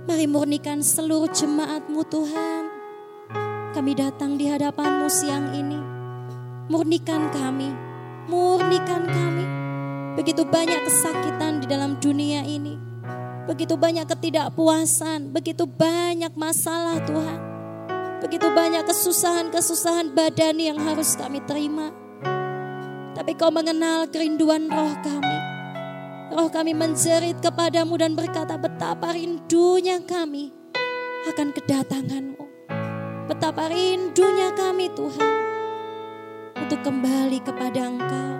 Mari 0.07 0.31
murnikan 0.31 0.79
seluruh 0.79 1.27
jemaatmu 1.35 2.07
Tuhan. 2.07 2.63
Kami 3.75 3.93
datang 3.99 4.39
di 4.39 4.47
hadapanmu 4.47 5.11
siang 5.11 5.51
ini. 5.51 5.79
Murnikan 6.71 7.35
kami. 7.35 7.75
Murnikan 8.31 9.03
kami. 9.03 9.45
Begitu 10.15 10.47
banyak 10.47 10.87
kesakitan 10.87 11.63
di 11.63 11.67
dalam 11.67 11.99
dunia 11.99 12.47
ini. 12.47 12.79
Begitu 13.51 13.75
banyak 13.81 14.07
ketidakpuasan, 14.07 15.31
begitu 15.35 15.67
banyak 15.67 16.37
masalah 16.37 17.03
Tuhan. 17.03 17.41
Begitu 18.19 18.51
banyak 18.51 18.83
kesusahan-kesusahan 18.87 20.11
badani 20.15 20.75
yang 20.75 20.79
harus 20.83 21.15
kami 21.15 21.39
terima. 21.47 21.95
Tapi 23.15 23.33
kau 23.39 23.51
mengenal 23.55 24.11
kerinduan 24.11 24.67
roh 24.67 24.95
kami. 25.07 25.38
Roh 26.29 26.53
kami 26.53 26.77
menjerit 26.77 27.41
kepadamu 27.41 27.97
dan 27.97 28.13
berkata 28.13 28.61
betapa 28.61 29.17
rindunya 29.17 29.97
kami 30.05 30.53
akan 31.25 31.57
kedatanganmu. 31.57 32.45
Betapa 33.33 33.73
rindunya 33.73 34.53
kami 34.53 34.93
Tuhan 34.93 35.35
untuk 36.61 36.81
kembali 36.85 37.39
kepada 37.41 37.81
engkau. 37.81 38.33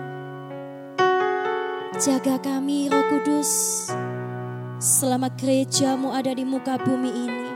Jaga 1.97 2.37
kami 2.39 2.93
roh 2.93 3.05
kudus 3.09 3.51
selama 4.77 5.33
gerejamu 5.33 6.13
ada 6.13 6.29
di 6.29 6.45
muka 6.45 6.77
bumi 6.77 7.09
ini. 7.09 7.49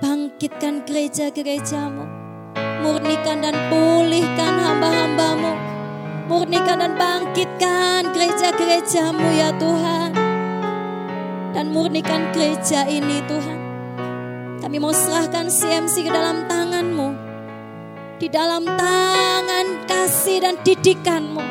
Bangkitkan 0.00 0.88
gereja-gerejamu. 0.88 2.08
Murnikan 2.80 3.44
dan 3.44 3.52
pulihkan 3.68 4.56
hamba-hambamu. 4.56 5.69
Murnikan 6.30 6.78
dan 6.78 6.94
bangkitkan 6.94 8.14
gereja-gerejamu 8.14 9.26
ya 9.34 9.50
Tuhan. 9.58 10.14
Dan 11.50 11.74
murnikan 11.74 12.30
gereja 12.30 12.86
ini 12.86 13.18
Tuhan. 13.26 13.58
Kami 14.62 14.78
mau 14.78 14.94
serahkan 14.94 15.50
CMC 15.50 16.06
ke 16.06 16.10
dalam 16.14 16.46
tanganmu. 16.46 17.08
Di 18.22 18.30
dalam 18.30 18.62
tangan 18.62 19.66
kasih 19.90 20.38
dan 20.46 20.54
didikanmu. 20.62 21.42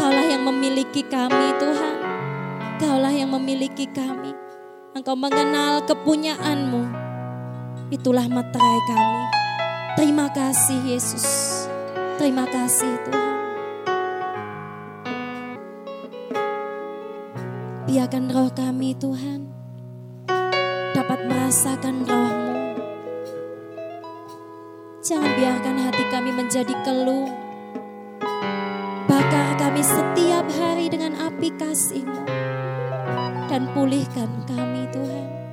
Kaulah 0.00 0.32
yang 0.32 0.48
memiliki 0.48 1.04
kami 1.04 1.52
Tuhan. 1.60 1.96
Kaulah 2.80 3.12
yang 3.12 3.36
memiliki 3.36 3.84
kami. 3.92 4.32
Engkau 4.96 5.12
mengenal 5.12 5.84
kepunyaanmu 5.84 6.88
itulah 7.92 8.24
materai 8.32 8.80
kami. 8.88 9.22
Terima 10.00 10.32
kasih 10.32 10.80
Yesus. 10.88 11.26
Terima 12.16 12.48
kasih 12.48 12.96
Tuhan. 13.04 13.33
Biarkan 17.94 18.26
roh 18.26 18.50
kami 18.50 18.98
Tuhan 18.98 19.46
dapat 20.98 21.30
merasakan 21.30 22.02
rohmu. 22.02 22.54
Jangan 24.98 25.30
biarkan 25.38 25.76
hati 25.78 26.02
kami 26.10 26.34
menjadi 26.34 26.74
keluh. 26.82 27.30
Bakar 29.06 29.62
kami 29.62 29.86
setiap 29.86 30.42
hari 30.58 30.90
dengan 30.90 31.14
api 31.22 31.54
kasihmu. 31.54 32.26
Dan 33.46 33.70
pulihkan 33.70 34.42
kami 34.42 34.90
Tuhan 34.90 35.43